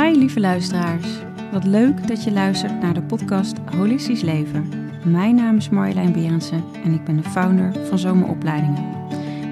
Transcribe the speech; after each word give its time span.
Hi 0.00 0.18
lieve 0.18 0.40
luisteraars. 0.40 1.06
Wat 1.52 1.64
leuk 1.64 2.08
dat 2.08 2.24
je 2.24 2.32
luistert 2.32 2.80
naar 2.80 2.94
de 2.94 3.02
podcast 3.02 3.56
Holistisch 3.76 4.20
Leven. 4.20 4.68
Mijn 5.04 5.34
naam 5.34 5.56
is 5.56 5.68
Marjolein 5.68 6.12
Berendsen 6.12 6.64
en 6.84 6.92
ik 6.92 7.04
ben 7.04 7.16
de 7.16 7.22
founder 7.22 7.72
van 7.86 7.98
Zomeropleidingen. 7.98 8.84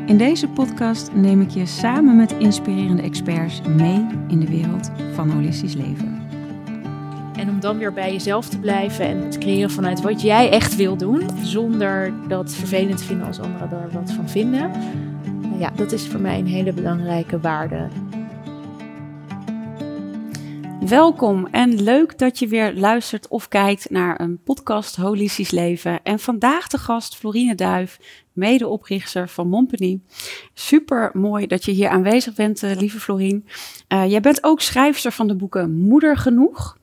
In 0.06 0.18
deze 0.18 0.48
podcast 0.48 1.12
neem 1.14 1.40
ik 1.40 1.50
je 1.50 1.66
samen 1.66 2.16
met 2.16 2.32
inspirerende 2.32 3.02
experts 3.02 3.60
mee 3.62 4.06
in 4.28 4.40
de 4.40 4.48
wereld 4.48 4.90
van 5.12 5.30
holistisch 5.30 5.74
leven. 5.74 6.26
En 7.36 7.48
om 7.48 7.60
dan 7.60 7.78
weer 7.78 7.92
bij 7.92 8.12
jezelf 8.12 8.48
te 8.48 8.58
blijven 8.58 9.04
en 9.04 9.30
te 9.30 9.38
creëren 9.38 9.70
vanuit 9.70 10.00
wat 10.00 10.20
jij 10.20 10.50
echt 10.50 10.76
wil 10.76 10.96
doen, 10.96 11.22
zonder 11.42 12.12
dat 12.28 12.52
vervelend 12.52 13.02
vinden 13.02 13.26
als 13.26 13.40
anderen 13.40 13.70
daar 13.70 13.90
wat 13.92 14.12
van 14.12 14.28
vinden. 14.28 14.70
Ja, 15.58 15.70
dat 15.74 15.92
is 15.92 16.06
voor 16.06 16.20
mij 16.20 16.38
een 16.38 16.46
hele 16.46 16.72
belangrijke 16.72 17.40
waarde 17.40 17.88
Welkom 20.88 21.46
en 21.46 21.82
leuk 21.82 22.18
dat 22.18 22.38
je 22.38 22.46
weer 22.46 22.74
luistert 22.74 23.28
of 23.28 23.48
kijkt 23.48 23.90
naar 23.90 24.20
een 24.20 24.42
podcast 24.42 24.96
Holistisch 24.96 25.50
Leven. 25.50 26.02
En 26.02 26.18
vandaag 26.18 26.68
de 26.68 26.78
gast 26.78 27.16
Florine 27.16 27.54
Duif, 27.54 27.98
medeoprichter 28.32 29.28
van 29.28 29.48
Montpellier. 29.48 29.98
Super 30.54 31.10
mooi 31.12 31.46
dat 31.46 31.64
je 31.64 31.72
hier 31.72 31.88
aanwezig 31.88 32.34
bent, 32.34 32.62
uh, 32.62 32.76
lieve 32.76 33.00
Florine. 33.00 33.42
Uh, 33.88 34.10
jij 34.10 34.20
bent 34.20 34.44
ook 34.44 34.60
schrijfster 34.60 35.12
van 35.12 35.26
de 35.26 35.34
boeken 35.34 35.76
Moeder 35.76 36.16
Genoeg 36.16 36.78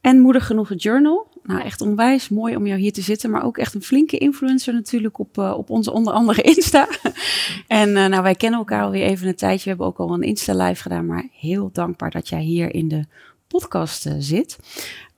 en 0.00 0.20
Moeder 0.20 0.42
Genoeg 0.42 0.72
Journal. 0.76 1.28
Nou, 1.42 1.60
echt 1.60 1.80
onwijs 1.80 2.28
mooi 2.28 2.56
om 2.56 2.66
jou 2.66 2.80
hier 2.80 2.92
te 2.92 3.02
zitten, 3.02 3.30
maar 3.30 3.44
ook 3.44 3.58
echt 3.58 3.74
een 3.74 3.82
flinke 3.82 4.18
influencer 4.18 4.74
natuurlijk 4.74 5.18
op, 5.18 5.38
uh, 5.38 5.54
op 5.56 5.70
onze 5.70 5.92
onder 5.92 6.12
andere 6.12 6.42
Insta. 6.42 6.88
en 7.66 7.92
nou, 7.92 8.22
wij 8.22 8.34
kennen 8.34 8.58
elkaar 8.58 8.82
alweer 8.82 9.04
even 9.04 9.28
een 9.28 9.34
tijdje. 9.34 9.62
We 9.62 9.68
hebben 9.68 9.86
ook 9.86 9.98
al 9.98 10.14
een 10.14 10.22
Insta-live 10.22 10.82
gedaan, 10.82 11.06
maar 11.06 11.28
heel 11.32 11.70
dankbaar 11.72 12.10
dat 12.10 12.28
jij 12.28 12.42
hier 12.42 12.74
in 12.74 12.88
de 12.88 13.04
podcast 13.50 14.06
uh, 14.06 14.14
zit. 14.18 14.58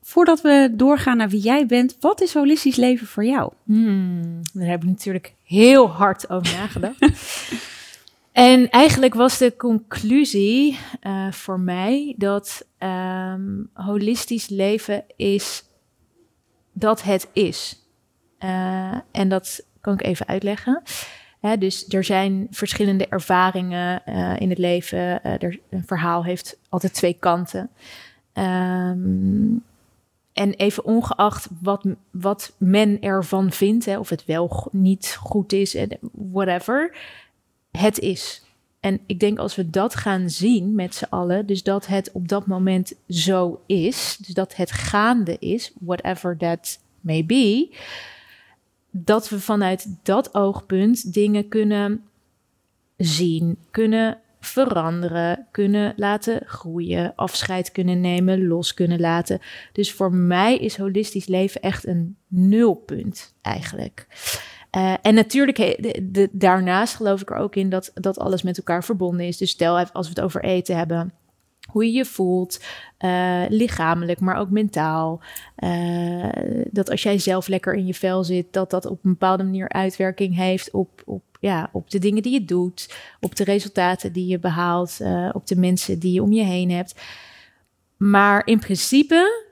Voordat 0.02 0.40
we 0.40 0.72
doorgaan 0.72 1.16
naar 1.16 1.28
wie 1.28 1.40
jij 1.40 1.66
bent, 1.66 1.96
wat 2.00 2.20
is 2.20 2.34
holistisch 2.34 2.76
leven 2.76 3.06
voor 3.06 3.24
jou? 3.24 3.52
Hmm, 3.64 4.40
daar 4.52 4.68
heb 4.68 4.82
ik 4.82 4.88
natuurlijk 4.88 5.34
heel 5.42 5.88
hard 5.88 6.30
over 6.30 6.56
nagedacht. 6.56 6.98
en 8.32 8.70
eigenlijk 8.70 9.14
was 9.14 9.38
de 9.38 9.56
conclusie 9.56 10.78
uh, 11.02 11.32
voor 11.32 11.60
mij 11.60 12.14
dat 12.16 12.66
um, 12.78 13.70
holistisch 13.72 14.48
leven 14.48 15.04
is 15.16 15.64
dat 16.72 17.02
het 17.02 17.28
is. 17.32 17.86
Uh, 18.40 18.94
en 19.10 19.28
dat 19.28 19.64
kan 19.80 19.92
ik 19.92 20.02
even 20.02 20.26
uitleggen. 20.26 20.82
Hè, 21.40 21.58
dus 21.58 21.88
er 21.88 22.04
zijn 22.04 22.46
verschillende 22.50 23.06
ervaringen 23.06 24.02
uh, 24.06 24.40
in 24.40 24.48
het 24.48 24.58
leven. 24.58 25.22
er, 25.22 25.60
een 25.70 25.84
verhaal 25.86 26.24
heeft 26.24 26.58
altijd 26.68 26.94
twee 26.94 27.16
kanten. 27.18 27.70
Um, 28.34 29.62
en 30.32 30.52
even 30.52 30.84
ongeacht 30.84 31.48
wat, 31.60 31.86
wat 32.10 32.52
men 32.56 33.00
ervan 33.00 33.52
vindt, 33.52 33.84
hè, 33.84 33.98
of 33.98 34.08
het 34.08 34.24
wel 34.24 34.68
niet 34.70 35.16
goed 35.20 35.52
is, 35.52 35.74
en 35.74 35.98
whatever, 36.12 36.96
het 37.70 37.98
is. 37.98 38.42
En 38.80 39.00
ik 39.06 39.20
denk 39.20 39.38
als 39.38 39.54
we 39.54 39.70
dat 39.70 39.94
gaan 39.94 40.30
zien 40.30 40.74
met 40.74 40.94
z'n 40.94 41.06
allen, 41.10 41.46
dus 41.46 41.62
dat 41.62 41.86
het 41.86 42.10
op 42.12 42.28
dat 42.28 42.46
moment 42.46 42.94
zo 43.08 43.62
is, 43.66 44.16
dus 44.20 44.34
dat 44.34 44.56
het 44.56 44.70
gaande 44.70 45.36
is, 45.38 45.72
whatever 45.80 46.36
that 46.36 46.78
may 47.00 47.26
be, 47.26 47.74
dat 48.90 49.28
we 49.28 49.40
vanuit 49.40 49.96
dat 50.02 50.34
oogpunt 50.34 51.14
dingen 51.14 51.48
kunnen 51.48 52.04
zien, 52.96 53.56
kunnen 53.70 54.18
veranderen, 54.44 55.46
kunnen 55.50 55.92
laten 55.96 56.40
groeien, 56.46 57.12
afscheid 57.16 57.72
kunnen 57.72 58.00
nemen, 58.00 58.46
los 58.46 58.74
kunnen 58.74 59.00
laten. 59.00 59.40
Dus 59.72 59.92
voor 59.92 60.12
mij 60.12 60.58
is 60.58 60.76
holistisch 60.76 61.26
leven 61.26 61.60
echt 61.60 61.86
een 61.86 62.16
nulpunt 62.28 63.34
eigenlijk. 63.42 64.06
Uh, 64.76 64.94
en 65.02 65.14
natuurlijk, 65.14 65.78
daarnaast 66.32 66.94
geloof 66.94 67.20
ik 67.20 67.30
er 67.30 67.36
ook 67.36 67.56
in 67.56 67.70
dat, 67.70 67.90
dat 67.94 68.18
alles 68.18 68.42
met 68.42 68.56
elkaar 68.56 68.84
verbonden 68.84 69.26
is. 69.26 69.36
Dus 69.36 69.50
stel, 69.50 69.78
als 69.78 70.08
we 70.08 70.14
het 70.14 70.24
over 70.24 70.44
eten 70.44 70.76
hebben, 70.76 71.12
hoe 71.70 71.84
je 71.84 71.92
je 71.92 72.04
voelt, 72.04 72.64
uh, 73.04 73.42
lichamelijk, 73.48 74.20
maar 74.20 74.36
ook 74.36 74.50
mentaal. 74.50 75.20
Uh, 75.58 76.28
dat 76.70 76.90
als 76.90 77.02
jij 77.02 77.18
zelf 77.18 77.48
lekker 77.48 77.74
in 77.74 77.86
je 77.86 77.94
vel 77.94 78.24
zit, 78.24 78.52
dat 78.52 78.70
dat 78.70 78.86
op 78.86 79.04
een 79.04 79.10
bepaalde 79.10 79.44
manier 79.44 79.68
uitwerking 79.68 80.36
heeft 80.36 80.70
op, 80.70 81.02
op 81.04 81.22
ja, 81.42 81.68
op 81.72 81.90
de 81.90 81.98
dingen 81.98 82.22
die 82.22 82.32
je 82.32 82.44
doet, 82.44 82.94
op 83.20 83.36
de 83.36 83.44
resultaten 83.44 84.12
die 84.12 84.26
je 84.26 84.38
behaalt, 84.38 84.98
uh, 85.00 85.30
op 85.32 85.46
de 85.46 85.56
mensen 85.56 85.98
die 85.98 86.12
je 86.12 86.22
om 86.22 86.32
je 86.32 86.42
heen 86.42 86.70
hebt. 86.70 87.00
Maar 87.96 88.46
in 88.46 88.58
principe 88.58 89.44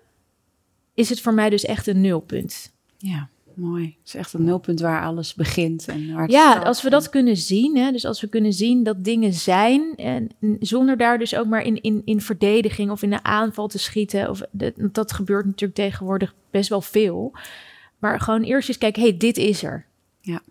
is 0.95 1.09
het 1.09 1.21
voor 1.21 1.35
mij 1.35 1.51
dus 1.51 1.65
echt 1.65 1.87
een 1.87 2.01
nulpunt. 2.01 2.73
Ja, 2.97 3.29
mooi. 3.55 3.85
Het 3.99 4.07
is 4.07 4.15
echt 4.15 4.33
een 4.33 4.45
nulpunt 4.45 4.81
waar 4.81 5.03
alles 5.05 5.35
begint. 5.35 5.89
En 5.89 6.15
waar 6.15 6.31
ja, 6.31 6.59
als 6.59 6.83
we 6.83 6.91
dat 6.91 7.09
kunnen 7.09 7.37
zien, 7.37 7.77
hè, 7.77 7.93
dus 7.93 8.05
als 8.05 8.21
we 8.21 8.29
kunnen 8.29 8.53
zien 8.53 8.83
dat 8.83 9.05
dingen 9.05 9.33
zijn, 9.33 9.95
en 9.97 10.29
zonder 10.61 10.97
daar 10.97 11.19
dus 11.19 11.35
ook 11.35 11.47
maar 11.47 11.63
in, 11.63 11.81
in, 11.81 12.03
in 12.05 12.21
verdediging 12.21 12.91
of 12.91 13.03
in 13.03 13.13
een 13.13 13.25
aanval 13.25 13.69
te 13.69 13.79
schieten, 13.79 14.31
of 14.31 14.43
de, 14.51 14.75
dat 14.93 15.13
gebeurt 15.13 15.45
natuurlijk 15.45 15.75
tegenwoordig 15.75 16.35
best 16.51 16.69
wel 16.69 16.81
veel. 16.81 17.33
Maar 17.99 18.21
gewoon 18.21 18.43
eerst 18.43 18.69
eens 18.69 18.79
kijken, 18.79 19.03
hey, 19.03 19.17
dit 19.17 19.37
is 19.37 19.63
er. 19.63 19.87
Ja 20.21 20.43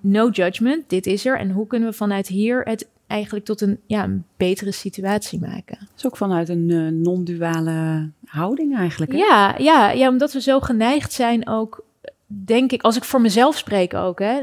no 0.00 0.28
judgment, 0.28 0.90
dit 0.90 1.06
is 1.06 1.26
er. 1.26 1.38
En 1.38 1.50
hoe 1.50 1.66
kunnen 1.66 1.88
we 1.88 1.94
vanuit 1.94 2.28
hier 2.28 2.62
het 2.62 2.88
eigenlijk 3.06 3.44
tot 3.44 3.60
een, 3.60 3.80
ja, 3.86 4.04
een 4.04 4.24
betere 4.36 4.72
situatie 4.72 5.40
maken? 5.40 5.78
Dat 5.80 5.88
is 5.96 6.06
ook 6.06 6.16
vanuit 6.16 6.48
een 6.48 6.68
uh, 6.68 6.90
non-duale 6.90 8.10
houding 8.24 8.76
eigenlijk. 8.76 9.12
Hè? 9.12 9.18
Ja, 9.18 9.54
ja, 9.58 9.90
ja, 9.90 10.08
omdat 10.08 10.32
we 10.32 10.40
zo 10.40 10.60
geneigd 10.60 11.12
zijn 11.12 11.48
ook, 11.48 11.84
denk 12.26 12.72
ik, 12.72 12.82
als 12.82 12.96
ik 12.96 13.04
voor 13.04 13.20
mezelf 13.20 13.56
spreek 13.56 13.94
ook, 13.94 14.18
hè, 14.18 14.40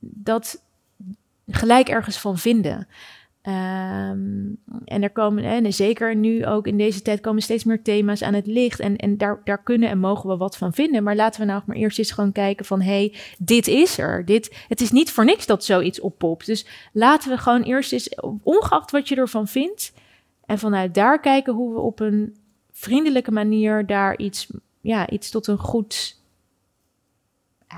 dat 0.00 0.62
gelijk 1.46 1.88
ergens 1.88 2.18
van 2.18 2.38
vinden. 2.38 2.86
Um, 3.42 4.58
en 4.84 5.02
er 5.02 5.10
komen, 5.10 5.44
en 5.44 5.72
zeker 5.72 6.16
nu 6.16 6.46
ook 6.46 6.66
in 6.66 6.76
deze 6.76 7.02
tijd, 7.02 7.20
komen 7.20 7.42
steeds 7.42 7.64
meer 7.64 7.82
thema's 7.82 8.22
aan 8.22 8.34
het 8.34 8.46
licht. 8.46 8.80
En, 8.80 8.96
en 8.96 9.16
daar, 9.16 9.40
daar 9.44 9.62
kunnen 9.62 9.88
en 9.88 9.98
mogen 9.98 10.28
we 10.28 10.36
wat 10.36 10.56
van 10.56 10.72
vinden. 10.72 11.02
Maar 11.02 11.16
laten 11.16 11.40
we 11.40 11.46
nou 11.46 11.62
maar 11.66 11.76
eerst 11.76 11.98
eens 11.98 12.10
gewoon 12.10 12.32
kijken 12.32 12.64
van, 12.64 12.80
hey, 12.80 13.14
dit 13.38 13.68
is 13.68 13.98
er. 13.98 14.24
Dit, 14.24 14.64
het 14.68 14.80
is 14.80 14.90
niet 14.90 15.10
voor 15.10 15.24
niks 15.24 15.46
dat 15.46 15.64
zoiets 15.64 16.00
oppopt. 16.00 16.46
Dus 16.46 16.66
laten 16.92 17.30
we 17.30 17.38
gewoon 17.38 17.62
eerst 17.62 17.92
eens, 17.92 18.14
ongeacht 18.42 18.90
wat 18.90 19.08
je 19.08 19.16
ervan 19.16 19.46
vindt, 19.46 19.92
en 20.46 20.58
vanuit 20.58 20.94
daar 20.94 21.20
kijken 21.20 21.54
hoe 21.54 21.74
we 21.74 21.80
op 21.80 22.00
een 22.00 22.36
vriendelijke 22.72 23.30
manier 23.30 23.86
daar 23.86 24.18
iets, 24.18 24.52
ja, 24.80 25.10
iets 25.10 25.30
tot 25.30 25.46
een 25.46 25.58
goed 25.58 26.19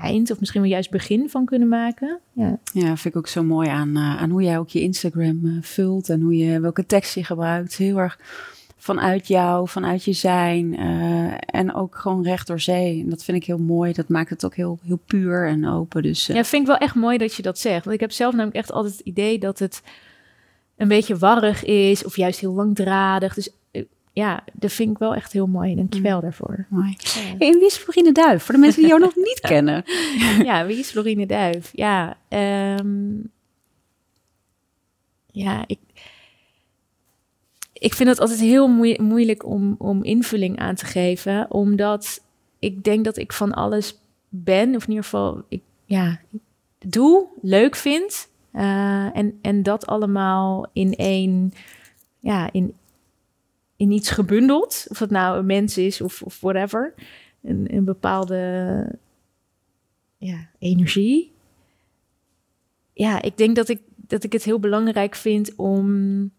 eind 0.01 0.31
of 0.31 0.39
misschien 0.39 0.61
wel 0.61 0.69
juist 0.69 0.89
begin 0.89 1.29
van 1.29 1.45
kunnen 1.45 1.67
maken. 1.67 2.19
Ja, 2.31 2.59
ja 2.73 2.85
vind 2.85 3.05
ik 3.05 3.15
ook 3.15 3.27
zo 3.27 3.43
mooi 3.43 3.69
aan, 3.69 3.89
uh, 3.89 4.21
aan 4.21 4.29
hoe 4.29 4.43
jij 4.43 4.57
ook 4.57 4.69
je 4.69 4.81
Instagram 4.81 5.39
uh, 5.43 5.57
vult 5.61 6.09
en 6.09 6.21
hoe 6.21 6.37
je 6.37 6.59
welke 6.59 6.85
tekst 6.85 7.15
je 7.15 7.23
gebruikt. 7.23 7.75
Heel 7.75 7.97
erg 7.97 8.19
vanuit 8.77 9.27
jou, 9.27 9.69
vanuit 9.69 10.03
je 10.03 10.13
zijn 10.13 10.79
uh, 10.79 11.33
en 11.45 11.73
ook 11.73 11.95
gewoon 11.95 12.23
recht 12.23 12.47
door 12.47 12.59
zee. 12.59 13.01
En 13.01 13.09
dat 13.09 13.23
vind 13.23 13.37
ik 13.37 13.45
heel 13.45 13.57
mooi. 13.57 13.93
Dat 13.93 14.09
maakt 14.09 14.29
het 14.29 14.45
ook 14.45 14.55
heel, 14.55 14.79
heel 14.83 14.99
puur 15.05 15.47
en 15.47 15.67
open. 15.67 16.01
Dus, 16.01 16.25
Ja, 16.25 16.43
vind 16.43 16.61
ik 16.61 16.67
wel 16.67 16.77
echt 16.77 16.95
mooi 16.95 17.17
dat 17.17 17.35
je 17.35 17.41
dat 17.41 17.59
zegt. 17.59 17.83
Want 17.83 17.95
ik 17.95 18.01
heb 18.01 18.11
zelf 18.11 18.33
namelijk 18.33 18.57
echt 18.57 18.71
altijd 18.71 18.97
het 18.97 19.05
idee 19.05 19.39
dat 19.39 19.59
het 19.59 19.81
een 20.77 20.87
beetje 20.87 21.17
warrig 21.17 21.63
is 21.63 22.05
of 22.05 22.15
juist 22.15 22.39
heel 22.39 22.53
langdradig. 22.53 23.33
Dus 23.33 23.49
ja, 24.13 24.43
dat 24.53 24.71
vind 24.71 24.91
ik 24.91 24.97
wel 24.97 25.15
echt 25.15 25.31
heel 25.31 25.47
mooi. 25.47 25.75
Dankjewel 25.75 26.15
mm. 26.15 26.21
daarvoor. 26.21 26.65
Mooi. 26.69 26.95
Ja. 26.97 27.47
en 27.47 27.53
wie 27.53 27.65
is 27.65 27.77
Florine 27.77 28.11
Duif? 28.11 28.43
Voor 28.43 28.53
de 28.53 28.59
mensen 28.59 28.79
die 28.79 28.89
jou 28.89 29.01
nog 29.01 29.15
niet 29.15 29.39
kennen. 29.53 29.83
ja, 30.43 30.65
wie 30.65 30.77
is 30.77 30.89
Florine 30.89 31.25
Duif? 31.25 31.69
Ja, 31.73 32.17
um, 32.79 33.31
ja, 35.31 35.63
ik, 35.67 35.79
ik 37.73 37.93
vind 37.93 38.09
het 38.09 38.19
altijd 38.19 38.39
heel 38.39 38.67
moeilijk 38.97 39.45
om, 39.45 39.75
om 39.77 40.03
invulling 40.03 40.59
aan 40.59 40.75
te 40.75 40.85
geven, 40.85 41.51
omdat 41.51 42.23
ik 42.59 42.83
denk 42.83 43.05
dat 43.05 43.17
ik 43.17 43.33
van 43.33 43.53
alles 43.53 43.99
ben, 44.29 44.75
of 44.75 44.83
in 44.83 44.89
ieder 44.89 45.03
geval, 45.03 45.41
ik, 45.47 45.61
ja, 45.85 46.19
doe, 46.79 47.27
leuk 47.41 47.75
vind. 47.75 48.31
Uh, 48.53 49.17
en, 49.17 49.39
en 49.41 49.63
dat 49.63 49.85
allemaal 49.85 50.69
in 50.73 50.95
één, 50.95 51.53
ja, 52.19 52.49
in, 52.51 52.73
in 53.75 53.91
iets 53.91 54.09
gebundeld. 54.09 54.85
Of 54.89 54.97
dat 54.97 55.09
nou 55.09 55.37
een 55.37 55.45
mens 55.45 55.77
is 55.77 56.01
of, 56.01 56.21
of 56.21 56.39
whatever. 56.39 56.93
Een, 57.41 57.67
een 57.75 57.83
bepaalde 57.83 58.85
ja, 60.17 60.49
energie. 60.59 61.31
Ja, 62.93 63.21
ik 63.21 63.37
denk 63.37 63.55
dat 63.55 63.69
ik, 63.69 63.81
dat 63.95 64.23
ik 64.23 64.33
het 64.33 64.43
heel 64.43 64.59
belangrijk 64.59 65.15
vind 65.15 65.55
om 65.55 66.31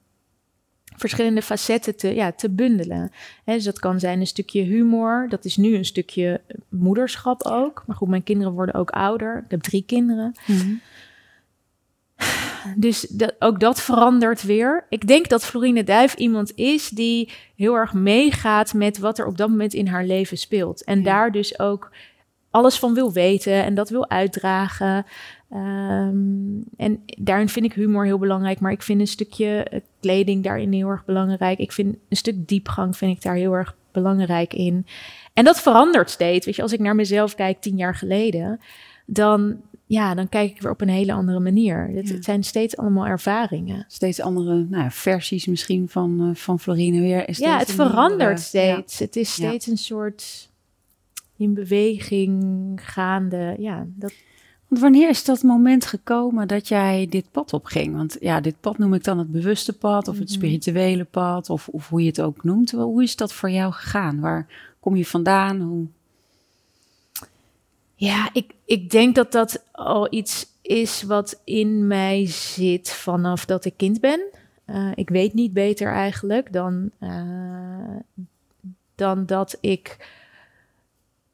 verschillende 0.96 1.42
facetten 1.42 1.96
te, 1.96 2.14
ja, 2.14 2.32
te 2.32 2.50
bundelen. 2.50 3.10
dus 3.44 3.64
dat 3.64 3.78
kan 3.78 4.00
zijn 4.00 4.20
een 4.20 4.26
stukje 4.26 4.62
humor. 4.62 5.26
Dat 5.28 5.44
is 5.44 5.56
nu 5.56 5.76
een 5.76 5.84
stukje 5.84 6.40
moederschap 6.68 7.42
ook. 7.42 7.84
Maar 7.86 7.96
goed, 7.96 8.08
mijn 8.08 8.22
kinderen 8.22 8.52
worden 8.52 8.74
ook 8.74 8.90
ouder. 8.90 9.42
Ik 9.44 9.50
heb 9.50 9.60
drie 9.60 9.84
kinderen. 9.86 10.32
Mhm. 10.46 10.74
Dus 12.76 13.00
dat, 13.00 13.34
ook 13.38 13.60
dat 13.60 13.80
verandert 13.80 14.42
weer. 14.42 14.86
Ik 14.88 15.06
denk 15.06 15.28
dat 15.28 15.44
Florine 15.44 15.84
Duif 15.84 16.14
iemand 16.14 16.52
is 16.54 16.88
die 16.88 17.32
heel 17.56 17.74
erg 17.74 17.92
meegaat 17.92 18.74
met 18.74 18.98
wat 18.98 19.18
er 19.18 19.26
op 19.26 19.38
dat 19.38 19.48
moment 19.48 19.74
in 19.74 19.86
haar 19.86 20.04
leven 20.04 20.38
speelt. 20.38 20.84
En 20.84 21.02
daar 21.02 21.32
dus 21.32 21.58
ook 21.58 21.90
alles 22.50 22.78
van 22.78 22.94
wil 22.94 23.12
weten 23.12 23.64
en 23.64 23.74
dat 23.74 23.88
wil 23.88 24.10
uitdragen. 24.10 25.06
Ehm, 25.50 26.60
en 26.76 27.02
daarin 27.18 27.48
vind 27.48 27.64
ik 27.64 27.72
humor 27.72 28.04
heel 28.04 28.18
belangrijk, 28.18 28.60
maar 28.60 28.72
ik 28.72 28.82
vind 28.82 29.00
een 29.00 29.06
stukje 29.06 29.64
eh, 29.64 29.80
kleding 30.00 30.44
daarin 30.44 30.72
heel 30.72 30.88
erg 30.88 31.04
belangrijk. 31.04 31.58
Ik 31.58 31.72
vind 31.72 31.96
een 32.08 32.16
stuk 32.16 32.48
diepgang 32.48 32.96
vind 32.96 33.16
ik 33.16 33.22
daar 33.22 33.34
heel 33.34 33.52
erg 33.52 33.76
belangrijk 33.92 34.54
in. 34.54 34.86
En 35.32 35.44
dat 35.44 35.60
verandert 35.60 36.10
steeds. 36.10 36.46
Weet 36.46 36.56
je, 36.56 36.62
als 36.62 36.72
ik 36.72 36.80
naar 36.80 36.94
mezelf 36.94 37.34
kijk 37.34 37.60
tien 37.60 37.76
jaar 37.76 37.94
geleden, 37.94 38.60
dan, 39.06 39.60
ja, 39.94 40.14
dan 40.14 40.28
kijk 40.28 40.50
ik 40.50 40.60
weer 40.60 40.70
op 40.70 40.80
een 40.80 40.88
hele 40.88 41.12
andere 41.12 41.40
manier. 41.40 41.90
Het, 41.94 42.24
zijn 42.24 42.44
steeds 42.44 42.76
allemaal 42.76 43.06
ervaringen. 43.06 43.84
Steeds 43.88 44.20
andere 44.20 44.66
nou, 44.68 44.90
versies 44.90 45.46
misschien 45.46 45.88
van, 45.88 46.28
uh, 46.28 46.34
van 46.34 46.60
Florine 46.60 47.00
weer. 47.00 47.28
Is 47.28 47.38
ja, 47.38 47.58
het 47.58 47.72
verandert 47.72 48.40
steeds. 48.40 48.98
Het 48.98 49.16
is 49.16 49.32
steeds 49.32 49.66
een 49.66 49.78
soort 49.78 50.50
in 51.36 51.54
beweging 51.54 52.80
gaande. 52.82 53.54
Ja, 53.58 53.86
dat, 53.94 54.12
wanneer 54.68 55.08
is 55.08 55.24
dat 55.24 55.42
moment 55.42 55.86
gekomen 55.86 56.48
dat 56.48 56.68
jij 56.68 57.06
dit 57.10 57.30
pad 57.30 57.52
opging? 57.52 57.96
Want 57.96 58.16
ja, 58.20 58.40
dit 58.40 58.60
pad 58.60 58.78
noem 58.78 58.94
ik 58.94 59.04
dan 59.04 59.18
het 59.18 59.30
bewuste 59.30 59.72
pad 59.72 60.08
of 60.08 60.18
het 60.18 60.28
mhm. 60.28 60.34
spirituele 60.34 61.04
pad 61.04 61.50
of, 61.50 61.68
of 61.68 61.88
hoe 61.88 62.00
je 62.00 62.08
het 62.08 62.20
ook 62.20 62.44
noemt. 62.44 62.70
Hoe 62.70 63.02
is 63.02 63.16
dat 63.16 63.32
voor 63.32 63.50
jou 63.50 63.72
gegaan? 63.72 64.20
Waar 64.20 64.46
kom 64.80 64.96
je 64.96 65.06
vandaan? 65.06 65.60
Hoe... 65.60 65.86
Ja, 68.04 68.28
ik, 68.32 68.54
ik 68.64 68.90
denk 68.90 69.14
dat 69.14 69.32
dat 69.32 69.64
al 69.72 70.06
iets 70.10 70.46
is 70.62 71.02
wat 71.02 71.40
in 71.44 71.86
mij 71.86 72.26
zit 72.26 72.90
vanaf 72.90 73.44
dat 73.44 73.64
ik 73.64 73.76
kind 73.76 74.00
ben. 74.00 74.20
Uh, 74.66 74.90
ik 74.94 75.08
weet 75.08 75.34
niet 75.34 75.52
beter 75.52 75.92
eigenlijk 75.92 76.52
dan, 76.52 76.90
uh, 77.00 77.96
dan 78.94 79.26
dat 79.26 79.58
ik. 79.60 80.08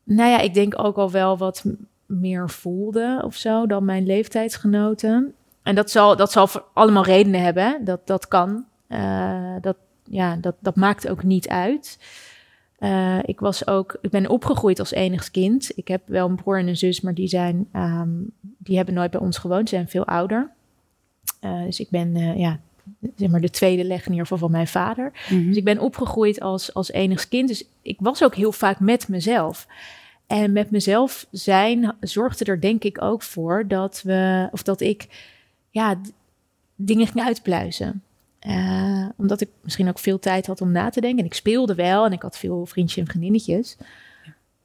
Nou 0.05 0.31
ja, 0.31 0.39
ik 0.39 0.55
denk 0.55 0.79
ook 0.79 0.97
al 0.97 1.11
wel 1.11 1.39
wat 1.39 1.65
meer 2.07 2.51
voelde 2.51 3.21
of 3.25 3.35
zo 3.35 3.67
dan 3.67 3.85
mijn 3.85 4.07
leeftijdsgenoten. 4.07 5.35
En 5.63 5.75
dat 5.75 5.91
zal, 5.91 6.17
dat 6.17 6.33
zal 6.33 6.47
voor 6.47 6.65
allemaal 6.73 7.05
redenen 7.05 7.43
hebben. 7.43 7.85
Dat, 7.85 8.07
dat 8.07 8.29
kan. 8.29 8.65
Uh, 8.89 9.55
dat, 9.61 9.77
ja, 10.05 10.37
dat, 10.37 10.55
dat 10.61 10.77
maakt 10.77 11.09
ook 11.09 11.23
niet 11.23 11.49
uit. 11.49 11.99
Uh, 12.81 13.19
ik 13.23 13.41
was 13.41 13.67
ook, 13.67 13.99
ik 14.01 14.11
ben 14.11 14.29
opgegroeid 14.29 14.79
als 14.79 14.93
enigst 14.93 15.31
kind. 15.31 15.73
Ik 15.75 15.89
heb 15.89 16.03
wel 16.07 16.29
een 16.29 16.35
broer 16.35 16.59
en 16.59 16.69
een 16.69 16.77
zus, 16.77 17.01
maar 17.01 17.15
die 17.15 17.29
zijn, 17.29 17.69
um, 17.73 18.31
die 18.41 18.77
hebben 18.77 18.95
nooit 18.95 19.11
bij 19.11 19.21
ons 19.21 19.39
gewoond. 19.39 19.69
Ze 19.69 19.75
zijn 19.75 19.89
veel 19.89 20.07
ouder. 20.07 20.51
Uh, 21.41 21.63
dus 21.65 21.81
ik 21.81 21.91
ben, 21.91 22.39
ja, 22.39 22.61
zeg 23.17 23.31
maar 23.31 23.41
de 23.41 23.51
tweede 23.51 23.85
leg 23.85 24.05
in 24.05 24.11
ieder 24.11 24.27
geval 24.27 24.39
van 24.39 24.51
mijn 24.51 24.67
vader. 24.67 25.13
Mm 25.29 25.39
-hmm. 25.39 25.47
Dus 25.47 25.57
ik 25.57 25.65
ben 25.65 25.79
opgegroeid 25.79 26.41
als, 26.41 26.75
als 26.75 26.93
enigst 26.93 27.29
kind. 27.29 27.49
Dus 27.49 27.65
ik 27.83 27.97
was 28.01 28.25
ook 28.25 28.35
heel 28.35 28.53
vaak 28.53 28.81
met 28.81 29.09
mezelf. 29.09 29.67
En 30.27 30.53
met 30.53 30.71
mezelf 30.71 31.27
zijn 31.31 31.95
zorgde 32.01 32.45
er 32.45 32.61
denk 32.61 32.85
ik 32.85 33.03
ook 33.03 33.23
voor 33.23 33.65
dat 33.69 34.03
we, 34.05 34.49
of 34.53 34.63
dat 34.63 34.81
ik, 34.81 35.07
ja, 35.71 36.01
dingen 36.75 37.07
ging 37.07 37.25
uitpluizen. 37.25 38.03
Uh, 38.47 39.09
omdat 39.17 39.41
ik 39.41 39.49
misschien 39.63 39.89
ook 39.89 39.99
veel 39.99 40.19
tijd 40.19 40.47
had 40.47 40.61
om 40.61 40.73
na 40.73 40.91
te 40.91 41.01
denken. 41.01 41.19
En 41.19 41.25
ik 41.25 41.35
speelde 41.35 41.75
wel 41.75 42.05
en 42.05 42.13
ik 42.13 42.23
had 42.23 42.39
veel 42.39 42.67
vriendjes 42.67 42.99
en 42.99 43.07
vriendinnetjes. 43.07 43.77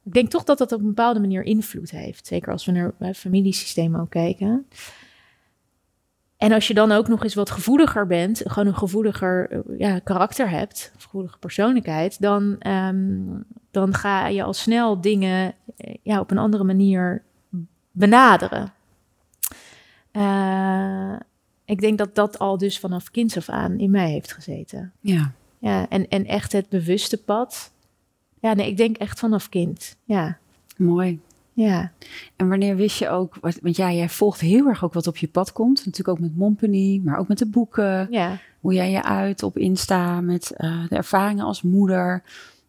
Ik 0.04 0.12
denk 0.12 0.30
toch 0.30 0.44
dat 0.44 0.58
dat 0.58 0.72
op 0.72 0.80
een 0.80 0.86
bepaalde 0.86 1.20
manier 1.20 1.42
invloed 1.42 1.90
heeft. 1.90 2.26
Zeker 2.26 2.52
als 2.52 2.66
we 2.66 2.92
naar 2.98 3.14
familiesystemen 3.14 4.00
ook 4.00 4.10
kijken. 4.10 4.66
En 6.36 6.52
als 6.52 6.68
je 6.68 6.74
dan 6.74 6.92
ook 6.92 7.08
nog 7.08 7.22
eens 7.22 7.34
wat 7.34 7.50
gevoeliger 7.50 8.06
bent, 8.06 8.42
gewoon 8.44 8.68
een 8.68 8.76
gevoeliger 8.76 9.50
eh, 9.50 9.78
ja, 9.78 9.98
karakter 9.98 10.50
hebt, 10.50 10.92
gevoelige 10.98 11.38
persoonlijkheid, 11.38 12.20
dan, 12.20 12.56
um, 12.66 13.44
dan 13.70 13.94
ga 13.94 14.26
je 14.26 14.42
al 14.42 14.52
snel 14.52 15.00
dingen 15.00 15.54
eh, 15.76 15.94
ja, 16.02 16.20
op 16.20 16.30
een 16.30 16.38
andere 16.38 16.64
manier 16.64 17.22
benaderen. 17.90 18.72
Uh, 20.12 21.16
ik 21.66 21.80
denk 21.80 21.98
dat 21.98 22.14
dat 22.14 22.38
al 22.38 22.58
dus 22.58 22.78
vanaf 22.78 23.10
kinds 23.10 23.36
af 23.36 23.48
aan 23.48 23.78
in 23.78 23.90
mij 23.90 24.10
heeft 24.10 24.32
gezeten. 24.32 24.92
Ja. 25.00 25.32
Ja, 25.58 25.88
en, 25.88 26.08
en 26.08 26.26
echt 26.26 26.52
het 26.52 26.68
bewuste 26.68 27.16
pad. 27.22 27.72
Ja, 28.40 28.54
nee, 28.54 28.68
ik 28.68 28.76
denk 28.76 28.96
echt 28.96 29.18
vanaf 29.18 29.48
kind. 29.48 29.96
Ja. 30.04 30.38
Mooi. 30.76 31.20
Ja. 31.52 31.92
En 32.36 32.48
wanneer 32.48 32.76
wist 32.76 32.98
je 32.98 33.08
ook, 33.08 33.36
want 33.40 33.76
ja, 33.76 33.92
jij 33.92 34.08
volgt 34.08 34.40
heel 34.40 34.66
erg 34.66 34.84
ook 34.84 34.92
wat 34.92 35.06
op 35.06 35.16
je 35.16 35.28
pad 35.28 35.52
komt. 35.52 35.76
Natuurlijk 35.76 36.08
ook 36.08 36.20
met 36.20 36.36
Mompany, 36.36 37.00
maar 37.04 37.18
ook 37.18 37.28
met 37.28 37.38
de 37.38 37.46
boeken. 37.46 38.06
Ja. 38.10 38.38
Hoe 38.60 38.74
jij 38.74 38.90
je 38.90 39.02
uit 39.02 39.42
op 39.42 39.58
Insta 39.58 40.20
met 40.20 40.52
uh, 40.58 40.88
de 40.88 40.96
ervaringen 40.96 41.44
als 41.44 41.62
moeder. 41.62 42.22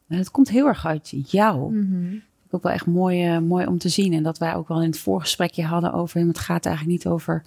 Het 0.08 0.32
komt 0.32 0.50
heel 0.50 0.68
erg 0.68 0.86
uit 0.86 1.32
jou. 1.32 1.74
Mm 1.74 1.92
-hmm. 1.92 2.22
Ook 2.50 2.64
wel 2.64 2.72
echt 2.72 2.86
mooi, 2.86 3.36
uh, 3.36 3.40
mooi 3.40 3.66
om 3.66 3.78
te 3.78 3.90
zien. 3.90 4.14
En 4.14 4.24
dat 4.24 4.38
wij 4.38 4.56
ook 4.56 4.68
wel 4.68 4.82
in 4.82 4.90
het 4.90 5.00
voorgesprekje 5.00 5.64
hadden 5.64 5.94
over. 5.94 6.28
Het 6.28 6.40
gaat 6.40 6.66
eigenlijk 6.66 6.98
niet 6.98 7.14
over 7.14 7.44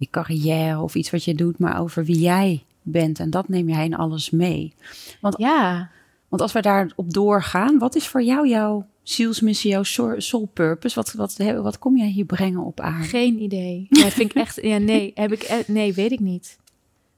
je 0.00 0.08
carrière 0.10 0.80
of 0.80 0.94
iets 0.94 1.10
wat 1.10 1.24
je 1.24 1.34
doet, 1.34 1.58
maar 1.58 1.80
over 1.80 2.04
wie 2.04 2.18
jij 2.18 2.64
bent. 2.82 3.20
En 3.20 3.30
dat 3.30 3.48
neem 3.48 3.68
jij 3.68 3.84
in 3.84 3.96
alles 3.96 4.30
mee. 4.30 4.74
Want, 5.20 5.38
ja. 5.38 5.90
want 6.28 6.42
als 6.42 6.52
we 6.52 6.60
daarop 6.60 7.12
doorgaan, 7.12 7.78
wat 7.78 7.94
is 7.94 8.06
voor 8.06 8.22
jou 8.22 8.48
jouw 8.48 8.86
zielsmissie, 9.02 9.70
jouw 9.70 9.82
soul 10.18 10.50
purpose? 10.52 10.94
Wat, 10.94 11.12
wat, 11.12 11.36
wat 11.62 11.78
kom 11.78 11.96
jij 11.96 12.08
hier 12.08 12.24
brengen 12.24 12.64
op 12.64 12.80
aarde? 12.80 13.08
Geen 13.08 13.42
idee. 13.42 13.86
Ja, 13.90 14.08
vind 14.10 14.30
ik 14.30 14.36
echt. 14.36 14.62
Ja, 14.62 14.78
nee, 14.78 15.10
heb 15.14 15.32
ik. 15.32 15.42
e- 15.42 15.72
Nee, 15.72 15.94
weet 15.94 16.12
ik 16.12 16.20
niet. 16.20 16.58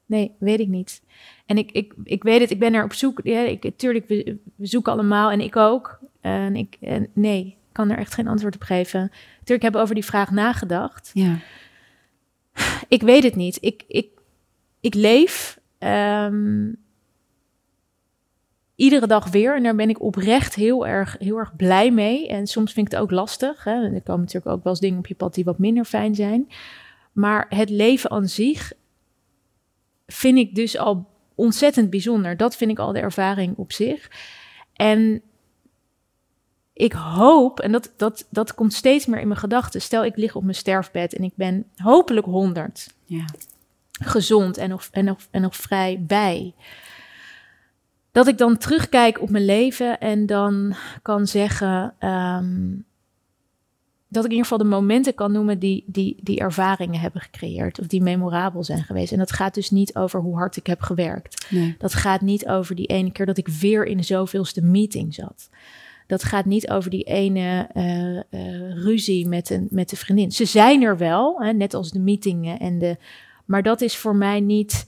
Nee, 0.05 0.31
weet 0.37 0.59
ik 0.59 0.67
niet. 0.67 1.01
En 1.45 1.57
ik, 1.57 1.71
ik, 1.71 1.93
ik 2.03 2.23
weet 2.23 2.39
het, 2.39 2.51
ik 2.51 2.59
ben 2.59 2.73
er 2.73 2.83
op 2.83 2.93
zoek. 2.93 3.19
Ja, 3.23 3.39
ik, 3.39 3.71
tuurlijk, 3.75 4.07
we, 4.07 4.37
we 4.55 4.65
zoeken 4.65 4.91
allemaal 4.91 5.31
en 5.31 5.41
ik 5.41 5.55
ook. 5.55 5.99
En 6.21 6.55
ik, 6.55 6.77
en 6.81 7.07
nee, 7.13 7.45
ik 7.45 7.55
kan 7.71 7.89
er 7.89 7.97
echt 7.97 8.13
geen 8.13 8.27
antwoord 8.27 8.55
op 8.55 8.61
geven. 8.61 9.11
Ik 9.43 9.61
heb 9.61 9.75
over 9.75 9.95
die 9.95 10.05
vraag 10.05 10.31
nagedacht. 10.31 11.11
Ja. 11.13 11.39
Ik 12.93 13.01
weet 13.01 13.23
het 13.23 13.35
niet. 13.35 13.57
Ik, 13.61 13.83
ik, 13.87 14.07
ik 14.81 14.93
leef 14.93 15.59
um, 15.79 16.75
iedere 18.75 19.07
dag 19.07 19.29
weer. 19.29 19.55
En 19.55 19.63
daar 19.63 19.75
ben 19.75 19.89
ik 19.89 20.01
oprecht 20.01 20.55
heel 20.55 20.87
erg, 20.87 21.15
heel 21.19 21.37
erg 21.37 21.55
blij 21.55 21.91
mee. 21.91 22.27
En 22.27 22.47
soms 22.47 22.73
vind 22.73 22.85
ik 22.85 22.91
het 22.91 23.01
ook 23.01 23.11
lastig. 23.11 23.63
Hè? 23.63 23.71
Er 23.71 24.01
komen 24.01 24.21
natuurlijk 24.21 24.55
ook 24.55 24.63
wel 24.63 24.71
eens 24.71 24.81
dingen 24.81 24.97
op 24.97 25.07
je 25.07 25.15
pad 25.15 25.33
die 25.33 25.43
wat 25.43 25.57
minder 25.57 25.85
fijn 25.85 26.15
zijn. 26.15 26.49
Maar 27.11 27.45
het 27.49 27.69
leven 27.69 28.11
aan 28.11 28.27
zich 28.27 28.73
vind 30.07 30.37
ik 30.37 30.55
dus 30.55 30.77
al 30.77 31.07
ontzettend 31.35 31.89
bijzonder. 31.89 32.37
Dat 32.37 32.55
vind 32.55 32.71
ik 32.71 32.79
al 32.79 32.91
de 32.91 32.99
ervaring 32.99 33.57
op 33.57 33.71
zich. 33.71 34.11
En 34.73 35.21
ik 36.73 36.93
hoop, 36.93 37.59
en 37.59 37.71
dat, 37.71 37.93
dat, 37.97 38.27
dat 38.29 38.53
komt 38.55 38.73
steeds 38.73 39.05
meer 39.05 39.19
in 39.19 39.27
mijn 39.27 39.39
gedachten. 39.39 39.81
Stel, 39.81 40.05
ik 40.05 40.15
lig 40.15 40.35
op 40.35 40.43
mijn 40.43 40.55
sterfbed 40.55 41.13
en 41.13 41.23
ik 41.23 41.33
ben 41.35 41.65
hopelijk 41.75 42.25
100. 42.25 42.93
Ja. 43.05 43.25
Gezond 43.91 44.57
en 44.57 44.69
nog, 44.69 44.87
en, 44.91 45.05
nog, 45.05 45.17
en 45.31 45.41
nog 45.41 45.55
vrij 45.55 46.03
bij. 46.07 46.53
Dat 48.11 48.27
ik 48.27 48.37
dan 48.37 48.57
terugkijk 48.57 49.21
op 49.21 49.29
mijn 49.29 49.45
leven 49.45 49.99
en 49.99 50.25
dan 50.25 50.75
kan 51.01 51.27
zeggen. 51.27 51.95
Um, 51.99 52.85
dat 54.07 54.25
ik 54.25 54.31
in 54.31 54.37
ieder 54.37 54.51
geval 54.51 54.69
de 54.69 54.75
momenten 54.75 55.15
kan 55.15 55.31
noemen 55.31 55.59
die, 55.59 55.83
die, 55.87 56.17
die 56.21 56.39
ervaringen 56.39 56.99
hebben 56.99 57.21
gecreëerd. 57.21 57.79
Of 57.79 57.87
die 57.87 58.01
memorabel 58.01 58.63
zijn 58.63 58.83
geweest. 58.83 59.11
En 59.11 59.17
dat 59.17 59.31
gaat 59.31 59.53
dus 59.53 59.69
niet 59.69 59.95
over 59.95 60.19
hoe 60.19 60.35
hard 60.35 60.57
ik 60.57 60.67
heb 60.67 60.81
gewerkt. 60.81 61.47
Nee. 61.49 61.75
Dat 61.77 61.93
gaat 61.93 62.21
niet 62.21 62.47
over 62.47 62.75
die 62.75 62.87
ene 62.87 63.11
keer 63.11 63.25
dat 63.25 63.37
ik 63.37 63.47
weer 63.47 63.85
in 63.85 63.97
de 63.97 64.03
zoveelste 64.03 64.61
meeting 64.61 65.13
zat. 65.13 65.49
Dat 66.07 66.23
gaat 66.23 66.45
niet 66.45 66.69
over 66.69 66.89
die 66.89 67.03
ene 67.03 67.69
uh, 67.73 68.15
uh, 68.15 68.83
ruzie 68.83 69.27
met 69.27 69.49
een, 69.49 69.67
met 69.69 69.89
de 69.89 69.95
vriendin. 69.95 70.31
Ze 70.31 70.45
zijn 70.45 70.81
er 70.81 70.97
wel, 70.97 71.41
hè, 71.41 71.53
net 71.53 71.73
als 71.73 71.91
de 71.91 71.99
meetingen 71.99 72.59
en 72.59 72.79
de. 72.79 72.97
Maar 73.45 73.63
dat 73.63 73.81
is 73.81 73.97
voor 73.97 74.15
mij 74.15 74.39
niet. 74.39 74.85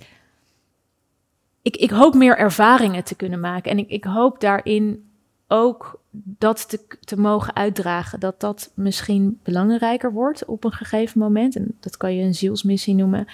Ik, 1.62 1.76
ik 1.76 1.90
hoop 1.90 2.14
meer 2.14 2.38
ervaringen 2.38 3.04
te 3.04 3.16
kunnen 3.16 3.40
maken. 3.40 3.72
En 3.72 3.78
ik, 3.78 3.90
ik 3.90 4.04
hoop 4.04 4.40
daarin 4.40 5.10
ook 5.48 6.02
dat 6.12 6.70
te, 6.70 6.80
te 7.00 7.18
mogen 7.18 7.56
uitdragen. 7.56 8.20
Dat 8.20 8.40
dat 8.40 8.72
misschien 8.74 9.40
belangrijker 9.44 10.14
wordt 10.14 10.46
op 10.46 10.64
een 10.64 10.72
gegeven 10.72 11.20
moment. 11.20 11.56
En 11.56 11.78
dat 11.80 11.98
kan 11.98 12.16
je 12.16 12.24
een 12.24 12.36
zielsmissie 12.36 12.96
noemen. 12.96 13.28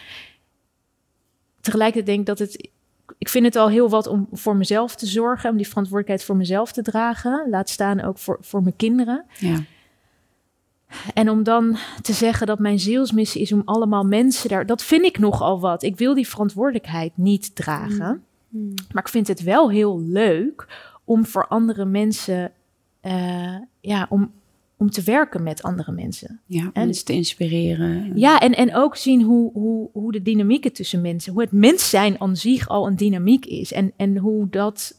Tegelijkertijd 1.61 2.05
denk 2.05 2.19
ik 2.19 2.25
dat 2.25 2.39
het 2.39 2.69
ik 3.21 3.29
vind 3.29 3.45
het 3.45 3.55
al 3.55 3.69
heel 3.69 3.89
wat 3.89 4.07
om 4.07 4.27
voor 4.31 4.55
mezelf 4.55 4.95
te 4.95 5.05
zorgen, 5.05 5.49
om 5.49 5.57
die 5.57 5.67
verantwoordelijkheid 5.67 6.23
voor 6.23 6.35
mezelf 6.35 6.71
te 6.71 6.81
dragen. 6.81 7.47
Laat 7.49 7.69
staan 7.69 8.01
ook 8.01 8.17
voor, 8.17 8.37
voor 8.39 8.63
mijn 8.63 8.75
kinderen. 8.75 9.25
Ja. 9.37 9.63
En 11.13 11.29
om 11.29 11.43
dan 11.43 11.77
te 12.01 12.13
zeggen 12.13 12.47
dat 12.47 12.59
mijn 12.59 12.79
zielsmissie 12.79 13.41
is 13.41 13.51
om 13.51 13.61
allemaal 13.65 14.03
mensen 14.03 14.49
daar, 14.49 14.65
dat 14.65 14.83
vind 14.83 15.05
ik 15.05 15.19
nogal 15.19 15.59
wat. 15.59 15.83
Ik 15.83 15.97
wil 15.97 16.13
die 16.13 16.27
verantwoordelijkheid 16.27 17.11
niet 17.15 17.55
dragen. 17.55 18.23
Mm. 18.47 18.61
Mm. 18.63 18.73
Maar 18.91 19.03
ik 19.03 19.09
vind 19.09 19.27
het 19.27 19.43
wel 19.43 19.69
heel 19.69 20.01
leuk 20.01 20.67
om 21.03 21.25
voor 21.25 21.47
andere 21.47 21.85
mensen, 21.85 22.51
uh, 23.01 23.57
ja, 23.81 24.05
om, 24.09 24.31
om 24.81 24.89
te 24.89 25.01
werken 25.03 25.43
met 25.43 25.63
andere 25.63 25.91
mensen. 25.91 26.39
Ja, 26.45 26.69
en 26.73 26.85
mensen 26.85 27.05
te 27.05 27.13
inspireren. 27.13 28.11
Ja, 28.15 28.39
en, 28.39 28.55
en 28.55 28.75
ook 28.75 28.95
zien 28.95 29.21
hoe, 29.21 29.51
hoe, 29.51 29.89
hoe 29.93 30.11
de 30.11 30.21
dynamieken 30.21 30.73
tussen 30.73 31.01
mensen, 31.01 31.33
hoe 31.33 31.41
het 31.41 31.51
mens 31.51 31.89
zijn 31.89 32.21
aan 32.21 32.35
zich 32.35 32.67
al 32.67 32.87
een 32.87 32.95
dynamiek 32.95 33.45
is. 33.45 33.73
En, 33.73 33.91
en 33.95 34.17
hoe 34.17 34.49
dat. 34.49 34.97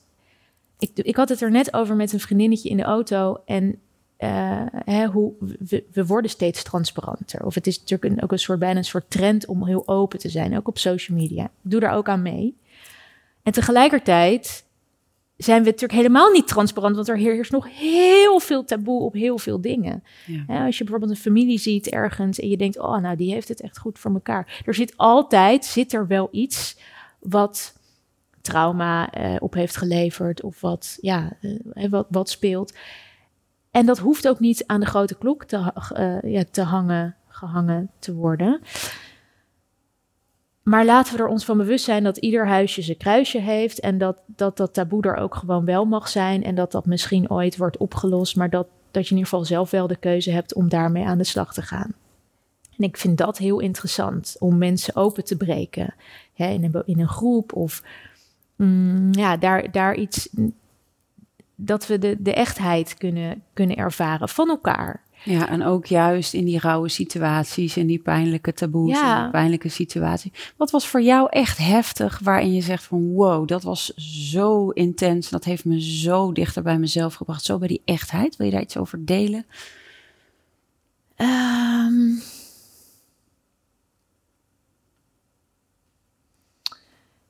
Ik, 0.78 0.90
ik 0.94 1.16
had 1.16 1.28
het 1.28 1.40
er 1.40 1.50
net 1.50 1.74
over 1.74 1.96
met 1.96 2.12
een 2.12 2.20
vriendinnetje 2.20 2.68
in 2.68 2.76
de 2.76 2.82
auto. 2.82 3.42
En 3.44 3.78
uh, 4.18 4.66
hè, 4.84 5.06
hoe, 5.06 5.32
we, 5.58 5.84
we, 5.92 6.06
worden 6.06 6.30
steeds 6.30 6.62
transparanter. 6.62 7.44
Of 7.44 7.54
het 7.54 7.66
is 7.66 7.78
natuurlijk 7.78 8.14
een, 8.14 8.22
ook 8.22 8.32
een 8.32 8.38
soort, 8.38 8.58
bijna 8.58 8.78
een 8.78 8.84
soort 8.84 9.10
trend 9.10 9.46
om 9.46 9.66
heel 9.66 9.88
open 9.88 10.18
te 10.18 10.28
zijn, 10.28 10.56
ook 10.56 10.68
op 10.68 10.78
social 10.78 11.18
media. 11.18 11.44
Ik 11.44 11.50
doe 11.70 11.80
daar 11.80 11.94
ook 11.94 12.08
aan 12.08 12.22
mee. 12.22 12.56
En 13.42 13.52
tegelijkertijd 13.52 14.64
zijn 15.42 15.58
we 15.62 15.64
natuurlijk 15.64 15.98
helemaal 15.98 16.30
niet 16.30 16.48
transparant, 16.48 16.94
want 16.94 17.08
er 17.08 17.16
heerst 17.16 17.52
nog 17.52 17.78
heel 17.78 18.40
veel 18.40 18.64
taboe 18.64 19.02
op 19.02 19.12
heel 19.14 19.38
veel 19.38 19.60
dingen. 19.60 20.02
Ja. 20.26 20.64
als 20.64 20.78
je 20.78 20.84
bijvoorbeeld 20.84 21.12
een 21.12 21.22
familie 21.22 21.58
ziet 21.58 21.88
ergens 21.88 22.38
en 22.38 22.48
je 22.48 22.56
denkt, 22.56 22.78
oh, 22.78 22.98
nou, 22.98 23.16
die 23.16 23.32
heeft 23.32 23.48
het 23.48 23.60
echt 23.60 23.78
goed 23.78 23.98
voor 23.98 24.12
elkaar. 24.12 24.62
Er 24.64 24.74
zit 24.74 24.96
altijd, 24.96 25.64
zit 25.64 25.92
er 25.92 26.06
wel 26.06 26.28
iets 26.30 26.76
wat 27.18 27.80
trauma 28.40 29.18
uh, 29.18 29.36
op 29.38 29.54
heeft 29.54 29.76
geleverd 29.76 30.42
of 30.42 30.60
wat, 30.60 30.98
ja, 31.00 31.32
uh, 31.40 31.90
wat, 31.90 32.06
wat 32.10 32.30
speelt. 32.30 32.76
En 33.70 33.86
dat 33.86 33.98
hoeft 33.98 34.28
ook 34.28 34.40
niet 34.40 34.66
aan 34.66 34.80
de 34.80 34.86
grote 34.86 35.18
klok 35.18 35.44
te, 35.44 35.72
uh, 35.96 36.32
ja, 36.32 36.44
te 36.50 36.62
hangen, 36.62 37.16
gehangen 37.28 37.90
te 37.98 38.14
worden. 38.14 38.60
Maar 40.62 40.84
laten 40.84 41.16
we 41.16 41.22
er 41.22 41.28
ons 41.28 41.44
van 41.44 41.56
bewust 41.56 41.84
zijn 41.84 42.04
dat 42.04 42.16
ieder 42.16 42.46
huisje 42.46 42.82
zijn 42.82 42.96
kruisje 42.96 43.38
heeft. 43.38 43.80
En 43.80 43.98
dat 43.98 44.22
dat, 44.26 44.56
dat 44.56 44.74
taboe 44.74 45.02
er 45.02 45.16
ook 45.16 45.34
gewoon 45.34 45.64
wel 45.64 45.84
mag 45.84 46.08
zijn. 46.08 46.44
En 46.44 46.54
dat 46.54 46.72
dat 46.72 46.86
misschien 46.86 47.30
ooit 47.30 47.56
wordt 47.56 47.76
opgelost. 47.76 48.36
Maar 48.36 48.50
dat, 48.50 48.66
dat 48.90 49.04
je 49.04 49.10
in 49.10 49.16
ieder 49.16 49.30
geval 49.30 49.44
zelf 49.44 49.70
wel 49.70 49.86
de 49.86 49.96
keuze 49.96 50.30
hebt 50.30 50.54
om 50.54 50.68
daarmee 50.68 51.04
aan 51.04 51.18
de 51.18 51.24
slag 51.24 51.54
te 51.54 51.62
gaan. 51.62 51.94
En 52.78 52.84
ik 52.84 52.96
vind 52.96 53.18
dat 53.18 53.38
heel 53.38 53.60
interessant 53.60 54.36
om 54.38 54.58
mensen 54.58 54.96
open 54.96 55.24
te 55.24 55.36
breken. 55.36 55.94
Hè, 56.34 56.48
in, 56.48 56.64
een, 56.64 56.82
in 56.86 57.00
een 57.00 57.08
groep 57.08 57.52
of 57.52 57.82
mm, 58.56 59.08
ja, 59.12 59.36
daar, 59.36 59.70
daar 59.70 59.94
iets. 59.94 60.28
Dat 61.54 61.86
we 61.86 61.98
de, 61.98 62.16
de 62.18 62.34
echtheid 62.34 62.94
kunnen, 62.94 63.42
kunnen 63.52 63.76
ervaren 63.76 64.28
van 64.28 64.48
elkaar. 64.48 65.01
Ja, 65.24 65.48
en 65.48 65.64
ook 65.64 65.86
juist 65.86 66.34
in 66.34 66.44
die 66.44 66.58
rauwe 66.58 66.88
situaties, 66.88 67.76
in 67.76 67.86
die 67.86 67.98
pijnlijke 67.98 68.52
taboes, 68.52 68.98
ja. 68.98 69.28
pijnlijke 69.30 69.68
situatie. 69.68 70.32
Wat 70.56 70.70
was 70.70 70.86
voor 70.86 71.02
jou 71.02 71.26
echt 71.30 71.58
heftig, 71.58 72.18
waarin 72.22 72.54
je 72.54 72.60
zegt 72.60 72.84
van 72.84 73.12
wow, 73.12 73.48
dat 73.48 73.62
was 73.62 73.86
zo 74.30 74.68
intens, 74.68 75.30
dat 75.30 75.44
heeft 75.44 75.64
me 75.64 75.82
zo 75.82 76.32
dichter 76.32 76.62
bij 76.62 76.78
mezelf 76.78 77.14
gebracht, 77.14 77.44
zo 77.44 77.58
bij 77.58 77.68
die 77.68 77.82
echtheid. 77.84 78.36
Wil 78.36 78.46
je 78.46 78.52
daar 78.52 78.62
iets 78.62 78.76
over 78.76 79.04
delen? 79.04 79.46
Ehm. 81.16 82.10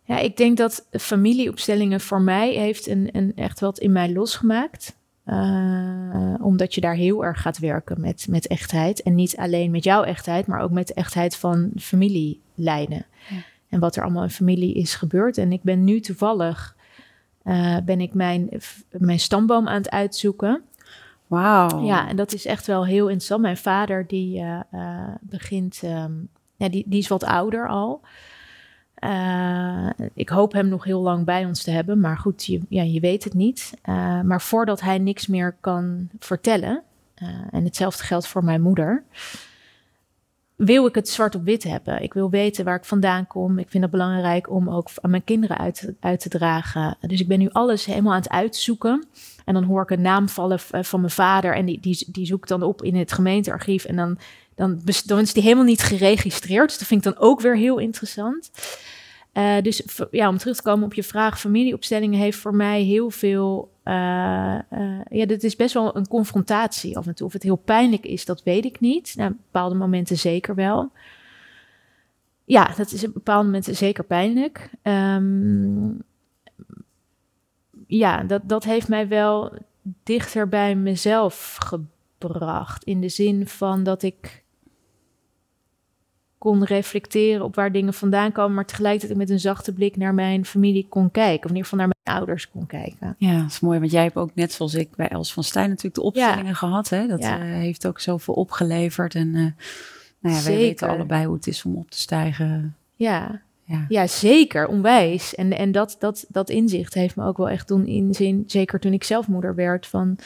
Ja, 0.05 0.19
ik 0.19 0.37
denk 0.37 0.57
dat 0.57 0.87
familieopstellingen 0.91 2.01
voor 2.01 2.21
mij 2.21 2.53
heeft 2.53 2.87
een, 2.87 3.09
een 3.13 3.33
echt 3.37 3.61
wat 3.61 3.79
in 3.79 3.93
mij 3.93 4.13
losgemaakt. 4.13 4.97
Uh, 5.27 6.35
omdat 6.41 6.75
je 6.75 6.81
daar 6.81 6.95
heel 6.95 7.25
erg 7.25 7.41
gaat 7.41 7.59
werken 7.59 8.01
met, 8.01 8.27
met 8.29 8.47
echtheid. 8.47 9.03
En 9.03 9.15
niet 9.15 9.37
alleen 9.37 9.71
met 9.71 9.85
jouw 9.85 10.03
echtheid, 10.03 10.47
maar 10.47 10.61
ook 10.61 10.71
met 10.71 10.87
de 10.87 10.95
echtheid 10.95 11.37
van 11.37 11.71
familielijnen. 11.79 13.07
Ja. 13.29 13.37
En 13.69 13.81
wat 13.81 13.97
er 13.97 14.03
allemaal 14.03 14.23
in 14.23 14.31
familie 14.31 14.75
is 14.75 14.95
gebeurd. 14.95 15.39
En 15.39 15.53
ik 15.53 15.63
ben 15.63 15.85
nu 15.85 16.01
toevallig 16.01 16.77
uh, 17.45 17.77
ben 17.85 18.01
ik 18.01 18.15
mijn, 18.15 18.49
mijn 18.91 19.21
stamboom 19.21 19.69
aan 19.69 19.75
het 19.75 19.91
uitzoeken. 19.91 20.63
Wauw. 21.27 21.85
Ja, 21.85 22.09
en 22.09 22.17
dat 22.17 22.33
is 22.33 22.47
echt 22.47 22.67
wel 22.67 22.87
heel 22.87 23.05
interessant. 23.07 23.41
Mijn 23.41 23.57
vader 23.57 24.07
die 24.07 24.41
uh, 24.41 25.09
begint, 25.21 25.81
um, 25.85 26.29
ja, 26.57 26.69
die, 26.69 26.85
die 26.87 26.99
is 26.99 27.09
wat 27.09 27.25
ouder 27.25 27.69
al. 27.69 28.01
Uh, 29.05 29.89
ik 30.15 30.29
hoop 30.29 30.53
hem 30.53 30.69
nog 30.69 30.85
heel 30.85 31.01
lang 31.01 31.25
bij 31.25 31.45
ons 31.45 31.63
te 31.63 31.71
hebben, 31.71 32.01
maar 32.01 32.19
goed, 32.19 32.45
je, 32.45 32.61
ja, 32.69 32.83
je 32.83 33.01
weet 33.01 33.25
het 33.25 33.35
niet. 33.35 33.73
Uh, 33.89 34.21
maar 34.21 34.41
voordat 34.41 34.81
hij 34.81 34.99
niks 34.99 35.27
meer 35.27 35.57
kan 35.61 36.09
vertellen, 36.19 36.83
uh, 37.23 37.29
en 37.51 37.65
hetzelfde 37.65 38.05
geldt 38.05 38.27
voor 38.27 38.45
mijn 38.45 38.63
moeder, 38.63 39.05
wil 40.57 40.87
ik 40.87 40.95
het 40.95 41.09
zwart 41.09 41.35
op 41.35 41.45
wit 41.45 41.63
hebben. 41.63 42.03
Ik 42.03 42.15
wil 42.15 42.31
weten 42.31 42.65
waar 42.65 42.77
ik 42.77 42.85
vandaan 42.85 43.27
kom. 43.27 43.59
Ik 43.59 43.71
vind 43.71 43.83
het 43.83 43.93
belangrijk 43.93 44.51
om 44.51 44.69
ook 44.71 44.89
aan 45.01 45.11
mijn 45.11 45.25
kinderen 45.25 45.59
uit, 45.59 45.93
uit 46.01 46.21
te 46.21 46.29
dragen. 46.29 46.97
Dus 47.01 47.21
ik 47.21 47.29
ben 47.29 47.39
nu 47.39 47.49
alles 47.53 47.85
helemaal 47.85 48.13
aan 48.13 48.21
het 48.21 48.31
uitzoeken. 48.31 49.07
En 49.45 49.55
dan 49.55 49.65
hoor 49.65 49.83
ik 49.83 49.91
een 49.91 50.03
naam 50.03 50.29
vallen 50.29 50.61
van 50.61 51.01
mijn 51.01 51.13
vader 51.13 51.55
en 51.55 51.65
die, 51.65 51.81
die, 51.81 52.07
die 52.09 52.27
zoek 52.27 52.43
ik 52.43 52.49
dan 52.49 52.63
op 52.63 52.83
in 52.83 52.97
het 52.97 53.13
gemeentearchief. 53.13 53.85
En 53.85 53.97
dan, 53.97 54.19
dan, 54.63 54.81
dan 55.07 55.19
is 55.19 55.33
die 55.33 55.43
helemaal 55.43 55.65
niet 55.65 55.83
geregistreerd. 55.83 56.69
Dus 56.69 56.79
dat 56.79 56.89
vind 56.89 57.07
ik 57.07 57.13
dan 57.13 57.23
ook 57.23 57.41
weer 57.41 57.57
heel 57.57 57.79
interessant. 57.79 58.51
Uh, 59.35 59.61
dus 59.61 59.83
ja, 60.11 60.29
om 60.29 60.39
terug 60.39 60.57
te 60.57 60.63
komen 60.63 60.85
op 60.85 60.95
je 60.95 61.03
vraag, 61.03 61.41
familieopstellingen 61.41 62.19
heeft 62.19 62.39
voor 62.39 62.55
mij 62.55 62.83
heel 62.83 63.11
veel. 63.11 63.71
Uh, 63.85 63.95
ja, 65.11 65.27
dit 65.27 65.45
is 65.45 65.57
best 65.57 65.75
wel 65.75 65.97
een 65.97 66.09
confrontatie 66.09 66.97
af 66.97 67.07
en 67.07 67.15
toe. 67.15 67.27
Of 67.27 67.33
het 67.33 67.43
heel 67.43 67.57
pijnlijk 67.57 68.05
is, 68.05 68.25
dat 68.25 68.43
weet 68.43 68.65
ik 68.65 68.81
niet. 68.81 69.15
Nou, 69.17 69.31
bepaalde 69.31 69.75
momenten 69.75 70.19
zeker 70.19 70.55
wel. 70.55 70.93
Ja, 72.45 72.75
dat 72.77 72.93
is 72.93 73.05
op 73.05 73.13
bepaalde 73.13 73.45
momenten 73.45 73.77
zeker 73.77 74.05
pijnlijk. 74.05 74.71
Um, 74.83 76.03
ja, 77.87 78.23
dat, 78.23 78.43
dat 78.45 78.65
heeft 78.65 78.89
mij 78.89 79.09
wel 79.09 79.53
dichter 80.03 80.49
bij 80.49 80.75
mezelf 80.75 81.59
gebracht. 81.59 82.85
In 82.85 83.01
de 83.01 83.09
zin 83.09 83.47
van 83.47 83.83
dat 83.83 84.03
ik 84.03 84.42
kon 86.43 86.65
reflecteren 86.65 87.45
op 87.45 87.55
waar 87.55 87.73
dingen 87.73 87.95
vandaan 87.95 88.33
komen, 88.33 88.55
maar 88.55 88.67
tegelijkertijd 88.67 89.19
met 89.19 89.31
een 89.31 89.41
zachte 89.41 89.73
blik 89.73 89.97
naar 89.97 90.15
mijn 90.15 90.45
familie 90.45 90.87
kon 90.89 91.11
kijken. 91.11 91.45
Of 91.45 91.51
in 91.51 91.57
ieder 91.57 91.63
geval 91.63 91.79
naar 91.79 91.97
mijn 92.05 92.19
ouders 92.19 92.51
kon 92.51 92.67
kijken. 92.67 93.15
Ja, 93.19 93.41
dat 93.41 93.51
is 93.51 93.61
mooi, 93.61 93.79
want 93.79 93.91
jij 93.91 94.03
hebt 94.03 94.17
ook 94.17 94.35
net 94.35 94.53
zoals 94.53 94.75
ik 94.75 94.97
bij 94.97 95.09
Els 95.09 95.33
van 95.33 95.45
Stijn 95.45 95.69
natuurlijk 95.69 95.95
de 95.95 96.03
opstellingen 96.03 96.55
gehad. 96.55 96.89
Hè? 96.89 97.07
Dat 97.07 97.23
ja. 97.23 97.39
uh, 97.39 97.45
heeft 97.45 97.87
ook 97.87 98.01
zoveel 98.01 98.35
opgeleverd. 98.35 99.15
En 99.15 99.27
uh, 99.29 99.47
nou 100.19 100.37
ja, 100.37 100.43
wij 100.43 100.57
weten 100.57 100.89
allebei 100.89 101.27
hoe 101.27 101.35
het 101.35 101.47
is 101.47 101.65
om 101.65 101.77
op 101.77 101.91
te 101.91 101.99
stijgen. 101.99 102.77
Ja, 102.95 103.43
ja. 103.65 103.85
ja, 103.89 104.07
zeker, 104.07 104.67
onwijs. 104.67 105.35
En, 105.35 105.57
en 105.57 105.73
dat, 105.73 105.97
dat, 105.99 106.25
dat 106.29 106.51
inzicht 106.51 106.95
heeft 106.95 107.17
me 107.17 107.25
ook 107.25 107.37
wel 107.37 107.49
echt 107.49 107.69
doen 107.69 107.87
inzien, 107.87 108.45
zeker 108.47 108.81
toen 108.81 108.93
ik 108.93 109.05
zelf 109.05 109.29
moeder 109.29 109.55
werd, 109.55 109.87
van... 109.87 110.19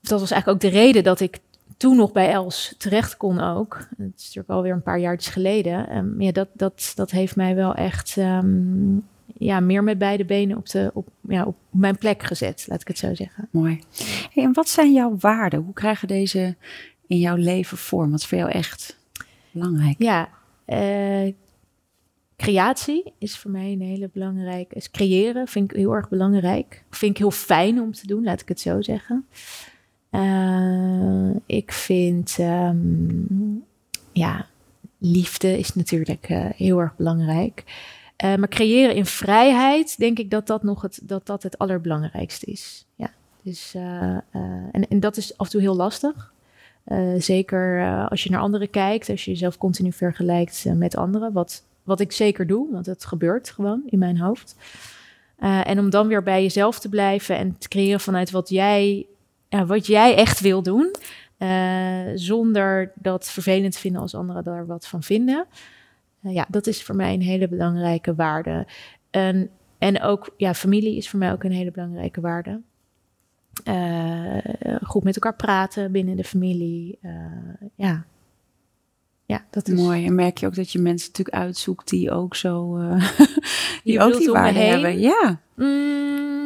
Dat 0.00 0.20
was 0.20 0.30
eigenlijk 0.30 0.64
ook 0.64 0.70
de 0.72 0.78
reden 0.78 1.04
dat 1.04 1.20
ik 1.20 1.38
toen 1.76 1.96
nog 1.96 2.12
bij 2.12 2.30
Els 2.30 2.74
terecht 2.78 3.16
kon 3.16 3.40
ook. 3.40 3.88
Het 3.96 4.12
is 4.16 4.24
natuurlijk 4.24 4.48
alweer 4.48 4.72
een 4.72 4.82
paar 4.82 4.98
jaar 4.98 5.20
geleden. 5.20 5.96
Um, 5.96 6.20
ja, 6.20 6.32
dat, 6.32 6.48
dat, 6.52 6.92
dat 6.94 7.10
heeft 7.10 7.36
mij 7.36 7.54
wel 7.54 7.74
echt 7.74 8.16
um, 8.16 9.04
ja, 9.38 9.60
meer 9.60 9.84
met 9.84 9.98
beide 9.98 10.24
benen 10.24 10.56
op, 10.56 10.68
de, 10.68 10.90
op, 10.94 11.08
ja, 11.28 11.44
op 11.44 11.56
mijn 11.70 11.98
plek 11.98 12.22
gezet, 12.22 12.66
laat 12.68 12.80
ik 12.80 12.88
het 12.88 12.98
zo 12.98 13.14
zeggen. 13.14 13.48
Mooi. 13.50 13.80
Hey, 14.32 14.44
en 14.44 14.52
wat 14.52 14.68
zijn 14.68 14.92
jouw 14.92 15.16
waarden? 15.18 15.60
Hoe 15.60 15.74
krijgen 15.74 16.08
deze 16.08 16.56
in 17.06 17.18
jouw 17.18 17.36
leven 17.36 17.76
vorm? 17.76 18.10
Wat 18.10 18.20
is 18.20 18.26
voor 18.26 18.38
jou 18.38 18.50
echt 18.50 18.98
belangrijk? 19.50 19.94
Ja, 19.98 20.28
uh, 20.66 21.32
creatie 22.36 23.12
is 23.18 23.38
voor 23.38 23.50
mij 23.50 23.72
een 23.72 23.80
hele 23.80 24.10
belangrijke. 24.12 24.74
Is 24.74 24.90
creëren 24.90 25.46
vind 25.46 25.70
ik 25.70 25.76
heel 25.76 25.92
erg 25.92 26.08
belangrijk. 26.08 26.84
Vind 26.90 27.10
ik 27.10 27.18
heel 27.18 27.30
fijn 27.30 27.80
om 27.80 27.92
te 27.92 28.06
doen, 28.06 28.24
laat 28.24 28.40
ik 28.40 28.48
het 28.48 28.60
zo 28.60 28.82
zeggen. 28.82 29.26
Uh, 30.10 31.30
ik 31.46 31.72
vind, 31.72 32.38
um, 32.38 33.64
ja, 34.12 34.46
liefde 34.98 35.58
is 35.58 35.74
natuurlijk 35.74 36.28
uh, 36.28 36.46
heel 36.56 36.78
erg 36.78 36.96
belangrijk. 36.96 37.64
Uh, 38.24 38.34
maar 38.34 38.48
creëren 38.48 38.94
in 38.94 39.06
vrijheid, 39.06 39.98
denk 39.98 40.18
ik 40.18 40.30
dat 40.30 40.46
dat 40.46 40.62
nog 40.62 40.82
het, 40.82 41.00
dat 41.02 41.26
dat 41.26 41.42
het 41.42 41.58
allerbelangrijkste 41.58 42.46
is. 42.46 42.86
Ja, 42.94 43.10
dus, 43.42 43.74
en, 43.74 44.88
en 44.88 45.00
dat 45.00 45.16
is 45.16 45.38
af 45.38 45.46
en 45.46 45.52
toe 45.52 45.60
heel 45.60 45.76
lastig. 45.76 46.32
zeker 47.18 47.86
als 48.08 48.24
je 48.24 48.30
naar 48.30 48.40
anderen 48.40 48.70
kijkt, 48.70 49.08
als 49.08 49.24
je 49.24 49.30
jezelf 49.30 49.58
continu 49.58 49.92
vergelijkt 49.92 50.64
met 50.74 50.96
anderen, 50.96 51.32
wat, 51.32 51.64
wat 51.82 52.00
ik 52.00 52.12
zeker 52.12 52.46
doe, 52.46 52.72
want 52.72 52.86
het 52.86 53.04
gebeurt 53.04 53.50
gewoon 53.50 53.82
in 53.86 53.98
mijn 53.98 54.18
hoofd. 54.18 54.56
en 55.38 55.78
om 55.78 55.90
dan 55.90 56.06
weer 56.06 56.22
bij 56.22 56.42
jezelf 56.42 56.78
te 56.78 56.88
blijven 56.88 57.36
en 57.36 57.58
te 57.58 57.68
creëren 57.68 58.00
vanuit 58.00 58.30
wat 58.30 58.48
jij 58.48 59.06
ja, 59.56 59.66
wat 59.66 59.86
jij 59.86 60.16
echt 60.16 60.40
wil 60.40 60.62
doen. 60.62 60.94
Uh, 61.38 62.10
zonder 62.14 62.92
dat 62.94 63.30
vervelend 63.30 63.76
vinden 63.76 64.00
als 64.00 64.14
anderen 64.14 64.44
daar 64.44 64.66
wat 64.66 64.86
van 64.86 65.02
vinden. 65.02 65.46
Uh, 66.22 66.34
ja, 66.34 66.46
dat 66.48 66.66
is 66.66 66.82
voor 66.82 66.96
mij 66.96 67.14
een 67.14 67.22
hele 67.22 67.48
belangrijke 67.48 68.14
waarde. 68.14 68.66
En, 69.10 69.50
en 69.78 70.02
ook, 70.02 70.34
ja, 70.36 70.54
familie 70.54 70.96
is 70.96 71.08
voor 71.08 71.18
mij 71.18 71.32
ook 71.32 71.44
een 71.44 71.52
hele 71.52 71.70
belangrijke 71.70 72.20
waarde. 72.20 72.60
Uh, 73.64 74.38
goed 74.82 75.04
met 75.04 75.14
elkaar 75.14 75.36
praten 75.36 75.92
binnen 75.92 76.16
de 76.16 76.24
familie. 76.24 76.98
ja. 77.74 78.04
Ja, 79.26 79.44
dat 79.50 79.68
is 79.68 79.74
mooi. 79.74 80.06
En 80.06 80.14
merk 80.14 80.38
je 80.38 80.46
ook 80.46 80.54
dat 80.54 80.72
je 80.72 80.78
mensen 80.78 81.08
natuurlijk 81.08 81.36
uitzoekt 81.36 81.88
die 81.88 82.10
ook 82.10 82.36
zo 82.36 82.78
die, 83.84 84.00
ook 84.00 84.18
die 84.18 84.30
waarde 84.30 84.58
hebben. 84.58 84.98
Ja. 84.98 85.40
Mm, 85.54 86.45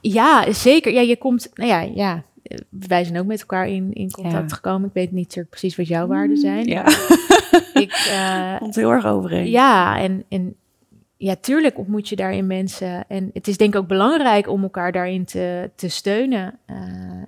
ja, 0.00 0.52
zeker. 0.52 0.92
Ja, 0.92 1.00
je 1.00 1.16
komt, 1.16 1.50
nou 1.54 1.68
ja, 1.68 1.80
ja. 1.80 2.24
wij 2.70 3.04
zijn 3.04 3.18
ook 3.18 3.26
met 3.26 3.40
elkaar 3.40 3.68
in, 3.68 3.92
in 3.92 4.10
contact 4.10 4.52
gekomen. 4.52 4.88
Ik 4.88 4.94
weet 4.94 5.12
niet 5.12 5.24
natuurlijk 5.24 5.50
precies 5.50 5.76
wat 5.76 5.88
jouw 5.88 6.06
waarden 6.06 6.36
mm, 6.36 6.42
zijn. 6.42 6.66
Ja. 6.66 6.86
ik 7.84 8.06
uh, 8.08 8.56
komt 8.62 8.74
heel 8.74 8.90
erg 8.90 9.06
overeen. 9.06 9.50
Ja, 9.50 9.98
en, 9.98 10.24
en 10.28 10.54
ja, 11.16 11.36
tuurlijk 11.40 11.78
ontmoet 11.78 12.08
je 12.08 12.16
daarin 12.16 12.46
mensen. 12.46 13.04
En 13.08 13.30
het 13.32 13.48
is 13.48 13.56
denk 13.56 13.74
ik 13.74 13.80
ook 13.80 13.88
belangrijk 13.88 14.48
om 14.48 14.62
elkaar 14.62 14.92
daarin 14.92 15.24
te, 15.24 15.70
te 15.74 15.88
steunen. 15.88 16.58
Uh, 16.66 16.76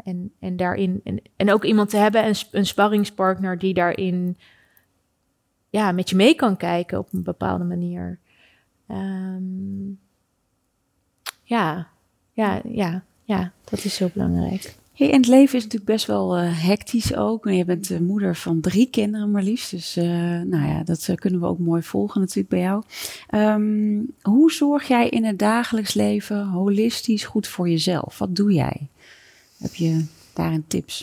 en, 0.04 0.32
en 0.40 0.56
daarin. 0.56 1.00
En, 1.04 1.22
en 1.36 1.52
ook 1.52 1.64
iemand 1.64 1.90
te 1.90 1.96
hebben, 1.96 2.26
een, 2.26 2.34
een 2.50 2.66
sparringspartner 2.66 3.58
die 3.58 3.74
daarin 3.74 4.36
ja, 5.70 5.92
met 5.92 6.10
je 6.10 6.16
mee 6.16 6.34
kan 6.34 6.56
kijken 6.56 6.98
op 6.98 7.12
een 7.12 7.22
bepaalde 7.22 7.64
manier. 7.64 8.18
Um, 8.88 9.98
ja, 11.42 11.89
ja, 12.40 12.60
ja, 12.64 13.02
ja, 13.24 13.52
dat 13.64 13.84
is 13.84 13.98
heel 13.98 14.10
belangrijk. 14.14 14.74
Hey, 14.94 15.10
en 15.10 15.16
het 15.16 15.26
leven 15.26 15.56
is 15.56 15.62
natuurlijk 15.62 15.90
best 15.90 16.06
wel 16.06 16.38
uh, 16.38 16.64
hectisch 16.66 17.14
ook. 17.14 17.46
En 17.46 17.56
je 17.56 17.64
bent 17.64 17.88
de 17.88 18.02
moeder 18.02 18.36
van 18.36 18.60
drie 18.60 18.90
kinderen 18.90 19.30
maar 19.30 19.42
liefst. 19.42 19.70
Dus 19.70 19.96
uh, 19.96 20.04
nou 20.40 20.66
ja, 20.66 20.82
dat 20.84 21.06
uh, 21.10 21.16
kunnen 21.16 21.40
we 21.40 21.46
ook 21.46 21.58
mooi 21.58 21.82
volgen 21.82 22.20
natuurlijk 22.20 22.48
bij 22.48 22.60
jou. 22.60 22.82
Um, 23.34 24.14
hoe 24.22 24.52
zorg 24.52 24.88
jij 24.88 25.08
in 25.08 25.24
het 25.24 25.38
dagelijks 25.38 25.94
leven 25.94 26.46
holistisch 26.46 27.24
goed 27.24 27.46
voor 27.46 27.68
jezelf? 27.68 28.18
Wat 28.18 28.36
doe 28.36 28.52
jij? 28.52 28.88
Heb 29.58 29.74
je 29.74 30.04
daarin 30.34 30.64
tips? 30.66 31.02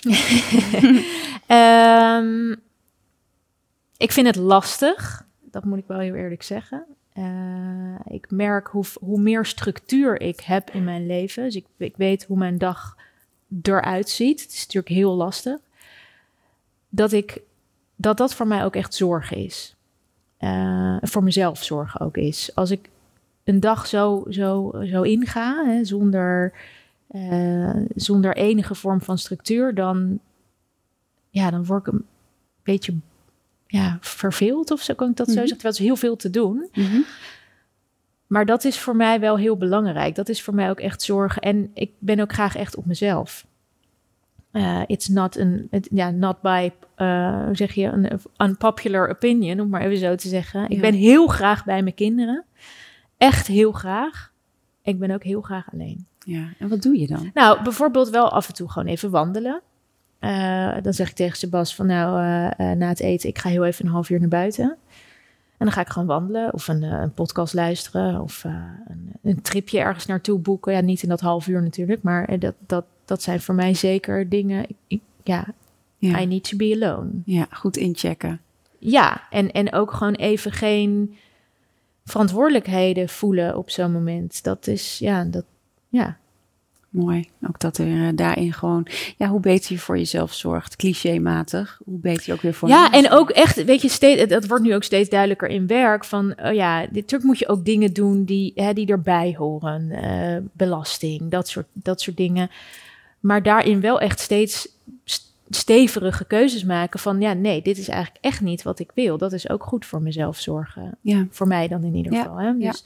um, 1.48 2.52
ik 4.06 4.12
vind 4.12 4.28
het 4.28 4.36
lastig. 4.36 5.26
Dat 5.52 5.64
moet 5.64 5.78
ik 5.78 5.88
wel 5.88 6.00
heel 6.00 6.16
eerlijk 6.16 6.44
zeggen. 6.44 6.86
Uh, 7.18 7.96
ik 8.06 8.32
merk 8.32 8.68
hoe, 8.68 8.86
hoe 9.00 9.22
meer 9.22 9.46
structuur 9.46 10.22
ik 10.22 10.40
heb 10.40 10.70
in 10.70 10.84
mijn 10.84 11.06
leven. 11.06 11.44
Dus 11.44 11.56
ik, 11.56 11.66
ik 11.78 11.98
weet 11.98 12.24
hoe 12.24 12.38
mijn 12.38 12.58
dag 12.58 12.98
eruit 13.62 14.10
ziet. 14.10 14.42
Het 14.42 14.52
is 14.52 14.62
natuurlijk 14.62 14.94
heel 14.94 15.16
lastig. 15.16 15.60
Dat, 16.90 17.12
ik, 17.12 17.42
dat 17.96 18.18
dat 18.18 18.34
voor 18.34 18.48
mij 18.48 18.64
ook 18.64 18.76
echt 18.76 18.94
zorgen 18.94 19.38
is. 19.38 19.76
Uh, 20.40 20.98
voor 21.02 21.24
mezelf 21.24 21.64
zorgen 21.64 22.00
ook 22.00 22.18
is. 22.18 22.56
Als 22.56 22.72
ik 22.72 22.90
een 23.44 23.60
dag 23.60 23.88
zo, 23.88 24.24
zo, 24.30 24.74
zo 24.84 25.02
inga, 25.02 25.66
hè, 25.66 25.86
zonder, 25.86 26.54
uh, 27.12 27.76
zonder 27.96 28.36
enige 28.36 28.76
vorm 28.76 29.02
van 29.02 29.18
structuur, 29.18 29.76
dan, 29.76 30.20
ja, 31.30 31.52
dan 31.52 31.66
word 31.66 31.88
ik 31.88 31.94
een 31.94 32.06
beetje 32.64 32.96
ja, 33.68 33.98
verveeld 34.02 34.72
of 34.72 34.82
zo 34.82 34.94
kan 34.94 35.10
ik 35.10 35.16
dat 35.16 35.28
zo 35.28 35.32
mhm. 35.32 35.42
zeggen. 35.42 35.58
Terwijl 35.58 35.80
is 35.80 35.86
heel 35.86 35.96
veel 35.96 36.16
te 36.16 36.30
doen. 36.30 36.70
Mhm. 36.74 37.00
Maar 38.28 38.46
dat 38.46 38.64
is 38.64 38.80
voor 38.80 38.96
mij 38.96 39.20
wel 39.20 39.38
heel 39.38 39.58
belangrijk. 39.58 40.16
Dat 40.16 40.30
is 40.30 40.42
voor 40.42 40.54
mij 40.54 40.70
ook 40.70 40.80
echt 40.80 41.02
zorgen. 41.02 41.42
En 41.42 41.72
ik 41.74 41.92
ben 42.00 42.20
ook 42.20 42.34
graag 42.34 42.56
echt 42.56 42.76
op 42.76 42.86
mezelf. 42.86 43.46
Uh, 44.52 44.82
it's 44.86 45.08
not 45.08 45.36
een, 45.36 45.70
ja, 45.92 46.10
not 46.10 46.42
by, 46.42 46.72
uh, 46.98 47.46
hoe 47.46 47.56
zeg 47.56 47.74
je, 47.74 47.86
een 47.86 48.20
unpopular 48.38 49.10
opinion, 49.10 49.60
om 49.60 49.70
maar 49.70 49.82
even 49.82 49.98
zo 49.98 50.16
te 50.16 50.28
zeggen. 50.28 50.70
Ik 50.70 50.82
ben 50.82 50.94
heel 50.94 51.28
graag 51.28 51.66
bij 51.66 51.84
mijn 51.84 51.96
kinderen. 51.96 52.46
Echt 53.18 53.48
heel 53.48 53.72
graag. 53.72 54.32
Ik 54.82 55.00
ben 55.00 55.12
ook 55.12 55.24
heel 55.24 55.42
graag 55.42 55.74
alleen. 55.74 56.06
Ja, 56.20 56.54
en 56.60 56.68
wat 56.68 56.82
doe 56.82 57.00
je 57.00 57.08
dan? 57.08 57.32
Nou, 57.34 57.64
bijvoorbeeld 57.64 58.10
wel 58.10 58.30
af 58.30 58.48
en 58.48 58.54
toe 58.54 58.70
gewoon 58.72 58.88
even 58.88 59.10
wandelen. 59.10 59.62
Uh, 60.22 60.76
dan 60.82 60.94
zeg 60.94 61.10
ik 61.10 61.16
tegen 61.16 61.38
Sebas 61.38 61.76
van 61.76 61.86
nou, 61.86 62.22
uh, 62.22 62.72
na 62.72 62.88
het 62.88 63.00
eten, 63.00 63.30
ik 63.30 63.38
ga 63.38 63.50
heel 63.50 63.66
even 63.66 63.86
een 63.86 63.92
half 63.92 64.10
uur 64.10 64.20
naar 64.20 64.30
buiten. 64.30 64.78
En 65.58 65.66
dan 65.66 65.72
ga 65.72 65.82
ik 65.82 65.90
gewoon 65.90 66.08
wandelen 66.08 66.54
of 66.54 66.68
een, 66.68 66.84
een 66.84 67.14
podcast 67.14 67.54
luisteren 67.54 68.22
of 68.22 68.44
een, 68.44 69.12
een, 69.24 69.42
tripje 69.42 69.80
ergens 69.80 70.06
naartoe 70.06 70.40
boeken. 70.40 70.74
Ja, 70.74 70.82
niet 70.82 71.04
in 71.04 71.10
dat 71.10 71.20
half 71.20 71.48
uur 71.48 71.62
natuurlijk, 71.62 72.02
maar 72.02 72.40
dat, 72.40 72.56
dat, 72.66 72.86
dat 73.06 73.22
zijn 73.22 73.42
voor 73.42 73.56
mij 73.56 73.74
zeker 73.74 74.30
dingen. 74.30 74.66
Ik, 74.88 75.02
ja, 75.24 75.46
I 76.00 76.26
need 76.26 76.50
to 76.50 76.58
be 76.58 76.78
alone. 76.82 77.10
Ja, 77.26 77.48
goed 77.52 77.78
inchecken. 77.78 78.42
Ja, 78.80 79.24
en, 79.30 79.52
en 79.52 79.74
ook 79.74 79.92
gewoon 79.92 80.16
even 80.16 80.52
geen 80.52 81.16
verantwoordelijkheden 82.06 83.10
voelen 83.10 83.58
op 83.58 83.70
zo'n 83.70 83.92
moment. 83.92 84.44
Dat 84.44 84.68
is, 84.68 85.00
ja, 85.00 85.24
dat, 85.24 85.46
ja, 85.90 86.18
Mooi. 86.98 87.30
Ook 87.48 87.60
dat 87.60 87.78
er 87.78 87.88
uh, 87.88 88.10
daarin 88.16 88.54
gewoon, 88.54 88.88
ja, 89.18 89.28
hoe 89.28 89.40
beter 89.40 89.72
je 89.72 89.80
voor 89.80 89.98
jezelf 89.98 90.34
zorgt, 90.34 90.76
clichématig, 90.76 91.80
hoe 91.86 92.00
beter 92.00 92.24
je 92.26 92.34
ook 92.34 92.42
weer 92.42 92.54
voor 92.54 92.70
Ja, 92.70 92.92
en 92.92 93.12
ook 93.12 93.30
echt, 93.30 93.64
weet 93.64 93.82
je, 93.82 93.90
steeds, 93.90 94.28
dat 94.28 94.48
wordt 94.48 94.64
nu 94.64 94.76
ook 94.76 94.84
steeds 94.84 95.10
duidelijker 95.10 95.50
in 95.50 95.68
werk. 95.68 96.06
Van, 96.06 96.36
oh 96.44 96.54
ja, 96.54 96.80
natuurlijk 96.80 97.24
moet 97.24 97.40
je 97.40 97.48
ook 97.48 97.66
dingen 97.66 97.94
doen 97.94 98.24
die, 98.24 98.52
hè, 98.56 98.74
die 98.74 98.88
erbij 98.88 99.36
horen. 99.38 99.90
Uh, 99.92 100.38
belasting, 100.52 101.32
dat 101.32 101.48
soort, 101.48 101.68
dat 101.74 102.02
soort 102.02 102.18
dingen. 102.18 102.50
Maar 103.20 103.44
daarin 103.44 103.82
wel 103.82 104.00
echt 104.00 104.20
steeds 104.20 104.68
stevige 105.50 106.26
keuzes 106.26 106.64
maken 106.64 107.00
van, 107.00 107.22
ja, 107.22 107.34
nee, 107.34 107.62
dit 107.62 107.78
is 107.78 107.88
eigenlijk 107.88 108.26
echt 108.26 108.42
niet 108.42 108.64
wat 108.64 108.80
ik 108.80 108.92
wil. 108.94 109.18
Dat 109.18 109.34
is 109.34 109.50
ook 109.50 109.64
goed 109.64 109.86
voor 109.86 110.02
mezelf 110.02 110.38
zorgen. 110.38 110.98
Ja. 111.02 111.28
Voor 111.30 111.48
mij 111.48 111.68
dan 111.68 111.84
in 111.84 111.96
ieder 111.96 112.16
geval. 112.16 112.38
Hè? 112.38 112.58
Dus, 112.58 112.84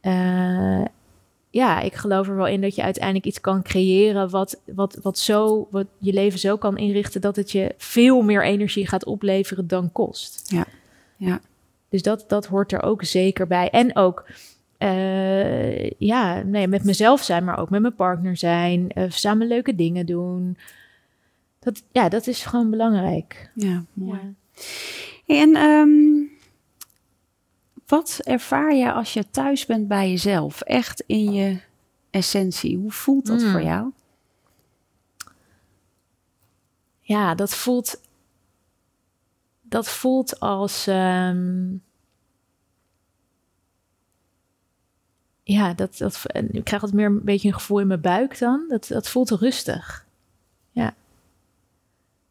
ja. 0.00 0.80
Uh, 0.80 0.86
ja, 1.50 1.80
ik 1.80 1.94
geloof 1.94 2.28
er 2.28 2.36
wel 2.36 2.46
in 2.46 2.60
dat 2.60 2.74
je 2.74 2.82
uiteindelijk 2.82 3.26
iets 3.26 3.40
kan 3.40 3.62
creëren 3.62 4.30
wat, 4.30 4.60
wat, 4.74 4.98
wat, 5.02 5.18
zo, 5.18 5.68
wat 5.70 5.86
je 5.98 6.12
leven 6.12 6.38
zo 6.38 6.56
kan 6.56 6.78
inrichten 6.78 7.20
dat 7.20 7.36
het 7.36 7.52
je 7.52 7.74
veel 7.76 8.22
meer 8.22 8.44
energie 8.44 8.86
gaat 8.86 9.04
opleveren 9.04 9.66
dan 9.66 9.92
kost. 9.92 10.50
Ja, 10.52 10.66
ja. 11.16 11.40
Dus 11.88 12.02
dat, 12.02 12.24
dat 12.28 12.46
hoort 12.46 12.72
er 12.72 12.82
ook 12.82 13.04
zeker 13.04 13.46
bij. 13.46 13.70
En 13.70 13.96
ook 13.96 14.24
uh, 14.78 15.90
ja, 15.90 16.42
nee, 16.42 16.68
met 16.68 16.84
mezelf 16.84 17.22
zijn, 17.22 17.44
maar 17.44 17.58
ook 17.58 17.70
met 17.70 17.80
mijn 17.80 17.94
partner 17.94 18.36
zijn, 18.36 18.86
uh, 18.94 19.04
samen 19.08 19.46
leuke 19.46 19.74
dingen 19.74 20.06
doen. 20.06 20.56
Dat, 21.58 21.82
ja, 21.92 22.08
dat 22.08 22.26
is 22.26 22.44
gewoon 22.44 22.70
belangrijk. 22.70 23.50
Ja, 23.54 23.84
mooi. 23.92 24.34
En 25.26 25.56
um, 25.56 26.09
wat 27.90 28.20
ervaar 28.24 28.74
je 28.74 28.92
als 28.92 29.12
je 29.12 29.30
thuis 29.30 29.66
bent 29.66 29.88
bij 29.88 30.10
jezelf? 30.10 30.60
Echt 30.60 31.02
in 31.06 31.32
je 31.32 31.60
essentie. 32.10 32.76
Hoe 32.76 32.90
voelt 32.90 33.26
dat 33.26 33.42
voor 33.42 33.60
hmm. 33.60 33.68
jou? 33.68 33.92
Ja, 37.00 37.34
dat 37.34 37.54
voelt. 37.54 38.00
Dat 39.62 39.88
voelt 39.88 40.40
als. 40.40 40.86
Um, 40.86 41.82
ja, 45.42 45.74
dat, 45.74 45.96
dat, 45.96 46.22
ik 46.50 46.64
krijg 46.64 46.82
wat 46.82 46.92
meer 46.92 47.06
een 47.06 47.24
beetje 47.24 47.48
een 47.48 47.54
gevoel 47.54 47.80
in 47.80 47.86
mijn 47.86 48.00
buik 48.00 48.38
dan. 48.38 48.64
Dat, 48.68 48.86
dat 48.86 49.08
voelt 49.08 49.30
rustig. 49.30 50.06
Ja. 50.70 50.94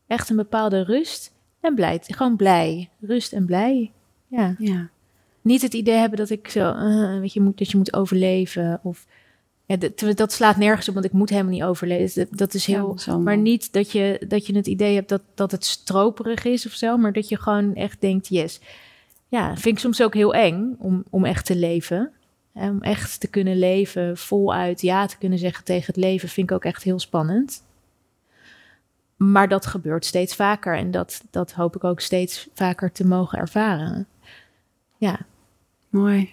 Echt 0.08 0.30
een 0.30 0.36
bepaalde 0.36 0.84
rust 0.84 1.34
en 1.60 1.76
blij. 1.76 2.02
Gewoon 2.04 2.36
blij. 2.36 2.90
Rust 3.00 3.34
en 3.34 3.46
blij. 3.46 3.92
Ja. 4.28 4.56
Ja 4.58 4.90
niet 5.42 5.62
het 5.62 5.74
idee 5.74 5.96
hebben 5.96 6.18
dat 6.18 6.30
ik 6.30 6.50
zo, 6.50 6.74
uh, 6.74 7.20
weet 7.20 7.34
je, 7.34 7.42
moet, 7.42 7.58
dat 7.58 7.72
je 7.72 7.78
moet 7.78 7.94
overleven. 7.94 8.80
Of 8.84 9.06
ja, 9.66 9.76
dat, 9.76 10.18
dat 10.18 10.32
slaat 10.32 10.58
nergens 10.58 10.88
op, 10.88 10.94
want 10.94 11.06
ik 11.06 11.12
moet 11.12 11.30
helemaal 11.30 11.52
niet 11.52 11.64
overleven. 11.64 12.28
Dat, 12.32 12.54
is 12.54 12.66
heel. 12.66 12.98
maar 13.20 13.38
niet 13.38 13.74
dat 13.74 13.92
je, 13.92 14.26
dat 14.28 14.46
je 14.46 14.56
het 14.56 14.68
idee 14.68 14.96
hebt 14.96 15.10
dat, 15.10 15.22
dat 15.36 15.52
het 15.52 15.66
stroperig 15.66 16.46
is 16.46 16.66
of 16.66 16.72
zo, 16.72 16.98
maar 16.98 17.14
dat 17.14 17.30
je 17.30 17.38
gewoon 17.38 17.76
echt 17.76 18.02
denkt: 18.02 18.28
yes. 18.28 18.60
Ja, 19.28 19.56
vind 19.56 19.76
ik 19.76 19.80
soms 19.80 20.02
ook 20.02 20.14
heel 20.14 20.34
eng 20.34 20.76
om, 20.80 21.04
om 21.10 21.26
echt 21.26 21.46
te 21.46 21.56
leven. 21.56 22.12
om 22.54 22.82
echt 22.82 23.20
te 23.20 23.28
kunnen 23.28 23.60
leven, 23.60 24.18
voluit 24.18 24.82
ja 24.82 25.06
te 25.06 25.18
kunnen 25.18 25.40
zeggen 25.40 25.64
tegen 25.64 25.86
het 25.86 26.04
leven, 26.04 26.30
vind 26.30 26.50
ik 26.50 26.56
ook 26.56 26.66
echt 26.66 26.84
heel 26.84 27.00
spannend. 27.00 27.64
Maar 29.16 29.48
dat 29.48 29.66
gebeurt 29.66 30.06
steeds 30.06 30.36
vaker 30.36 30.78
en 30.78 30.92
dat, 30.92 31.24
dat 31.30 31.52
hoop 31.52 31.76
ik 31.76 31.84
ook 31.84 32.00
steeds 32.00 32.48
vaker 32.54 32.92
te 32.92 33.06
mogen 33.06 33.40
ervaren. 33.40 34.08
Ja. 35.00 35.20
Mooi. 35.90 36.30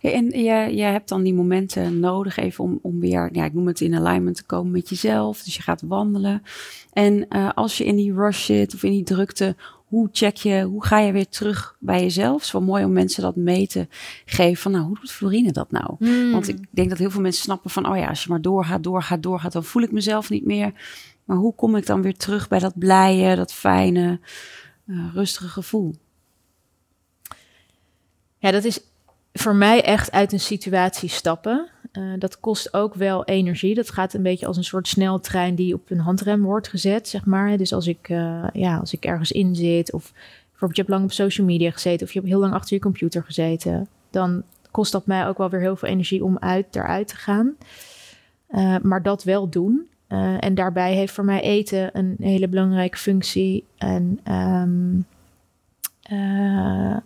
en 0.00 0.24
je, 0.30 0.76
je 0.76 0.82
hebt 0.82 1.08
dan 1.08 1.22
die 1.22 1.34
momenten 1.34 2.00
nodig 2.00 2.36
even 2.36 2.64
om, 2.64 2.78
om 2.82 3.00
weer, 3.00 3.28
ja, 3.32 3.44
ik 3.44 3.54
noem 3.54 3.66
het 3.66 3.80
in 3.80 3.94
alignment 3.94 4.36
te 4.36 4.44
komen 4.44 4.72
met 4.72 4.88
jezelf. 4.88 5.42
Dus 5.42 5.56
je 5.56 5.62
gaat 5.62 5.82
wandelen. 5.82 6.42
En 6.92 7.26
uh, 7.28 7.50
als 7.54 7.78
je 7.78 7.84
in 7.84 7.96
die 7.96 8.14
rush 8.14 8.44
zit 8.44 8.74
of 8.74 8.82
in 8.82 8.90
die 8.90 9.04
drukte, 9.04 9.56
hoe 9.88 10.08
check 10.12 10.36
je, 10.36 10.62
hoe 10.62 10.84
ga 10.84 10.98
je 10.98 11.12
weer 11.12 11.28
terug 11.28 11.76
bij 11.78 12.00
jezelf? 12.00 12.34
Het 12.34 12.44
is 12.44 12.52
wel 12.52 12.62
mooi 12.62 12.84
om 12.84 12.92
mensen 12.92 13.22
dat 13.22 13.36
mee 13.36 13.66
te 13.66 13.86
geven 14.24 14.62
van, 14.62 14.72
nou, 14.72 14.84
hoe 14.84 14.98
doet 15.00 15.12
Florine 15.12 15.52
dat 15.52 15.70
nou? 15.70 15.94
Hmm. 15.98 16.32
Want 16.32 16.48
ik 16.48 16.58
denk 16.70 16.88
dat 16.88 16.98
heel 16.98 17.10
veel 17.10 17.20
mensen 17.20 17.42
snappen 17.42 17.70
van, 17.70 17.88
oh 17.88 17.96
ja, 17.96 18.08
als 18.08 18.22
je 18.22 18.30
maar 18.30 18.42
doorgaat, 18.42 18.82
doorgaat, 18.82 19.22
doorgaat, 19.22 19.52
dan 19.52 19.64
voel 19.64 19.82
ik 19.82 19.92
mezelf 19.92 20.30
niet 20.30 20.44
meer. 20.44 20.72
Maar 21.24 21.36
hoe 21.36 21.54
kom 21.54 21.76
ik 21.76 21.86
dan 21.86 22.02
weer 22.02 22.16
terug 22.16 22.48
bij 22.48 22.58
dat 22.58 22.78
blije, 22.78 23.36
dat 23.36 23.52
fijne, 23.52 24.20
uh, 24.86 25.04
rustige 25.14 25.48
gevoel? 25.48 25.94
Ja, 28.38 28.50
dat 28.50 28.64
is 28.64 28.80
voor 29.32 29.54
mij 29.54 29.82
echt 29.82 30.12
uit 30.12 30.32
een 30.32 30.40
situatie 30.40 31.08
stappen. 31.08 31.68
Uh, 31.92 32.12
dat 32.18 32.40
kost 32.40 32.74
ook 32.74 32.94
wel 32.94 33.24
energie. 33.24 33.74
Dat 33.74 33.90
gaat 33.90 34.14
een 34.14 34.22
beetje 34.22 34.46
als 34.46 34.56
een 34.56 34.64
soort 34.64 34.88
sneltrein 34.88 35.54
die 35.54 35.74
op 35.74 35.90
een 35.90 35.98
handrem 35.98 36.42
wordt 36.42 36.68
gezet, 36.68 37.08
zeg 37.08 37.24
maar. 37.24 37.56
Dus 37.56 37.72
als 37.72 37.86
ik, 37.86 38.08
uh, 38.08 38.46
ja, 38.52 38.76
als 38.76 38.92
ik 38.92 39.04
ergens 39.04 39.32
in 39.32 39.54
zit, 39.54 39.92
of 39.92 40.12
bijvoorbeeld 40.50 40.76
je 40.76 40.82
hebt 40.82 40.88
lang 40.88 41.04
op 41.04 41.12
social 41.12 41.46
media 41.46 41.70
gezeten, 41.70 42.06
of 42.06 42.12
je 42.12 42.18
hebt 42.18 42.30
heel 42.30 42.40
lang 42.40 42.52
achter 42.52 42.74
je 42.76 42.82
computer 42.82 43.22
gezeten, 43.24 43.88
dan 44.10 44.42
kost 44.70 44.92
dat 44.92 45.06
mij 45.06 45.28
ook 45.28 45.38
wel 45.38 45.50
weer 45.50 45.60
heel 45.60 45.76
veel 45.76 45.88
energie 45.88 46.24
om 46.24 46.38
uit, 46.38 46.76
eruit 46.76 47.08
te 47.08 47.16
gaan. 47.16 47.56
Uh, 48.50 48.76
maar 48.82 49.02
dat 49.02 49.24
wel 49.24 49.48
doen. 49.48 49.88
Eh, 50.08 50.44
en 50.44 50.54
daarbij 50.54 50.94
heeft 50.94 51.12
voor 51.12 51.24
mij 51.24 51.40
eten 51.40 51.98
een 51.98 52.16
hele 52.18 52.48
belangrijke 52.48 52.98
functie. 52.98 53.64
En 53.76 54.20
ehm, 54.24 55.00
eh, 56.02 56.96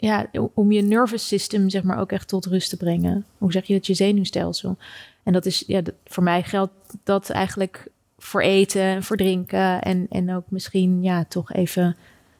ja, 0.00 0.26
om 0.54 0.72
je 0.72 0.82
nervous 0.82 1.26
system 1.26 1.70
zeg 1.70 1.82
maar 1.82 1.98
ook 1.98 2.12
echt 2.12 2.28
tot 2.28 2.46
rust 2.46 2.70
te 2.70 2.76
brengen. 2.76 3.24
Hoe 3.38 3.52
zeg 3.52 3.66
je 3.66 3.74
dat? 3.74 3.86
Je 3.86 3.94
zenuwstelsel. 3.94 4.76
En 5.22 5.32
dat 5.32 5.46
is, 5.46 5.64
ja, 5.66 5.80
dat, 5.80 5.94
voor 6.04 6.22
mij 6.22 6.42
geldt 6.42 6.72
dat 7.04 7.30
eigenlijk 7.30 7.86
voor 8.18 8.40
eten 8.40 8.82
en 8.82 9.02
voor 9.02 9.16
drinken. 9.16 9.82
En, 9.82 10.06
en 10.10 10.34
ook 10.34 10.44
misschien, 10.48 11.02
ja, 11.02 11.24
toch 11.24 11.52
even 11.52 11.96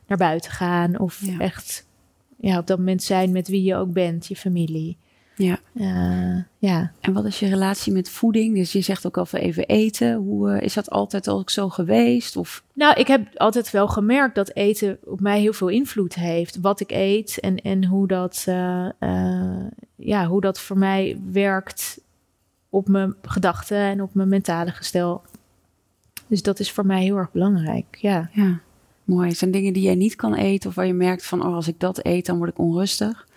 naar 0.06 0.18
buiten 0.18 0.50
gaan. 0.50 0.98
Of 0.98 1.22
echt, 1.38 1.86
ja, 2.36 2.58
op 2.58 2.66
dat 2.66 2.78
moment 2.78 3.02
zijn 3.02 3.32
met 3.32 3.48
wie 3.48 3.62
je 3.62 3.74
ook 3.74 3.92
bent, 3.92 4.26
je 4.26 4.36
familie. 4.36 4.96
Ja. 5.38 5.58
Uh, 5.72 6.42
ja. 6.58 6.92
En 7.00 7.12
wat 7.12 7.24
is 7.24 7.38
je 7.38 7.48
relatie 7.48 7.92
met 7.92 8.10
voeding? 8.10 8.54
Dus 8.54 8.72
je 8.72 8.80
zegt 8.80 9.06
ook 9.06 9.16
al 9.16 9.26
even 9.32 9.66
eten. 9.66 10.14
Hoe 10.14 10.50
uh, 10.50 10.60
is 10.60 10.74
dat 10.74 10.90
altijd 10.90 11.26
al 11.26 11.42
zo 11.46 11.68
geweest? 11.68 12.36
Of? 12.36 12.64
Nou, 12.72 12.94
ik 13.00 13.06
heb 13.06 13.36
altijd 13.36 13.70
wel 13.70 13.88
gemerkt 13.88 14.34
dat 14.34 14.54
eten 14.54 14.98
op 15.04 15.20
mij 15.20 15.40
heel 15.40 15.52
veel 15.52 15.68
invloed 15.68 16.14
heeft. 16.14 16.60
Wat 16.60 16.80
ik 16.80 16.90
eet 16.90 17.40
en, 17.40 17.56
en 17.56 17.84
hoe, 17.84 18.06
dat, 18.06 18.44
uh, 18.48 18.88
ja, 19.96 20.26
hoe 20.26 20.40
dat 20.40 20.60
voor 20.60 20.78
mij 20.78 21.20
werkt 21.32 22.00
op 22.68 22.88
mijn 22.88 23.14
gedachten 23.22 23.78
en 23.78 24.02
op 24.02 24.14
mijn 24.14 24.28
mentale 24.28 24.70
gestel. 24.70 25.22
Dus 26.26 26.42
dat 26.42 26.60
is 26.60 26.72
voor 26.72 26.86
mij 26.86 27.02
heel 27.02 27.16
erg 27.16 27.32
belangrijk. 27.32 27.96
Ja. 28.00 28.30
ja, 28.32 28.60
mooi. 29.04 29.32
Zijn 29.32 29.50
dingen 29.50 29.72
die 29.72 29.82
jij 29.82 29.94
niet 29.94 30.16
kan 30.16 30.34
eten 30.34 30.68
of 30.68 30.74
waar 30.74 30.86
je 30.86 30.94
merkt 30.94 31.26
van, 31.26 31.46
oh, 31.46 31.54
als 31.54 31.68
ik 31.68 31.80
dat 31.80 32.04
eet, 32.04 32.26
dan 32.26 32.38
word 32.38 32.50
ik 32.50 32.58
onrustig? 32.58 33.27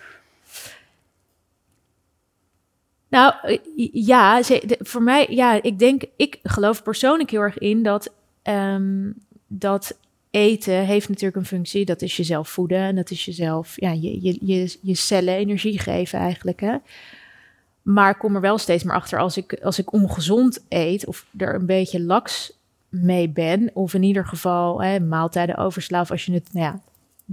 Nou 3.11 3.33
eh, 3.41 3.59
ja, 3.91 4.41
voor 4.79 5.03
mij, 5.03 5.27
ja, 5.29 5.61
ik 5.61 5.79
denk, 5.79 6.03
ik 6.15 6.39
geloof 6.43 6.83
persoonlijk 6.83 7.31
heel 7.31 7.41
erg 7.41 7.57
in 7.57 7.83
dat, 7.83 8.13
um, 8.43 9.13
dat 9.47 9.97
eten 10.29 10.85
heeft 10.85 11.09
natuurlijk 11.09 11.35
een 11.35 11.45
functie. 11.45 11.85
Dat 11.85 12.01
is 12.01 12.17
jezelf 12.17 12.49
voeden 12.49 12.77
en 12.77 12.95
dat 12.95 13.11
is 13.11 13.25
jezelf, 13.25 13.73
ja, 13.75 13.91
je, 13.91 14.21
je, 14.21 14.37
je, 14.41 14.77
je 14.81 14.95
cellen 14.95 15.35
energie 15.35 15.79
geven 15.79 16.19
eigenlijk. 16.19 16.59
Hè? 16.59 16.75
Maar 17.81 18.09
ik 18.09 18.17
kom 18.17 18.35
er 18.35 18.41
wel 18.41 18.57
steeds 18.57 18.83
meer 18.83 18.95
achter 18.95 19.19
als 19.19 19.37
ik, 19.37 19.59
als 19.61 19.79
ik 19.79 19.93
ongezond 19.93 20.65
eet 20.69 21.05
of 21.05 21.25
er 21.37 21.55
een 21.55 21.65
beetje 21.65 22.01
laks 22.01 22.53
mee 22.89 23.29
ben, 23.29 23.69
of 23.73 23.93
in 23.93 24.03
ieder 24.03 24.25
geval 24.25 24.81
hè, 24.81 24.99
maaltijden 24.99 25.57
overslaaf, 25.57 26.11
als 26.11 26.25
je 26.25 26.33
het 26.33 26.49
nou 26.53 26.65
ja, 26.65 26.81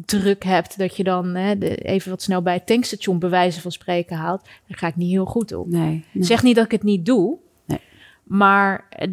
druk 0.06 0.44
hebt, 0.44 0.78
dat 0.78 0.96
je 0.96 1.04
dan 1.04 1.34
hè, 1.34 1.58
de, 1.58 1.76
even 1.76 2.10
wat 2.10 2.22
snel 2.22 2.42
bij 2.42 2.54
het 2.54 2.66
tankstation 2.66 3.18
bewijzen 3.18 3.62
van 3.62 3.72
spreken 3.72 4.16
haalt, 4.16 4.42
daar 4.42 4.78
ga 4.78 4.86
ik 4.86 4.96
niet 4.96 5.10
heel 5.10 5.24
goed 5.24 5.52
op. 5.52 5.66
Nee, 5.66 6.04
Zeg 6.14 6.42
niet 6.42 6.56
dat 6.56 6.64
ik 6.64 6.70
het 6.70 6.82
niet 6.82 7.06
doe, 7.06 7.36
nee. 7.64 7.80
maar 8.24 8.86
eh, 8.90 9.08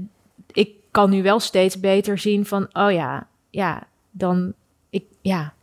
ik 0.51 0.69
kan 0.91 1.09
nu 1.09 1.23
wel 1.23 1.39
steeds 1.39 1.79
beter 1.79 2.17
zien 2.17 2.45
van, 2.45 2.67
oh 2.73 2.91
ja, 2.91 3.27
ja, 3.49 3.87
dan, 4.11 4.53
ik, 4.89 5.03
ja. 5.21 5.53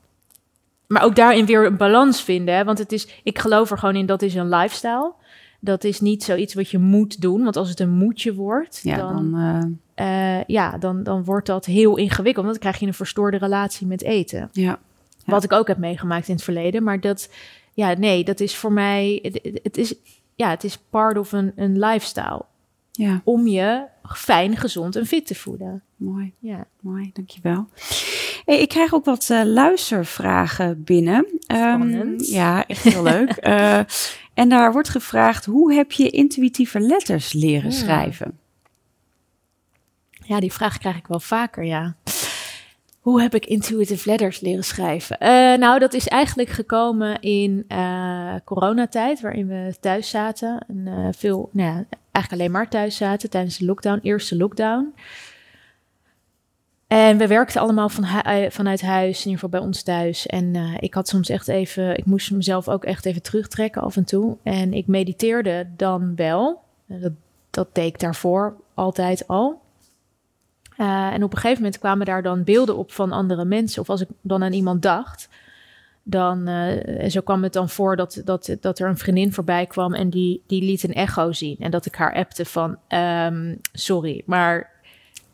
Maar 0.87 1.05
ook 1.05 1.17
daarin 1.17 1.47
weer 1.47 1.67
een 1.67 1.77
balans 1.77 2.23
vinden, 2.23 2.55
hè, 2.55 2.65
want 2.65 2.79
het 2.79 2.93
is, 2.93 3.09
ik 3.23 3.39
geloof 3.39 3.71
er 3.71 3.79
gewoon 3.79 3.97
in, 3.97 4.07
dat 4.07 4.23
is 4.23 4.35
een 4.35 4.49
lifestyle. 4.49 5.13
Dat 5.65 5.85
is 5.85 6.01
niet 6.01 6.25
zoiets 6.25 6.55
wat 6.55 6.71
je 6.71 6.79
moet 6.79 7.21
doen, 7.21 7.43
want 7.43 7.57
als 7.57 7.69
het 7.69 7.81
een 7.81 7.91
moetje 7.91 8.35
wordt, 8.35 8.81
ja, 8.83 8.97
dan, 8.97 9.31
dan 9.31 9.79
uh, 9.97 10.39
uh, 10.39 10.45
ja, 10.47 10.79
dan, 10.79 11.03
dan 11.03 11.25
wordt 11.25 11.47
dat 11.47 11.65
heel 11.65 11.97
ingewikkeld, 11.97 12.45
want 12.45 12.61
dan 12.61 12.71
krijg 12.71 12.79
je 12.79 12.87
een 12.87 12.95
verstoorde 12.95 13.37
relatie 13.37 13.87
met 13.87 14.03
eten. 14.03 14.49
Ja. 14.53 14.79
Wat 15.27 15.45
ik 15.45 15.53
ook 15.53 15.69
heb 15.69 15.79
meegemaakt 15.79 16.29
in 16.29 16.35
het 16.35 16.45
verleden. 16.45 16.83
Maar 16.83 17.01
dat, 17.01 17.29
ja, 17.75 17.93
nee, 17.93 18.25
dat 18.25 18.41
is 18.41 18.57
voor 18.57 18.73
mij, 18.73 19.19
het, 19.23 19.61
het 19.63 19.77
is, 19.77 19.95
ja, 20.35 20.51
het 20.51 20.65
is 20.65 20.79
part 20.91 21.19
of 21.19 21.33
een, 21.33 21.53
een 21.57 21.79
lifestyle. 21.79 22.45
Ja. 22.93 23.21
Om 23.25 23.47
je 23.47 23.85
fijn, 24.15 24.57
gezond 24.57 24.97
en 24.97 25.07
fit 25.07 25.27
te 25.27 25.35
voeden. 25.35 25.83
Mooi. 25.97 26.33
Ja. 26.39 26.67
Mooi, 26.81 27.11
dankjewel. 27.13 27.69
Hey, 28.45 28.61
ik 28.61 28.69
krijg 28.69 28.95
ook 28.95 29.05
wat 29.05 29.29
uh, 29.33 29.43
luistervragen 29.45 30.85
binnen. 30.85 31.27
Um, 31.47 32.15
ja, 32.19 32.67
echt 32.67 32.83
heel 32.83 33.03
leuk. 33.03 33.47
uh, 33.47 33.79
en 34.35 34.49
daar 34.49 34.73
wordt 34.73 34.89
gevraagd, 34.89 35.45
hoe 35.45 35.75
heb 35.75 35.93
je 35.93 36.11
intuïtieve 36.11 36.81
letters 36.81 37.33
leren 37.33 37.61
Hmm. 37.71 37.71
schrijven? 37.81 38.39
Ja, 40.25 40.41
die 40.41 40.53
vraag 40.53 40.79
krijg 40.79 40.97
ik 40.97 41.07
wel 41.07 41.21
vaker, 41.21 41.65
ja. 41.65 41.97
Hoe 43.03 43.21
heb 43.21 43.35
ik 43.35 43.47
intuitive 43.47 44.11
letters 44.11 44.41
leren 44.41 44.65
schrijven? 44.65 45.17
Uh, 45.21 45.29
nou, 45.59 45.79
dat 45.79 45.93
is 45.93 46.09
eigenlijk 46.09 46.49
gekomen 46.49 47.21
in 47.21 47.65
uh, 47.69 48.35
coronatijd, 48.45 49.21
waarin 49.21 49.47
we 49.47 49.75
thuis 49.81 50.11
zaten. 50.11 50.65
En 50.69 50.87
uh, 50.87 51.09
veel, 51.11 51.49
nou 51.53 51.69
ja, 51.69 51.85
eigenlijk 52.13 52.33
alleen 52.33 52.51
maar 52.51 52.69
thuis 52.69 52.97
zaten 52.97 53.31
tijdens 53.31 53.59
de 53.59 53.65
lockdown, 53.65 54.01
eerste 54.03 54.37
lockdown. 54.37 54.95
En 56.87 57.19
we 57.19 57.27
werkten 57.27 57.61
allemaal 57.61 57.89
van 57.89 58.05
vanuit 58.51 58.83
huis, 58.83 59.19
in 59.19 59.31
ieder 59.31 59.33
geval 59.33 59.49
bij 59.49 59.69
ons 59.69 59.83
thuis. 59.83 60.27
En 60.27 60.55
ik 60.81 60.95
had 60.95 61.09
soms 61.09 61.29
echt 61.29 61.49
even, 61.49 61.99
ik 61.99 62.07
moest 62.07 62.31
mezelf 62.31 62.69
ook 62.69 62.85
echt 62.85 63.07
even 63.07 63.23
terugtrekken 63.23 63.83
af 63.83 63.97
en 63.97 64.05
toe. 64.05 64.37
En 64.43 64.73
ik 64.73 64.87
mediteerde 64.87 65.67
dan 65.77 66.17
wel. 66.17 66.63
Dat, 66.87 67.13
dat 67.51 67.75
deed 67.75 67.87
ik 67.87 68.01
daarvoor 68.01 68.57
altijd 68.75 69.29
al. 69.29 69.62
Uh, 70.83 71.13
en 71.13 71.23
op 71.23 71.33
een 71.33 71.39
gegeven 71.39 71.63
moment 71.63 71.81
kwamen 71.81 72.07
daar 72.07 72.23
dan 72.23 72.45
beelden 72.45 72.77
op 72.77 72.93
van 72.93 73.13
andere 73.13 73.45
mensen. 73.45 73.83
Of 73.83 73.91
als 73.91 74.01
ik 74.01 74.09
dan 74.21 74.43
aan 74.43 74.53
iemand 74.53 74.83
dacht, 74.83 75.29
dan 76.03 76.49
uh, 76.49 77.09
zo 77.09 77.21
kwam 77.21 77.43
het 77.43 77.53
dan 77.53 77.69
voor 77.69 77.97
dat, 77.97 78.23
dat, 78.25 78.57
dat 78.61 78.79
er 78.79 78.89
een 78.89 78.99
vriendin 78.99 79.33
voorbij 79.33 79.67
kwam 79.67 79.95
en 79.95 80.11
die, 80.11 80.43
die 80.47 80.63
liet 80.63 80.83
een 80.83 80.95
echo 80.95 81.33
zien. 81.33 81.57
En 81.59 81.71
dat 81.71 81.87
ik 81.87 81.95
haar 81.95 82.15
appte 82.15 82.45
van, 82.45 82.77
um, 82.89 83.59
sorry, 83.73 84.23
maar 84.27 84.71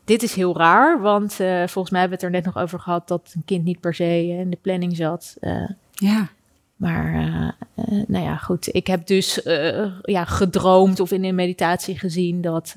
dit 0.03 0.23
is 0.23 0.33
heel 0.33 0.57
raar. 0.57 1.01
Want 1.01 1.39
uh, 1.39 1.67
volgens 1.67 1.89
mij 1.89 1.99
hebben 1.99 2.19
we 2.19 2.25
het 2.25 2.35
er 2.35 2.41
net 2.41 2.53
nog 2.53 2.63
over 2.63 2.79
gehad 2.79 3.07
dat 3.07 3.31
een 3.35 3.45
kind 3.45 3.63
niet 3.63 3.79
per 3.79 3.93
se 3.93 4.27
in 4.27 4.49
de 4.49 4.59
planning 4.61 4.95
zat. 4.95 5.37
ja. 5.93 6.29
Maar 6.75 7.11
nou 8.07 8.23
ja, 8.23 8.35
goed. 8.35 8.75
Ik 8.75 8.87
heb 8.87 9.07
dus 9.07 9.41
ja, 10.01 10.25
gedroomd 10.25 10.99
of 10.99 11.11
in 11.11 11.23
een 11.23 11.35
meditatie 11.35 11.99
gezien 11.99 12.41
dat 12.41 12.75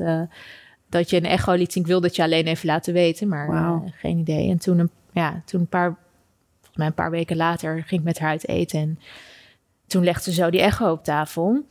dat 0.92 1.10
je 1.10 1.16
een 1.16 1.24
echo 1.24 1.52
liet 1.52 1.72
zien. 1.72 1.82
Ik 1.82 1.88
wil 1.88 2.00
dat 2.00 2.16
je 2.16 2.22
alleen 2.22 2.46
even 2.46 2.66
laten 2.66 2.92
weten, 2.92 3.28
maar 3.28 3.46
wow. 3.46 3.86
uh, 3.86 3.92
geen 3.92 4.18
idee. 4.18 4.50
En 4.50 4.58
toen 4.58 4.78
een, 4.78 4.90
ja, 5.12 5.42
toen 5.44 5.60
een 5.60 5.66
paar, 5.66 5.96
volgens 6.60 6.76
mij 6.76 6.86
een 6.86 6.94
paar 6.94 7.10
weken 7.10 7.36
later, 7.36 7.82
ging 7.86 8.00
ik 8.00 8.06
met 8.06 8.18
haar 8.18 8.30
uit 8.30 8.48
eten. 8.48 8.80
En 8.80 8.98
toen 9.86 10.04
legde 10.04 10.22
ze 10.22 10.32
zo 10.32 10.50
die 10.50 10.60
echo 10.60 10.90
op 10.90 11.04
tafel. 11.04 11.66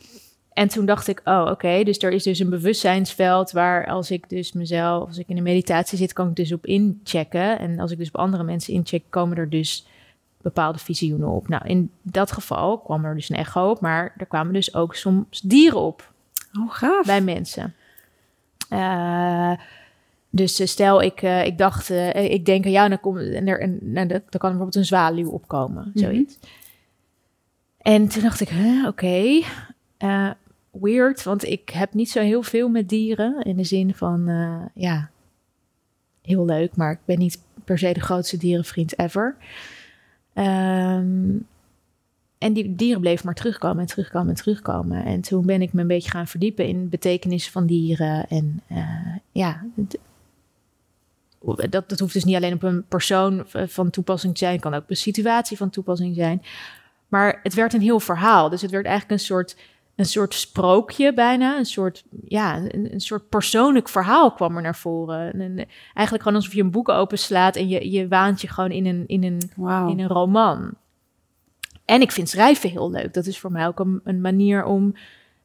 En 0.54 0.68
toen 0.68 0.86
dacht 0.86 1.08
ik, 1.08 1.22
oh, 1.24 1.42
oké, 1.42 1.52
okay, 1.52 1.84
dus 1.84 1.98
er 1.98 2.12
is 2.12 2.24
dus 2.24 2.40
een 2.40 2.50
bewustzijnsveld 2.50 3.52
waar 3.52 3.88
als 3.88 4.12
ik 4.12 4.30
dus 4.30 4.52
mezelf, 4.54 5.08
als 5.08 5.18
ik 5.18 5.28
in 5.28 5.38
een 5.38 5.44
meditatie 5.44 5.98
zit, 5.98 6.14
kan 6.14 6.30
ik 6.30 6.36
dus 6.36 6.54
op 6.54 6.66
inchecken. 6.66 7.60
En 7.60 7.80
als 7.80 7.92
ik 7.92 7.98
dus 7.98 8.08
op 8.08 8.18
andere 8.18 8.44
mensen 8.44 8.74
incheck, 8.74 9.04
komen 9.10 9.38
er 9.38 9.50
dus 9.50 9.88
bepaalde 10.42 10.80
visioenen 10.80 11.28
op. 11.28 11.48
Nou, 11.48 11.68
in 11.68 11.92
dat 12.02 12.32
geval 12.32 12.78
kwam 12.78 13.06
er 13.06 13.16
dus 13.16 13.30
een 13.30 13.36
echo 13.36 13.70
op, 13.70 13.82
maar 13.82 14.14
er 14.18 14.26
kwamen 14.26 14.54
dus 14.54 14.74
ook 14.74 14.96
soms 14.96 15.42
dieren 15.42 15.80
op. 15.80 16.12
Oh, 16.60 16.72
gaaf. 16.72 17.06
Bij 17.06 17.22
mensen. 17.22 17.76
Uh, 18.74 19.54
dus 20.30 20.60
uh, 20.60 20.68
stel, 20.68 21.02
ik, 21.02 21.22
uh, 21.22 21.46
ik 21.46 21.58
dacht, 21.58 21.90
ik 22.14 22.46
denk 22.46 22.66
aan 22.66 22.72
jou, 22.72 22.90
dan, 22.90 23.00
kom, 23.00 23.18
en 23.18 23.48
er, 23.48 23.60
en, 23.60 23.80
en, 23.94 24.08
dan 24.08 24.20
kan 24.20 24.30
er 24.32 24.40
bijvoorbeeld 24.40 24.76
een 24.76 24.86
zwaluw 24.86 25.30
opkomen, 25.30 25.84
mm 25.86 25.92
-hmm. 25.94 26.02
zoiets. 26.02 26.40
En 27.78 28.08
toen 28.08 28.22
dacht 28.22 28.42
ik, 28.42 28.50
huh, 28.50 28.88
oké, 28.88 29.06
okay. 29.98 30.26
weird, 30.72 31.24
want 31.24 31.44
ik 31.44 31.70
heb 31.70 31.94
niet 31.94 32.10
zo 32.10 32.22
heel 32.22 32.44
veel 32.44 32.70
met 32.70 32.90
dieren. 32.90 33.42
In 33.44 33.58
de 33.58 33.64
zin 33.64 33.96
van, 33.96 34.30
ja, 34.74 35.10
heel 36.22 36.46
leuk, 36.46 36.76
maar 36.76 36.92
ik 36.92 37.00
ben 37.06 37.20
niet 37.20 37.42
per 37.64 37.78
se 37.78 37.94
de 37.94 38.00
grootste 38.00 38.38
dierenvriend 38.38 39.00
ever. 39.00 39.36
Um, 40.34 41.48
en 42.42 42.54
die 42.54 42.76
dieren 42.76 43.02
bleven 43.02 43.26
maar 43.26 43.36
terugkomen 43.36 43.80
en 43.80 43.86
terugkomen 43.86 44.30
en 44.30 44.36
terugkomen. 44.36 45.06
En 45.06 45.22
toen 45.22 45.46
ben 45.46 45.62
ik 45.62 45.74
me 45.74 45.82
een 45.82 45.88
beetje 45.88 46.10
gaan 46.10 46.28
verdiepen 46.28 46.68
in 46.68 46.90
betekenis 46.90 47.50
van 47.50 47.66
dieren. 47.66 48.28
En 48.28 48.62
uh, 48.72 49.16
ja, 49.32 49.66
dat, 51.70 51.90
dat 51.90 52.00
hoeft 52.00 52.14
dus 52.14 52.24
niet 52.24 52.36
alleen 52.36 52.54
op 52.54 52.64
een 52.64 52.86
persoon 52.88 53.44
van 53.46 53.90
toepassing 53.90 54.34
te 54.34 54.40
zijn. 54.40 54.52
Het 54.52 54.62
kan 54.62 54.74
ook 54.74 54.82
op 54.82 54.90
een 54.90 54.96
situatie 54.96 55.58
van 55.58 55.70
toepassing 55.70 56.16
zijn. 56.16 56.42
Maar 57.08 57.40
het 57.44 57.54
werd 57.54 57.74
een 57.74 57.82
heel 57.82 58.00
verhaal. 58.00 58.50
Dus 58.50 58.62
het 58.62 58.72
werd 58.72 58.86
eigenlijk 58.86 59.20
een 59.20 59.26
soort, 59.26 59.58
een 59.96 60.06
soort 60.06 60.34
sprookje 60.34 61.14
bijna. 61.14 61.58
Een 61.58 61.66
soort, 61.66 62.04
ja, 62.28 62.58
een, 62.58 62.94
een 62.94 63.02
soort 63.02 63.30
persoonlijk 63.30 63.90
verhaal 63.90 64.32
kwam 64.32 64.56
er 64.56 64.62
naar 64.62 64.76
voren. 64.76 65.34
En, 65.34 65.68
eigenlijk 65.94 66.24
gewoon 66.24 66.36
alsof 66.36 66.54
je 66.54 66.62
een 66.62 66.72
boek 66.72 66.90
openslaat 66.90 67.56
en 67.56 67.68
je, 67.68 67.92
je 67.92 68.08
waant 68.08 68.42
je 68.42 68.48
gewoon 68.48 68.72
in 68.72 68.86
een, 68.86 69.04
in 69.08 69.24
een, 69.24 69.42
wow. 69.56 69.90
in 69.90 70.00
een 70.00 70.08
roman. 70.08 70.74
En 71.86 72.02
ik 72.02 72.12
vind 72.12 72.30
schrijven 72.30 72.70
heel 72.70 72.92
leuk. 72.92 73.14
Dat 73.14 73.26
is 73.26 73.40
voor 73.40 73.52
mij 73.52 73.68
ook 73.68 73.80
een, 73.80 74.02
een 74.04 74.22
manier 74.22 74.64
om, 74.64 74.96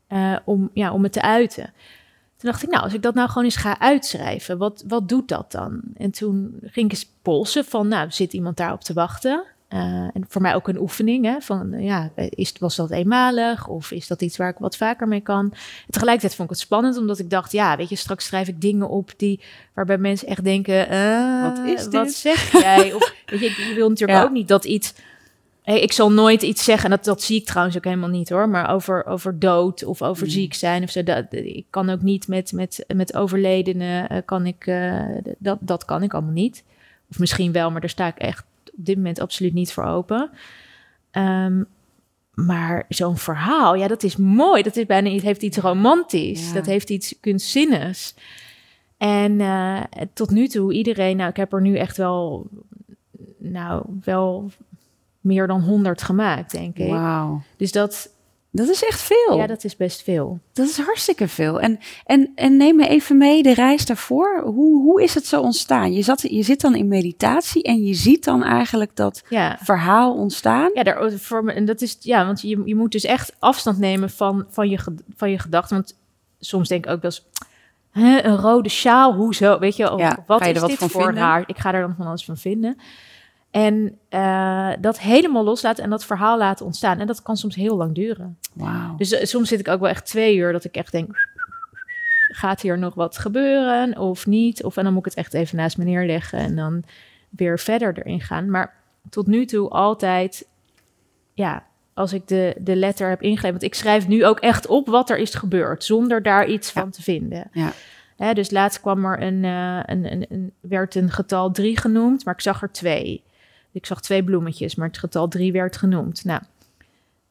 uh, 0.09 0.37
om, 0.45 0.71
ja, 0.73 0.93
om 0.93 1.03
het 1.03 1.13
te 1.13 1.23
uiten. 1.23 1.65
Toen 2.37 2.51
dacht 2.51 2.63
ik, 2.63 2.71
nou, 2.71 2.83
als 2.83 2.95
ik 2.95 3.03
dat 3.03 3.15
nou 3.15 3.29
gewoon 3.29 3.45
eens 3.45 3.57
ga 3.57 3.79
uitschrijven, 3.79 4.59
wat, 4.59 4.85
wat 4.89 5.09
doet 5.09 5.29
dat 5.29 5.53
dan? 5.53 5.81
En 5.97 6.11
toen 6.11 6.59
ging 6.63 6.87
ik 6.87 6.93
eens 6.93 7.11
polsen 7.23 7.65
van, 7.65 7.89
nou, 7.89 8.11
zit 8.11 8.33
iemand 8.33 8.57
daarop 8.57 8.81
te 8.81 8.93
wachten? 8.93 9.45
eh, 9.69 9.79
en 10.03 10.25
voor 10.29 10.43
mij 10.43 10.55
ook 10.55 10.69
een 10.69 10.81
oefening. 10.81 11.25
Hè, 11.25 11.41
van, 11.41 11.83
ja, 11.83 12.11
is, 12.15 12.53
was 12.59 12.77
dat 12.77 12.91
eenmalig 12.91 13.69
of 13.69 13.91
is 13.91 14.07
dat 14.07 14.23
iets 14.23 14.37
waar 14.37 14.49
ik 14.49 14.59
wat 14.59 14.77
vaker 14.77 15.09
mee 15.09 15.21
kan? 15.21 15.45
En 15.53 15.91
tegelijkertijd 15.91 16.35
vond 16.35 16.51
ik 16.51 16.55
het 16.55 16.65
spannend, 16.65 16.97
omdat 16.97 17.19
ik 17.19 17.31
dacht, 17.31 17.53
ja, 17.53 17.77
weet 17.77 17.89
je, 17.89 17.97
straks 17.97 18.27
schrijf 18.27 18.49
ik 18.49 18.61
dingen 18.61 18.89
op 18.89 19.13
die 19.17 19.41
waarbij 19.75 19.99
mensen 19.99 20.29
echt 20.29 20.45
denken, 20.45 20.93
uh, 20.93 21.43
wat 21.43 21.59
is 21.67 21.83
dit? 21.83 21.93
Wat 21.93 22.11
zeg 22.11 22.53
jij? 22.53 22.93
of 22.93 23.13
weet 23.27 23.41
je, 23.41 23.47
ik 23.47 23.73
wil 23.75 23.89
natuurlijk 23.89 24.25
ook 24.25 24.31
niet 24.31 24.49
dat 24.49 24.65
iets 24.65 24.95
Hey, 25.67 25.81
ik 25.81 25.93
zal 25.93 26.13
nooit 26.13 26.43
iets 26.43 26.65
zeggen, 26.65 26.91
en 26.91 26.97
dat, 26.97 27.05
dat 27.05 27.23
zie 27.23 27.41
ik 27.41 27.47
trouwens 27.47 27.77
ook 27.77 27.85
helemaal 27.85 28.09
niet 28.09 28.29
hoor, 28.29 28.49
maar 28.49 28.71
over, 28.71 29.07
over 29.07 29.39
dood 29.39 29.85
of 29.85 30.03
over 30.03 30.31
ziek 30.31 30.55
zijn 30.55 30.83
of 30.83 30.91
zo. 30.91 31.03
Dat, 31.03 31.25
ik 31.31 31.67
kan 31.71 31.91
ook 31.91 32.03
niet 32.03 32.29
met, 32.29 32.53
met, 32.53 32.85
met 32.95 33.17
overledenen, 33.17 34.13
uh, 34.13 34.19
kan 34.25 34.47
ik, 34.47 34.67
uh, 34.67 35.05
dat, 35.39 35.59
dat 35.61 35.85
kan 35.85 36.03
ik 36.03 36.15
allemaal 36.15 36.33
niet. 36.33 36.65
Of 37.11 37.19
misschien 37.19 37.53
wel, 37.53 37.71
maar 37.71 37.81
daar 37.81 37.91
sta 37.91 38.07
ik 38.07 38.19
echt 38.19 38.45
op 38.79 38.85
dit 38.85 38.97
moment 38.97 39.21
absoluut 39.21 39.53
niet 39.53 39.73
voor 39.73 39.85
open. 39.85 40.31
Um, 41.13 41.67
maar 42.35 42.85
zo'n 42.89 43.17
verhaal, 43.17 43.75
ja, 43.75 43.89
dat 43.89 44.03
is 44.03 44.17
mooi. 44.17 44.63
Dat 44.63 44.77
is 44.77 44.87
bijna, 44.87 45.11
het 45.11 45.23
heeft 45.23 45.43
iets 45.43 45.57
romantisch. 45.57 46.49
Ja. 46.49 46.55
Dat 46.55 46.67
heeft 46.67 46.91
iets 46.91 47.15
kunstzinnigs. 47.21 48.15
En 48.97 49.33
uh, 49.41 49.81
tot 50.13 50.31
nu 50.31 50.49
toe, 50.49 50.73
iedereen, 50.73 51.17
nou, 51.17 51.31
ik 51.31 51.37
heb 51.37 51.53
er 51.53 51.61
nu 51.61 51.77
echt 51.77 51.97
wel, 51.97 52.47
nou, 53.39 53.85
wel 54.05 54.51
meer 55.27 55.47
dan 55.47 55.61
100 55.61 56.03
gemaakt, 56.03 56.51
denk 56.51 56.79
ik. 56.79 56.91
Wauw. 56.91 57.43
Dus 57.57 57.73
dat... 57.73 58.15
Dat 58.51 58.69
is 58.69 58.85
echt 58.85 59.01
veel. 59.01 59.39
Ja, 59.39 59.47
dat 59.47 59.65
is 59.65 59.77
best 59.77 60.03
veel. 60.03 60.41
Dat 60.53 60.69
is 60.69 60.79
hartstikke 60.79 61.29
veel. 61.29 61.61
En, 61.61 61.79
en, 62.05 62.33
en 62.35 62.57
neem 62.57 62.77
me 62.77 62.89
even 62.89 63.17
mee 63.19 63.43
de 63.43 63.55
reis 63.55 63.87
daarvoor. 63.87 64.41
Hoe, 64.45 64.83
hoe 64.83 65.03
is 65.03 65.15
het 65.15 65.27
zo 65.27 65.41
ontstaan? 65.41 65.93
Je, 65.93 66.03
zat, 66.03 66.21
je 66.21 66.43
zit 66.43 66.61
dan 66.61 66.75
in 66.75 66.89
meditatie 66.89 67.63
en 67.63 67.85
je 67.85 67.95
ziet 67.95 68.25
dan 68.25 68.43
eigenlijk 68.43 68.97
dat 68.97 69.23
ja. 69.29 69.59
verhaal 69.63 70.15
ontstaan. 70.15 70.71
Ja, 70.75 70.83
daar, 70.83 71.13
voor, 71.13 71.49
en 71.49 71.65
dat 71.65 71.81
is, 71.81 71.97
ja 72.01 72.27
want 72.27 72.41
je, 72.41 72.63
je 72.65 72.75
moet 72.75 72.93
dus 72.93 73.05
echt 73.05 73.37
afstand 73.39 73.79
nemen 73.79 74.11
van, 74.11 74.47
van, 74.49 74.69
je, 74.69 74.79
van 75.17 75.31
je 75.31 75.39
gedachten. 75.39 75.77
Want 75.77 75.99
soms 76.39 76.69
denk 76.69 76.87
ik 76.87 76.93
ook 76.93 77.03
wel 77.03 77.11
eens... 77.11 77.27
een 78.25 78.37
rode 78.37 78.69
sjaal, 78.69 79.15
hoezo? 79.15 79.59
Weet 79.59 79.77
je, 79.77 79.95
ja, 79.97 80.25
wat 80.27 80.47
is 80.47 80.61
wat 80.61 80.71
dit 80.71 80.79
voor 80.79 81.05
vinden? 81.05 81.23
haar? 81.23 81.45
Ik 81.47 81.59
ga 81.59 81.75
er 81.75 81.81
dan 81.81 81.95
van 81.97 82.07
alles 82.07 82.25
van 82.25 82.37
vinden. 82.37 82.77
En 83.57 83.99
uh, 84.11 84.73
dat 84.81 85.01
helemaal 85.01 85.45
loslaten 85.45 85.85
en 85.85 85.91
dat 85.91 86.05
verhaal 86.05 86.39
laten 86.39 86.67
ontstaan. 86.67 87.01
En 87.01 87.07
dat 87.07 87.23
kan 87.23 87.37
soms 87.37 87.55
heel 87.55 87.77
lang 87.77 87.95
duren. 87.95 88.39
Wow. 88.53 88.99
Dus 88.99 89.13
uh, 89.13 89.23
soms 89.23 89.49
zit 89.49 89.61
ik 89.61 89.69
ook 89.69 89.81
wel 89.81 89.89
echt 89.89 90.07
twee 90.07 90.37
uur 90.37 90.53
dat 90.53 90.65
ik 90.65 90.75
echt 90.75 90.93
denk... 90.93 91.29
gaat 92.29 92.61
hier 92.61 92.79
nog 92.79 92.95
wat 92.95 93.19
gebeuren 93.19 93.99
of 93.99 94.27
niet? 94.27 94.65
Of 94.65 94.77
en 94.77 94.85
dan 94.85 94.93
moet 94.93 95.07
ik 95.07 95.15
het 95.15 95.25
echt 95.25 95.35
even 95.35 95.57
naast 95.57 95.79
me 95.79 95.85
neerleggen... 95.85 96.39
en 96.39 96.57
dan 96.57 96.83
weer 97.29 97.59
verder 97.59 97.99
erin 97.99 98.21
gaan. 98.21 98.51
Maar 98.51 98.75
tot 99.11 99.27
nu 99.27 99.45
toe 99.45 99.69
altijd... 99.69 100.49
ja, 101.35 101.65
als 101.95 102.13
ik 102.13 102.29
de, 102.29 102.57
de 102.59 102.77
letter 102.77 103.09
heb 103.09 103.23
ingegeven... 103.23 103.51
want 103.51 103.63
ik 103.63 103.75
schrijf 103.75 104.09
nu 104.09 104.27
ook 104.27 104.41
echt 104.41 104.67
op 104.67 104.87
wat 104.87 105.11
er 105.11 105.19
is 105.19 105.35
gebeurd... 105.35 105.85
zonder 105.85 106.23
daar 106.23 106.47
iets 106.47 106.73
ja. 106.73 106.81
van 106.81 106.91
te 106.91 107.03
vinden. 107.03 107.49
Ja. 107.53 107.73
Hè, 108.17 108.33
dus 108.33 108.51
laatst 108.51 108.81
kwam 108.81 109.05
er 109.05 109.23
een, 109.23 109.43
uh, 109.45 109.81
een, 109.87 110.13
een, 110.13 110.27
een, 110.29 110.53
werd 110.61 110.95
een 110.95 111.11
getal 111.11 111.51
drie 111.51 111.79
genoemd... 111.79 112.25
maar 112.25 112.35
ik 112.35 112.41
zag 112.41 112.63
er 112.63 112.73
twee... 112.73 113.25
Ik 113.77 113.87
zag 113.87 114.01
twee 114.01 114.25
bloemetjes, 114.25 114.75
maar 114.75 114.89
het 114.89 114.99
getal 114.99 115.29
drie 115.29 115.53
werd 115.53 115.77
genoemd. 115.77 116.25
Nou, 116.25 116.41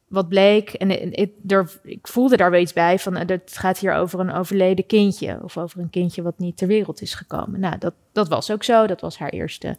wat 0.07 0.29
bleek, 0.29 0.69
en 0.69 1.11
ik, 1.11 1.31
er, 1.47 1.79
ik 1.83 2.07
voelde 2.07 2.37
daar 2.37 2.51
wel 2.51 2.59
iets 2.59 2.73
bij 2.73 2.99
van, 2.99 3.15
het 3.15 3.57
gaat 3.57 3.79
hier 3.79 3.93
over 3.93 4.19
een 4.19 4.31
overleden 4.31 4.85
kindje. 4.85 5.39
Of 5.43 5.57
over 5.57 5.79
een 5.79 5.89
kindje 5.89 6.21
wat 6.21 6.39
niet 6.39 6.57
ter 6.57 6.67
wereld 6.67 7.01
is 7.01 7.13
gekomen. 7.13 7.59
Nou, 7.59 7.77
dat, 7.77 7.93
dat 8.11 8.27
was 8.27 8.51
ook 8.51 8.63
zo. 8.63 8.87
Dat 8.87 9.01
was 9.01 9.17
haar 9.17 9.29
eerste, 9.29 9.77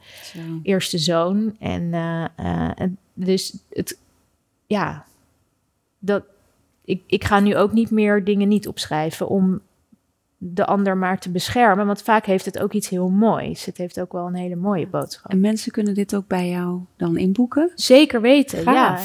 eerste 0.63 0.99
zoon. 0.99 1.57
En, 1.59 1.83
uh, 1.83 2.25
uh, 2.41 2.71
en 2.75 2.99
dus 3.15 3.59
het, 3.71 3.99
ja, 4.67 5.05
dat, 5.99 6.25
ik, 6.85 7.03
ik 7.07 7.25
ga 7.25 7.41
nu 7.41 7.57
ook 7.57 7.73
niet 7.73 7.91
meer 7.91 8.25
dingen 8.25 8.49
niet 8.49 8.69
opschrijven 8.69 9.29
om 9.29 9.61
de 10.39 10.67
ander 10.67 10.97
maar 10.97 11.19
te 11.19 11.31
beschermen. 11.31 11.87
Want 11.87 12.03
vaak 12.03 12.27
heeft 12.27 12.45
het 12.45 12.59
ook 12.59 12.73
iets 12.73 12.89
heel 12.89 13.09
moois. 13.09 13.65
Het 13.65 13.77
heeft 13.77 14.01
ook 14.01 14.13
wel 14.13 14.27
een 14.27 14.35
hele 14.35 14.57
mooie 14.57 14.87
boodschap. 14.87 15.31
En 15.31 15.41
mensen 15.41 15.73
kunnen 15.73 15.95
dit 15.95 16.15
ook 16.15 16.27
bij 16.27 16.49
jou 16.49 16.81
dan 16.97 17.17
inboeken? 17.17 17.71
Zeker 17.75 18.21
weten, 18.21 18.65
ja. 18.65 18.99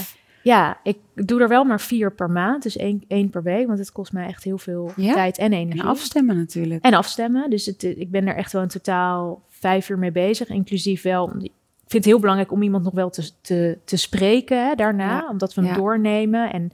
Ja, 0.43 0.79
ik 0.83 0.97
doe 1.13 1.41
er 1.41 1.47
wel 1.47 1.63
maar 1.63 1.81
vier 1.81 2.13
per 2.13 2.29
maand, 2.29 2.63
dus 2.63 2.77
één, 2.77 3.03
één 3.07 3.29
per 3.29 3.43
week, 3.43 3.67
want 3.67 3.79
het 3.79 3.91
kost 3.91 4.13
mij 4.13 4.27
echt 4.27 4.43
heel 4.43 4.57
veel 4.57 4.91
ja? 4.95 5.13
tijd 5.13 5.37
en 5.37 5.53
energie. 5.53 5.81
En 5.81 5.87
afstemmen 5.87 6.37
natuurlijk. 6.37 6.83
En 6.83 6.93
afstemmen, 6.93 7.49
dus 7.49 7.65
het, 7.65 7.83
ik 7.83 8.11
ben 8.11 8.27
er 8.27 8.35
echt 8.35 8.51
wel 8.53 8.61
in 8.61 8.67
totaal 8.67 9.43
vijf 9.47 9.89
uur 9.89 9.97
mee 9.97 10.11
bezig, 10.11 10.49
inclusief 10.49 11.01
wel... 11.01 11.29
Ik 11.29 11.97
vind 11.97 12.03
het 12.03 12.13
heel 12.13 12.19
belangrijk 12.19 12.51
om 12.51 12.61
iemand 12.61 12.83
nog 12.83 12.93
wel 12.93 13.09
te, 13.09 13.29
te, 13.41 13.77
te 13.85 13.97
spreken 13.97 14.67
hè, 14.67 14.75
daarna, 14.75 15.17
ja. 15.17 15.27
omdat 15.29 15.53
we 15.53 15.61
hem 15.61 15.69
ja. 15.69 15.75
doornemen 15.75 16.51
en 16.51 16.71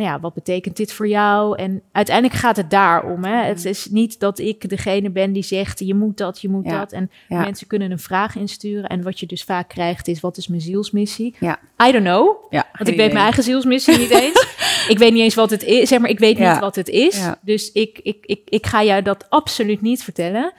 nou 0.00 0.12
ja, 0.12 0.20
wat 0.20 0.34
betekent 0.34 0.76
dit 0.76 0.92
voor 0.92 1.08
jou? 1.08 1.56
En 1.56 1.82
uiteindelijk 1.92 2.36
gaat 2.38 2.56
het 2.56 2.70
daarom. 2.70 3.24
Hè? 3.24 3.44
Het 3.44 3.64
is 3.64 3.86
niet 3.90 4.20
dat 4.20 4.38
ik 4.38 4.68
degene 4.68 5.10
ben 5.10 5.32
die 5.32 5.42
zegt, 5.42 5.78
je 5.78 5.94
moet 5.94 6.16
dat, 6.16 6.40
je 6.40 6.48
moet 6.48 6.64
ja. 6.64 6.78
dat. 6.78 6.92
En 6.92 7.10
ja. 7.28 7.40
mensen 7.40 7.66
kunnen 7.66 7.90
een 7.90 7.98
vraag 7.98 8.36
insturen. 8.36 8.88
En 8.88 9.02
wat 9.02 9.20
je 9.20 9.26
dus 9.26 9.44
vaak 9.44 9.68
krijgt 9.68 10.08
is, 10.08 10.20
wat 10.20 10.36
is 10.36 10.48
mijn 10.48 10.60
zielsmissie? 10.60 11.34
Ja. 11.40 11.58
I 11.86 11.92
don't 11.92 12.04
know. 12.04 12.46
Ja, 12.50 12.66
want 12.72 12.88
ik 12.88 12.96
weet 12.96 13.12
mijn 13.12 13.24
eigen 13.24 13.42
zielsmissie 13.42 13.98
niet 13.98 14.10
eens. 14.24 14.46
ik 14.88 14.98
weet 14.98 15.12
niet 15.12 15.22
eens 15.22 15.34
wat 15.34 15.50
het 15.50 15.62
is. 15.62 15.88
Zeg 15.88 15.98
maar, 15.98 16.10
ik 16.10 16.18
weet 16.18 16.38
niet 16.38 16.58
wat 16.58 16.76
het 16.76 16.88
is. 16.88 17.20
Dus 17.42 17.72
ik, 17.72 18.00
ik, 18.02 18.24
ik, 18.26 18.40
ik 18.48 18.66
ga 18.66 18.84
jou 18.84 19.02
dat 19.02 19.30
absoluut 19.30 19.80
niet 19.80 20.04
vertellen. 20.04 20.52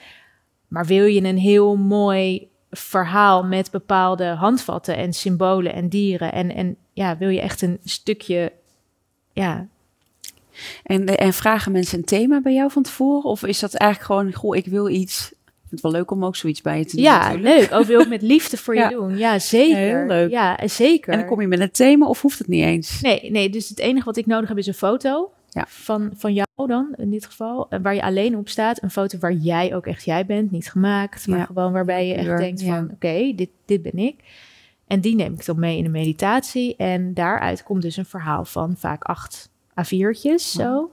Maar 0.67 0.86
wil 0.86 1.06
je 1.06 1.23
een 1.23 1.38
heel 1.38 1.75
mooi 1.75 2.49
verhaal 2.71 3.43
met 3.43 3.71
bepaalde 3.71 4.25
handvatten 4.25 4.95
en 4.95 5.13
symbolen 5.13 5.73
en 5.73 5.89
dieren. 5.89 6.32
En, 6.32 6.56
en 6.56 6.75
ja, 6.93 7.17
wil 7.17 7.30
je 7.30 7.41
echt 7.41 7.62
een 7.62 7.80
stukje 7.84 8.51
ja. 9.34 9.67
En, 10.84 11.06
en 11.06 11.34
vragen 11.34 11.72
mensen 11.72 11.98
een 11.98 12.06
thema 12.06 12.41
bij 12.41 12.54
jou 12.54 12.72
van 12.72 12.84
tevoren? 12.84 13.30
Of 13.30 13.44
is 13.44 13.60
dat 13.60 13.74
eigenlijk 13.74 14.12
gewoon, 14.12 14.34
goh, 14.34 14.56
ik 14.56 14.65
wil 14.65 14.89
iets. 14.89 15.32
Ik 15.32 15.78
vind 15.78 15.84
het 15.84 15.91
wel 15.91 15.91
leuk 15.91 16.12
om 16.12 16.26
ook 16.26 16.36
zoiets 16.36 16.62
bij 16.62 16.78
je 16.78 16.86
te 16.86 16.96
doen. 16.96 17.06
Ja, 17.06 17.17
natuurlijk. 17.17 17.60
leuk. 17.60 17.80
Ook 17.80 17.86
wil 17.86 18.00
ik 18.00 18.08
met 18.08 18.22
liefde 18.34 18.58
voor 18.58 18.76
je 18.76 18.89
doen. 18.89 19.17
Ja, 19.17 19.39
zeker. 19.39 19.78
Heel 19.78 20.06
leuk. 20.06 20.32
Ja, 20.32 20.60
zeker. 20.67 21.13
En 21.13 21.20
dan 21.20 21.28
kom 21.28 21.41
je 21.41 21.48
met 21.48 21.60
een 21.60 21.72
thema 21.72 22.08
of 22.08 22.22
hoeft 22.22 22.38
het 22.38 22.48
niet 22.48 22.63
eens? 22.63 23.02
Nee, 23.02 23.32
nee 23.32 23.50
dus 23.50 23.70
het 23.70 23.80
enige 23.80 24.06
wat 24.06 24.17
ik 24.17 24.26
nodig 24.26 24.50
heb 24.50 24.58
is 24.58 24.67
een 24.67 24.74
foto. 24.74 25.32
Ja. 25.50 25.65
Van, 25.67 26.12
van 26.15 26.34
jou 26.34 26.48
dan, 26.67 26.94
in 26.98 27.10
dit 27.10 27.26
geval. 27.26 27.67
Waar 27.82 27.96
je 27.96 28.02
alleen 28.02 28.38
op 28.38 28.50
staat. 28.50 28.84
Een 28.84 28.91
foto 28.91 29.17
waar 29.17 29.34
jij 29.34 29.76
ook 29.76 29.88
echt 29.88 30.06
jij 30.06 30.26
bent. 30.26 30.52
Niet 30.52 30.72
gemaakt, 30.72 31.28
maar 31.28 31.46
gewoon 31.46 31.72
waarbij 31.72 32.08
je 32.08 32.13
echt 32.13 32.38
denkt 32.38 32.63
van... 32.63 32.84
Oké, 32.84 32.94
okay, 32.94 33.36
dit, 33.36 33.50
dit 33.65 33.82
ben 33.82 33.98
ik. 33.98 34.15
En 34.91 35.01
die 35.01 35.15
neem 35.15 35.34
ik 35.34 35.45
dan 35.45 35.60
mee 35.60 35.77
in 35.77 35.84
de 35.84 35.89
meditatie. 35.89 36.75
En 36.75 37.13
daaruit 37.13 37.63
komt 37.63 37.82
dus 37.82 37.97
een 37.97 38.06
verhaal 38.06 38.45
van 38.45 38.75
vaak 38.77 39.04
acht 39.04 39.49
A4'tjes 39.69 40.36
zo. 40.36 40.91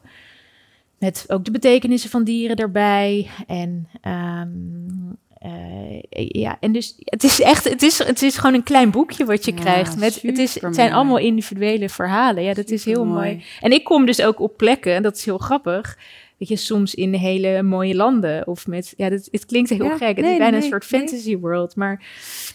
Met 0.99 1.25
ook 1.29 1.45
de 1.45 1.51
betekenissen 1.51 2.11
van 2.11 2.25
dieren 2.25 2.57
erbij. 2.57 3.31
En 3.47 3.89
um, 4.09 5.19
uh, 5.47 6.03
ja, 6.29 6.57
en 6.61 6.73
dus 6.73 6.95
het 6.99 7.25
is 7.25 7.41
echt, 7.41 7.65
het 7.65 7.83
is, 7.83 7.99
het 7.99 8.23
is 8.23 8.37
gewoon 8.37 8.55
een 8.55 8.63
klein 8.63 8.91
boekje 8.91 9.25
wat 9.25 9.45
je 9.45 9.53
ja, 9.55 9.61
krijgt. 9.61 9.97
Met, 9.97 10.23
het, 10.23 10.39
is, 10.39 10.61
het 10.61 10.75
zijn 10.75 10.93
allemaal 10.93 11.19
individuele 11.19 11.89
verhalen. 11.89 12.43
Ja, 12.43 12.55
dat 12.55 12.69
super 12.69 12.75
is 12.75 12.85
heel 12.85 13.05
mooi. 13.05 13.33
mooi. 13.33 13.45
En 13.61 13.73
ik 13.73 13.85
kom 13.85 14.07
dus 14.07 14.23
ook 14.23 14.41
op 14.41 14.57
plekken, 14.57 15.03
dat 15.03 15.17
is 15.17 15.25
heel 15.25 15.39
grappig. 15.39 15.99
Weet 16.39 16.49
je, 16.49 16.57
soms 16.57 16.95
in 16.95 17.15
hele 17.15 17.63
mooie 17.63 17.95
landen. 17.95 18.47
Of 18.47 18.67
met, 18.67 18.95
ja, 18.97 19.09
dat, 19.09 19.29
het 19.31 19.47
klinkt 19.47 19.71
heel 19.71 19.85
ja, 19.85 19.97
gek. 19.97 20.17
Het 20.17 20.25
nee, 20.25 20.33
is 20.33 20.39
bijna 20.39 20.57
nee, 20.57 20.63
een 20.63 20.69
soort 20.69 20.91
nee. 20.91 21.01
fantasy 21.01 21.37
world. 21.37 21.77
Maar 21.77 22.07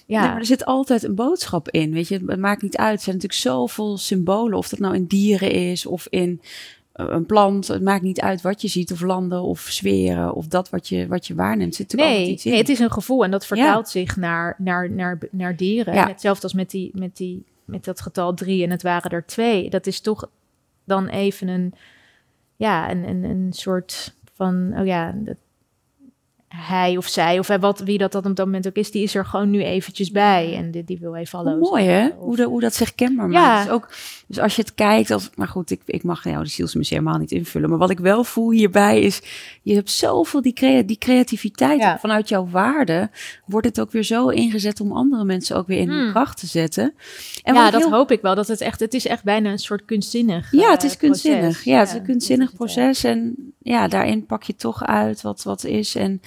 ja. 0.06 0.20
Nee, 0.20 0.30
maar 0.30 0.40
er 0.40 0.46
zit 0.46 0.66
altijd 0.66 1.04
een 1.04 1.16
boodschap 1.16 1.70
in. 1.70 1.92
Weet 1.92 2.08
je, 2.08 2.22
het 2.26 2.40
maakt 2.40 2.62
niet 2.62 2.78
uit. 2.78 2.98
Er 2.98 3.04
zijn 3.04 3.16
natuurlijk 3.16 3.42
zoveel 3.42 3.98
symbolen. 3.98 4.58
Of 4.58 4.70
dat 4.70 4.80
nou 4.80 4.96
in 4.96 5.06
dieren 5.06 5.52
is 5.52 5.86
of 5.86 6.08
in 6.10 6.42
uh, 6.96 7.06
een 7.10 7.26
plant. 7.26 7.68
Het 7.68 7.82
maakt 7.82 8.04
niet 8.04 8.22
uit 8.22 8.42
wat 8.42 8.62
je 8.62 8.68
ziet. 8.68 8.92
Of 8.92 9.02
landen 9.02 9.42
of 9.42 9.60
sferen. 9.60 10.34
Of 10.34 10.48
dat 10.48 10.70
wat 10.70 10.88
je, 10.88 11.08
wat 11.08 11.28
je 11.28 11.36
waarneemt. 11.36 11.76
Zit 11.76 11.94
nee, 11.94 12.28
iets 12.28 12.46
in. 12.46 12.52
nee, 12.52 12.60
het 12.60 12.70
is 12.70 12.80
een 12.80 12.92
gevoel. 12.92 13.24
En 13.24 13.32
dat 13.32 13.46
vertaalt 13.46 13.92
ja. 13.92 14.00
zich 14.00 14.16
naar, 14.16 14.56
naar, 14.58 14.92
naar, 14.92 15.18
naar 15.32 15.56
dieren. 15.56 15.94
Ja. 15.94 16.08
Hetzelfde 16.08 16.44
als 16.44 16.54
met, 16.54 16.70
die, 16.70 16.92
met, 16.94 17.18
die, 17.18 17.44
met 17.66 17.86
dat 17.86 18.02
getal 18.02 18.34
drie. 18.34 18.64
En 18.64 18.70
het 18.70 18.84
waren 18.84 19.12
er 19.12 19.26
twee. 19.26 19.70
Dat 19.70 19.88
is 19.88 20.00
toch 20.00 20.30
dan 20.84 21.08
even 21.08 21.48
een 21.48 21.74
ja, 22.56 22.92
een, 22.92 23.08
een, 23.08 23.24
een 23.24 23.54
soort 23.54 24.16
van, 24.34 24.74
oh 24.80 24.86
ja, 24.86 25.12
dat, 25.16 25.38
hij 26.56 26.98
of 26.98 27.08
zij, 27.08 27.40
of 27.40 27.48
wat, 27.48 27.80
wie 27.80 27.98
dat, 27.98 28.12
dat 28.12 28.26
op 28.26 28.36
dat 28.36 28.46
moment 28.46 28.68
ook 28.68 28.76
is, 28.76 28.92
die 28.92 29.04
is 29.04 29.16
er 29.16 29.26
gewoon 29.26 29.50
nu 29.50 29.64
eventjes 29.64 30.12
bij. 30.12 30.56
En 30.56 30.72
die, 30.72 30.84
die 30.84 31.00
wil 31.00 31.16
even 31.16 31.40
hallo 31.40 31.58
Mooi 31.58 31.86
hè, 31.86 32.08
of... 32.08 32.14
hoe, 32.14 32.36
de, 32.36 32.44
hoe 32.44 32.62
dat 32.62 32.74
zich 32.74 32.96
kenbaar 32.96 33.28
maakt. 33.28 33.46
Ja. 33.46 33.64
Dus, 33.64 33.74
ook, 33.74 33.90
dus 34.34 34.44
als 34.44 34.56
je 34.56 34.62
het 34.62 34.74
kijkt, 34.74 35.12
als, 35.12 35.30
maar 35.36 35.48
goed, 35.48 35.72
ik, 35.72 35.82
ik 35.86 36.04
mag 36.04 36.24
jou 36.24 36.44
de 36.44 36.50
zielsmissie 36.50 36.98
helemaal 36.98 37.20
niet 37.20 37.32
invullen. 37.32 37.70
Maar 37.70 37.78
wat 37.78 37.90
ik 37.90 38.00
wel 38.00 38.24
voel 38.24 38.52
hierbij 38.52 39.02
is, 39.02 39.22
je 39.62 39.74
hebt 39.74 39.92
zoveel 39.92 40.42
die, 40.42 40.54
crea 40.54 40.82
die 40.82 40.98
creativiteit. 40.98 41.80
Ja. 41.80 42.00
Vanuit 42.00 42.30
jouw 42.30 42.48
waarde 42.50 43.10
wordt 43.46 43.68
het 43.68 43.80
ook 43.80 43.92
weer 43.92 44.04
zo 44.04 44.28
ingezet 44.28 44.80
om 44.80 44.92
andere 44.92 45.24
mensen 45.24 45.56
ook 45.56 45.68
weer 45.68 45.80
in 45.80 45.90
hmm. 45.90 46.00
hun 46.00 46.12
kracht 46.12 46.40
te 46.40 46.48
zetten. 46.48 46.94
En 47.44 47.54
ja, 47.54 47.72
dat 47.72 47.82
heel... 47.82 47.92
hoop 47.92 48.12
ik 48.12 48.22
wel. 48.22 48.36
Dat 48.36 48.48
het 48.48 48.62
echt, 48.62 48.80
het 48.80 48.94
is 48.94 49.08
echt 49.08 49.24
bijna 49.24 49.52
een 49.52 49.60
soort 49.60 49.86
kunstzinnig 49.86 50.52
Ja, 50.52 50.72
het 50.72 50.84
is 50.84 50.98
kunstzinnig. 50.98 51.42
Proces. 51.42 51.64
Ja, 51.64 51.80
het 51.80 51.88
is 51.88 51.94
een 51.94 52.04
kunstzinnig 52.04 52.54
proces. 52.54 53.04
En 53.04 53.36
ja, 53.60 53.88
daarin 53.88 54.26
pak 54.26 54.44
je 54.44 54.56
toch 54.56 54.84
uit 54.84 55.22
wat, 55.22 55.44
wat 55.44 55.64
is. 55.64 55.96
En 55.96 56.22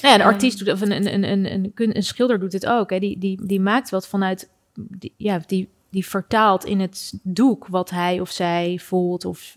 ja, 0.00 0.14
een 0.14 0.22
artiest 0.22 0.58
doet, 0.58 0.72
of 0.72 0.80
een, 0.80 0.92
een, 0.92 1.14
een, 1.14 1.24
een, 1.24 1.72
een, 1.74 1.96
een 1.96 2.02
schilder 2.02 2.40
doet 2.40 2.52
het 2.52 2.66
ook. 2.66 2.90
Hè. 2.90 2.98
Die, 2.98 3.18
die, 3.18 3.46
die 3.46 3.60
maakt 3.60 3.90
wat 3.90 4.08
vanuit 4.08 4.48
die, 4.74 5.12
ja, 5.16 5.40
die, 5.46 5.68
die 5.92 6.06
vertaalt 6.06 6.64
in 6.64 6.80
het 6.80 7.12
doek 7.22 7.66
wat 7.66 7.90
hij 7.90 8.20
of 8.20 8.30
zij 8.30 8.78
voelt 8.82 9.24
of, 9.24 9.56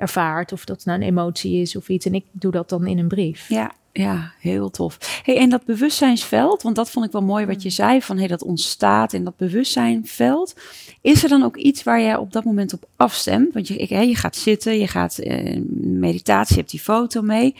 ervaart. 0.00 0.52
Of 0.52 0.64
dat 0.64 0.84
nou 0.84 1.00
een 1.00 1.06
emotie 1.06 1.60
is 1.60 1.76
of 1.76 1.88
iets. 1.88 2.06
En 2.06 2.14
ik 2.14 2.24
doe 2.30 2.52
dat 2.52 2.68
dan 2.68 2.86
in 2.86 2.98
een 2.98 3.08
brief. 3.08 3.48
Ja, 3.48 3.72
ja, 3.92 4.32
heel 4.38 4.70
tof. 4.70 5.20
Hey, 5.24 5.36
en 5.36 5.50
dat 5.50 5.64
bewustzijnsveld, 5.64 6.62
want 6.62 6.76
dat 6.76 6.90
vond 6.90 7.06
ik 7.06 7.12
wel 7.12 7.22
mooi 7.22 7.46
wat 7.46 7.62
je 7.62 7.70
zei, 7.70 8.02
van 8.02 8.18
hey, 8.18 8.26
dat 8.26 8.42
ontstaat 8.42 9.12
in 9.12 9.24
dat 9.24 9.36
bewustzijnveld. 9.36 10.54
Is 11.00 11.22
er 11.22 11.28
dan 11.28 11.42
ook 11.42 11.56
iets 11.56 11.82
waar 11.82 12.00
jij 12.00 12.16
op 12.16 12.32
dat 12.32 12.44
moment 12.44 12.72
op 12.72 12.88
afstemt? 12.96 13.54
Want 13.54 13.68
je, 13.68 13.76
ik, 13.76 13.88
je 13.88 14.16
gaat 14.16 14.36
zitten, 14.36 14.78
je 14.78 14.88
gaat 14.88 15.18
uh, 15.20 15.60
meditatie, 15.80 16.54
je 16.54 16.60
hebt 16.60 16.70
die 16.70 16.80
foto 16.80 17.22
mee. 17.22 17.54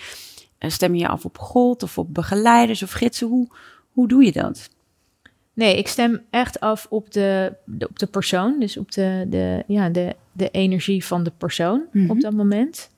Uh, 0.58 0.70
stem 0.70 0.94
je 0.94 1.08
af 1.08 1.24
op 1.24 1.38
God 1.38 1.82
of 1.82 1.98
op 1.98 2.14
begeleiders 2.14 2.82
of 2.82 2.90
gidsen? 2.90 3.26
Hoe, 3.26 3.48
hoe 3.92 4.08
doe 4.08 4.24
je 4.24 4.32
dat? 4.32 4.68
Nee, 5.60 5.76
ik 5.76 5.88
stem 5.88 6.20
echt 6.30 6.60
af 6.60 6.86
op 6.90 7.12
de, 7.12 7.52
de 7.64 7.88
op 7.88 7.98
de 7.98 8.06
persoon. 8.06 8.60
Dus 8.60 8.76
op 8.76 8.92
de, 8.92 9.26
de, 9.28 9.64
ja, 9.66 9.88
de, 9.88 10.16
de 10.32 10.50
energie 10.50 11.04
van 11.04 11.22
de 11.22 11.32
persoon 11.38 11.82
mm 11.92 12.00
-hmm. 12.00 12.10
op 12.10 12.20
dat 12.20 12.32
moment. 12.32 12.90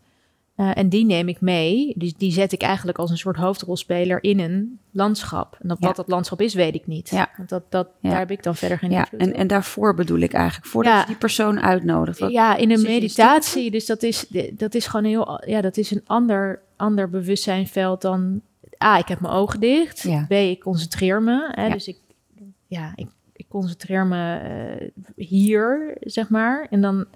Uh, 0.57 0.77
en 0.77 0.89
die 0.89 1.05
neem 1.05 1.29
ik 1.29 1.41
mee. 1.41 1.93
Dus 1.97 2.15
die 2.15 2.33
zet 2.33 2.53
ik 2.53 2.63
eigenlijk 2.63 2.99
als 2.99 3.11
een 3.11 3.19
soort 3.19 3.37
hoofdrolspeler 3.37 4.23
in 4.23 4.41
een 4.41 4.79
landschap. 4.91 5.57
En 5.61 5.69
dat, 5.69 5.77
ja. 5.81 5.87
wat 5.87 5.97
dat 5.97 6.09
landschap 6.09 6.41
is, 6.41 6.55
weet 6.55 6.75
ik 6.75 6.87
niet. 6.87 7.11
Ja. 7.11 7.31
Want 7.37 7.49
dat, 7.49 7.63
dat, 7.69 7.89
ja. 8.01 8.11
daar 8.11 8.19
heb 8.19 8.31
ik 8.31 8.43
dan 8.43 8.57
verder 8.57 8.79
geen 8.79 8.91
ja. 8.91 9.09
En, 9.19 9.35
en 9.35 9.47
daarvoor 9.47 9.95
bedoel 9.95 10.19
ik 10.19 10.33
eigenlijk, 10.33 10.67
voordat 10.67 11.01
je 11.01 11.07
die 11.07 11.17
persoon 11.17 11.61
uitnodigt. 11.61 12.19
Wat, 12.19 12.31
ja, 12.31 12.57
in 12.57 12.71
een 12.71 12.83
meditatie. 12.83 13.71
Dus 13.71 13.87
dat 13.87 14.03
is, 14.03 14.27
dat 14.53 14.75
is 14.75 14.87
gewoon 14.87 15.07
heel... 15.07 15.43
Ja, 15.47 15.61
dat 15.61 15.77
is 15.77 15.91
een 15.91 16.03
ander, 16.07 16.63
ander 16.77 17.11
bewustzijnveld 17.11 18.03
dan... 18.03 18.41
A, 18.85 18.99
ik 18.99 19.09
heb 19.09 19.21
mijn 19.21 19.35
ogen 19.35 19.61
dicht. 19.61 20.09
B, 20.29 20.33
ik 20.33 20.61
concentreer 20.61 21.23
me. 21.23 21.51
Hè, 21.53 21.69
Dus 21.69 21.89
ik, 21.89 21.97
ja, 22.73 22.93
ik, 22.95 23.09
ik 23.33 23.47
concentreer 23.49 24.07
me 24.07 24.41
uh, 25.17 25.27
hier, 25.27 25.97
zeg 26.01 26.29
maar. 26.29 26.67
En 26.71 26.81
dan 26.81 27.07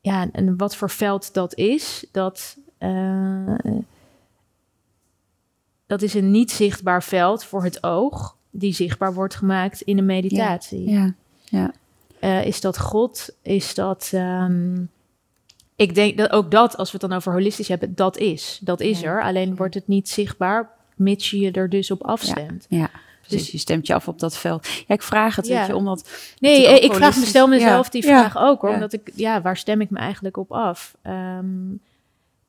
ja, 0.00 0.28
en 0.32 0.56
wat 0.56 0.76
voor 0.76 0.90
veld 0.90 1.34
dat 1.34 1.54
is, 1.54 2.06
dat, 2.12 2.56
uh, 2.78 3.54
dat 5.86 6.02
is 6.02 6.14
een 6.14 6.30
niet 6.30 6.50
zichtbaar 6.50 7.02
veld 7.02 7.44
voor 7.44 7.64
het 7.64 7.84
oog, 7.84 8.36
die 8.50 8.72
zichtbaar 8.72 9.14
wordt 9.14 9.34
gemaakt 9.34 9.80
in 9.80 9.98
een 9.98 10.06
meditatie. 10.06 10.90
Ja, 10.90 11.14
ja. 11.44 11.72
Uh, 12.20 12.44
is 12.44 12.60
dat 12.60 12.78
God? 12.78 13.36
Is 13.42 13.74
dat. 13.74 14.10
Um, 14.14 14.90
ik 15.76 15.94
denk 15.94 16.18
dat 16.18 16.30
ook 16.30 16.50
dat, 16.50 16.76
als 16.76 16.92
we 16.92 16.98
het 16.98 17.08
dan 17.08 17.18
over 17.18 17.32
holistisch 17.32 17.68
hebben, 17.68 17.94
dat 17.94 18.16
is. 18.16 18.60
Dat 18.62 18.80
is 18.80 19.00
ja. 19.00 19.06
er. 19.06 19.22
Alleen 19.22 19.56
wordt 19.56 19.74
het 19.74 19.88
niet 19.88 20.08
zichtbaar, 20.08 20.70
mits 20.96 21.30
je 21.30 21.38
je 21.38 21.50
er 21.50 21.68
dus 21.68 21.90
op 21.90 22.02
afstemt. 22.02 22.66
Ja. 22.68 22.78
ja. 22.78 22.90
Dus 23.28 23.50
je 23.50 23.58
stemt 23.58 23.86
je 23.86 23.94
af 23.94 24.08
op 24.08 24.18
dat 24.18 24.36
veld. 24.36 24.66
Ja, 24.66 24.94
ik 24.94 25.02
vraag 25.02 25.36
het, 25.36 25.46
ja. 25.46 25.58
weet 25.58 25.66
je, 25.66 25.76
omdat... 25.76 26.10
Nee, 26.38 26.80
ik 26.80 26.92
vraag 26.92 27.16
me, 27.16 27.24
stel 27.24 27.48
mezelf 27.48 27.84
ja. 27.84 27.90
die 27.90 28.02
vraag 28.02 28.38
ook, 28.38 28.60
hoor. 28.60 28.70
Omdat 28.70 28.92
ik, 28.92 29.10
ja, 29.14 29.42
waar 29.42 29.56
stem 29.56 29.80
ik 29.80 29.90
me 29.90 29.98
eigenlijk 29.98 30.36
op 30.36 30.52
af? 30.52 30.96
Um, 31.06 31.80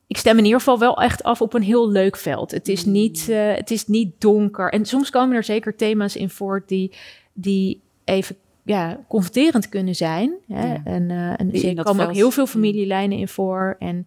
ik 0.06 0.16
stem 0.16 0.38
in 0.38 0.44
ieder 0.44 0.58
geval 0.58 0.78
wel 0.78 1.02
echt 1.02 1.22
af 1.22 1.40
op 1.40 1.54
een 1.54 1.62
heel 1.62 1.90
leuk 1.90 2.16
veld. 2.16 2.50
Het 2.50 2.68
is, 2.68 2.84
niet, 2.84 3.26
uh, 3.30 3.54
het 3.54 3.70
is 3.70 3.86
niet 3.86 4.20
donker. 4.20 4.72
En 4.72 4.84
soms 4.84 5.10
komen 5.10 5.36
er 5.36 5.44
zeker 5.44 5.76
thema's 5.76 6.16
in 6.16 6.30
voort 6.30 6.68
die, 6.68 6.92
die 7.32 7.80
even 8.04 8.36
ja, 8.62 9.04
confronterend 9.08 9.68
kunnen 9.68 9.94
zijn. 9.94 10.34
Hè? 10.48 10.72
Ja. 10.72 10.80
En, 10.84 11.10
uh, 11.10 11.40
en 11.40 11.76
er 11.76 11.84
komen 11.84 12.06
ook 12.06 12.14
heel 12.14 12.30
veel 12.30 12.46
familielijnen 12.46 13.18
in 13.18 13.28
voor. 13.28 13.76
En 13.78 14.06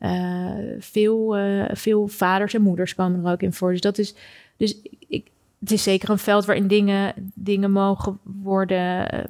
uh, 0.00 0.74
veel, 0.78 1.36
veel 1.72 2.08
vaders 2.08 2.54
en 2.54 2.62
moeders 2.62 2.94
komen 2.94 3.24
er 3.24 3.32
ook 3.32 3.42
in 3.42 3.52
voor. 3.52 3.70
Dus 3.70 3.80
dat 3.80 3.98
is... 3.98 4.14
Dus 4.56 4.76
ik, 5.08 5.26
het 5.64 5.72
is 5.72 5.82
zeker 5.82 6.10
een 6.10 6.18
veld 6.18 6.44
waarin 6.44 6.66
dingen, 6.66 7.14
dingen 7.34 7.70
mogen 7.70 8.18
worden 8.22 9.14
uh, 9.14 9.20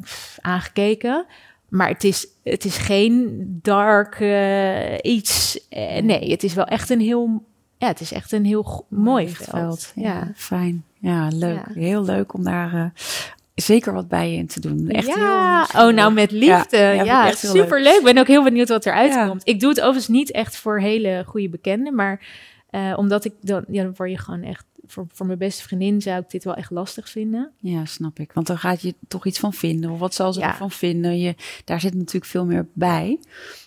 aangekeken. 0.41 1.27
Maar 1.69 1.89
het 1.89 2.05
is, 2.05 2.27
het 2.43 2.65
is 2.65 2.77
geen 2.77 3.49
dark 3.63 4.21
uh, 4.21 4.95
iets. 5.03 5.61
Uh, 5.71 5.99
nee, 5.99 6.31
het 6.31 6.43
is 6.43 6.55
wel 6.55 6.65
echt 6.65 6.91
een 6.91 7.01
heel. 7.01 7.45
Ja, 7.79 7.87
het 7.87 8.01
is 8.01 8.13
echt 8.13 8.33
een 8.33 8.45
heel 8.45 8.87
mooi 8.89 9.29
veld. 9.29 9.49
veld. 9.49 9.93
Ja, 9.95 10.03
ja, 10.03 10.33
fijn. 10.35 10.85
Ja, 10.99 11.29
leuk. 11.29 11.67
Ja. 11.75 11.81
Heel 11.81 12.05
leuk 12.05 12.35
om 12.35 12.45
daar 12.45 12.93
zeker 13.55 13.93
wat 13.93 14.09
bij 14.09 14.31
je 14.31 14.37
in 14.37 14.47
te 14.47 14.61
doen. 14.61 14.89
Echt 14.89 15.07
ja, 15.07 15.67
heel, 15.73 15.87
oh 15.87 15.95
nou 15.95 16.13
met 16.13 16.31
liefde. 16.31 16.77
Ja, 16.77 16.91
ja, 16.91 17.03
ja 17.03 17.33
super 17.33 17.83
leuk. 17.83 17.99
Ik 17.99 18.05
ben 18.05 18.19
ook 18.19 18.27
heel 18.27 18.45
benieuwd 18.45 18.69
wat 18.69 18.87
eruit 18.87 19.29
komt. 19.29 19.49
Ik 19.49 19.61
doe 19.61 19.69
het 19.69 19.81
overigens 19.81 20.09
niet 20.09 20.31
echt 20.31 20.57
voor 20.57 20.81
hele 20.81 21.23
goede 21.27 21.49
bekenden, 21.49 21.95
maar 21.95 22.27
omdat 22.97 23.25
ik 23.25 23.33
dan, 23.41 23.65
ja, 23.69 23.83
dan 23.83 23.95
word 23.97 24.11
je 24.11 24.19
gewoon 24.19 24.43
echt 24.43 24.65
voor, 24.95 25.07
voor 25.13 25.27
mijn 25.27 25.39
beste 25.39 25.63
vriendin 25.63 26.03
zou 26.03 26.21
ik 26.21 26.31
dit 26.31 26.45
wel 26.45 26.55
echt 26.55 26.71
lastig 26.71 27.09
vinden. 27.09 27.51
Ja, 27.59 27.85
snap 27.85 28.19
ik. 28.19 28.33
Want 28.33 28.47
dan 28.47 28.59
gaat 28.59 28.83
je 28.83 28.95
toch 29.09 29.27
iets 29.27 29.39
van 29.39 29.53
vinden. 29.53 29.91
Of 29.91 29.99
wat 29.99 30.15
zal 30.15 30.33
ze 30.33 30.41
ja. 30.41 30.49
ervan 30.49 30.71
vinden? 30.71 31.19
Je, 31.19 31.35
daar 31.65 31.81
zit 31.81 31.95
natuurlijk 31.95 32.25
veel 32.25 32.45
meer 32.45 32.67
bij. 32.73 33.19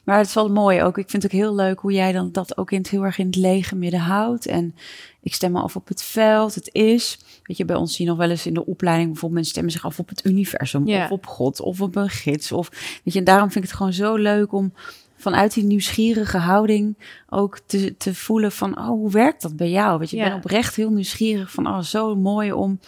Maar 0.04 0.18
het 0.18 0.28
is 0.28 0.34
wel 0.34 0.52
mooi 0.52 0.82
ook. 0.82 0.98
Ik 0.98 1.10
vind 1.10 1.24
het 1.24 1.32
ook 1.32 1.40
heel 1.40 1.56
leuk 1.56 1.80
hoe 1.80 1.92
jij 1.92 2.12
dan 2.12 2.32
dat 2.32 2.58
ook 2.58 2.72
in 2.72 2.78
het, 2.78 2.90
heel 2.90 3.04
erg 3.04 3.18
in 3.18 3.26
het 3.26 3.36
lege 3.36 3.76
midden 3.76 4.00
houdt. 4.00 4.46
En 4.46 4.76
ik 5.22 5.34
stem 5.34 5.52
me 5.52 5.60
af 5.60 5.76
op 5.76 5.88
het 5.88 6.04
veld. 6.04 6.56
Het 6.56 6.70
is. 6.72 7.20
Weet 7.44 7.58
je, 7.58 7.66
bij 7.66 7.76
ons 7.76 7.96
zie 7.96 8.06
je 8.06 8.12
nog 8.12 8.20
wel 8.20 8.30
eens 8.30 8.46
in 8.46 8.54
de 8.54 8.66
opleiding 8.66 9.08
bijvoorbeeld 9.08 9.34
mensen 9.34 9.52
stemmen 9.52 9.72
zich 9.72 9.86
af 9.86 10.00
op 10.00 10.10
het 10.10 10.26
universum. 10.26 10.88
Ja. 10.88 11.04
Of 11.04 11.12
op 11.12 11.26
God. 11.26 11.62
Of 11.62 11.82
op 11.82 11.96
een 11.96 12.10
gids. 12.10 12.52
Of 12.52 12.70
weet 13.04 13.14
je, 13.14 13.20
en 13.20 13.26
daarom 13.26 13.52
vind 13.52 13.64
ik 13.64 13.70
het 13.70 13.80
gewoon 13.80 13.94
zo 13.94 14.16
leuk 14.16 14.52
om 14.52 14.74
vanuit 15.18 15.54
die 15.54 15.64
nieuwsgierige 15.64 16.38
houding 16.38 16.98
ook 17.30 17.60
te, 17.66 17.98
te 17.98 18.16
voelen 18.16 18.52
van, 18.52 18.78
oh, 18.78 18.88
hoe 18.88 19.12
werkt 19.12 19.42
dat 19.42 19.56
bij 19.56 19.70
jou? 19.70 20.00
Weet 20.00 20.10
je, 20.10 20.18
ja. 20.18 20.24
ik 20.24 20.30
ben 20.30 20.38
oprecht 20.38 20.76
heel 20.76 20.92
nieuwsgierig 20.92 21.52
van, 21.52 21.68
oh, 21.68 21.80
zo 21.80 22.16
mooi 22.16 22.52
om 22.52 22.80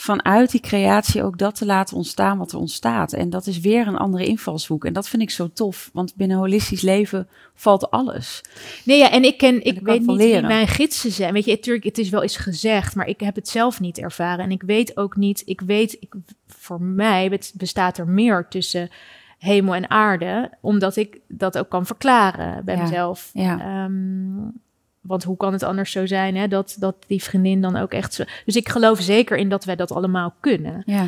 vanuit 0.00 0.50
die 0.50 0.60
creatie 0.60 1.22
ook 1.22 1.38
dat 1.38 1.54
te 1.54 1.66
laten 1.66 1.96
ontstaan 1.96 2.38
wat 2.38 2.52
er 2.52 2.58
ontstaat. 2.58 3.12
En 3.12 3.30
dat 3.30 3.46
is 3.46 3.60
weer 3.60 3.86
een 3.86 3.96
andere 3.96 4.26
invalshoek. 4.26 4.84
En 4.84 4.92
dat 4.92 5.08
vind 5.08 5.22
ik 5.22 5.30
zo 5.30 5.50
tof, 5.52 5.90
want 5.92 6.14
binnen 6.16 6.36
holistisch 6.36 6.80
leven 6.80 7.28
valt 7.54 7.90
alles. 7.90 8.40
Nee, 8.84 8.98
ja, 8.98 9.10
en 9.10 9.24
ik 9.24 9.38
ken, 9.38 9.64
ik 9.64 9.80
weet 9.82 10.06
niet 10.06 10.16
leren. 10.16 10.40
wie 10.40 10.48
mijn 10.48 10.68
gidsen 10.68 11.12
zijn. 11.12 11.32
Weet 11.32 11.44
je, 11.44 11.50
natuurlijk, 11.50 11.84
het 11.84 11.98
is 11.98 12.08
wel 12.08 12.22
eens 12.22 12.36
gezegd, 12.36 12.94
maar 12.94 13.06
ik 13.06 13.20
heb 13.20 13.34
het 13.34 13.48
zelf 13.48 13.80
niet 13.80 13.98
ervaren. 13.98 14.44
En 14.44 14.50
ik 14.50 14.62
weet 14.62 14.96
ook 14.96 15.16
niet, 15.16 15.42
ik 15.44 15.60
weet, 15.60 15.96
ik, 16.00 16.14
voor 16.46 16.82
mij 16.82 17.40
bestaat 17.54 17.98
er 17.98 18.08
meer 18.08 18.46
tussen 18.48 18.90
hemel 19.38 19.74
en 19.74 19.90
aarde, 19.90 20.50
omdat 20.60 20.96
ik 20.96 21.20
dat 21.28 21.58
ook 21.58 21.68
kan 21.68 21.86
verklaren 21.86 22.64
bij 22.64 22.76
ja. 22.76 22.82
mezelf. 22.82 23.30
Ja. 23.32 23.84
Um, 23.84 24.52
want 25.00 25.24
hoe 25.24 25.36
kan 25.36 25.52
het 25.52 25.62
anders 25.62 25.90
zo 25.90 26.06
zijn 26.06 26.36
hè, 26.36 26.48
dat, 26.48 26.76
dat 26.78 26.96
die 27.06 27.22
vriendin 27.22 27.60
dan 27.60 27.76
ook 27.76 27.92
echt 27.92 28.14
zo. 28.14 28.24
Dus 28.44 28.56
ik 28.56 28.68
geloof 28.68 29.00
zeker 29.00 29.36
in 29.36 29.48
dat 29.48 29.64
wij 29.64 29.76
dat 29.76 29.92
allemaal 29.92 30.34
kunnen. 30.40 30.82
Ja. 30.86 31.06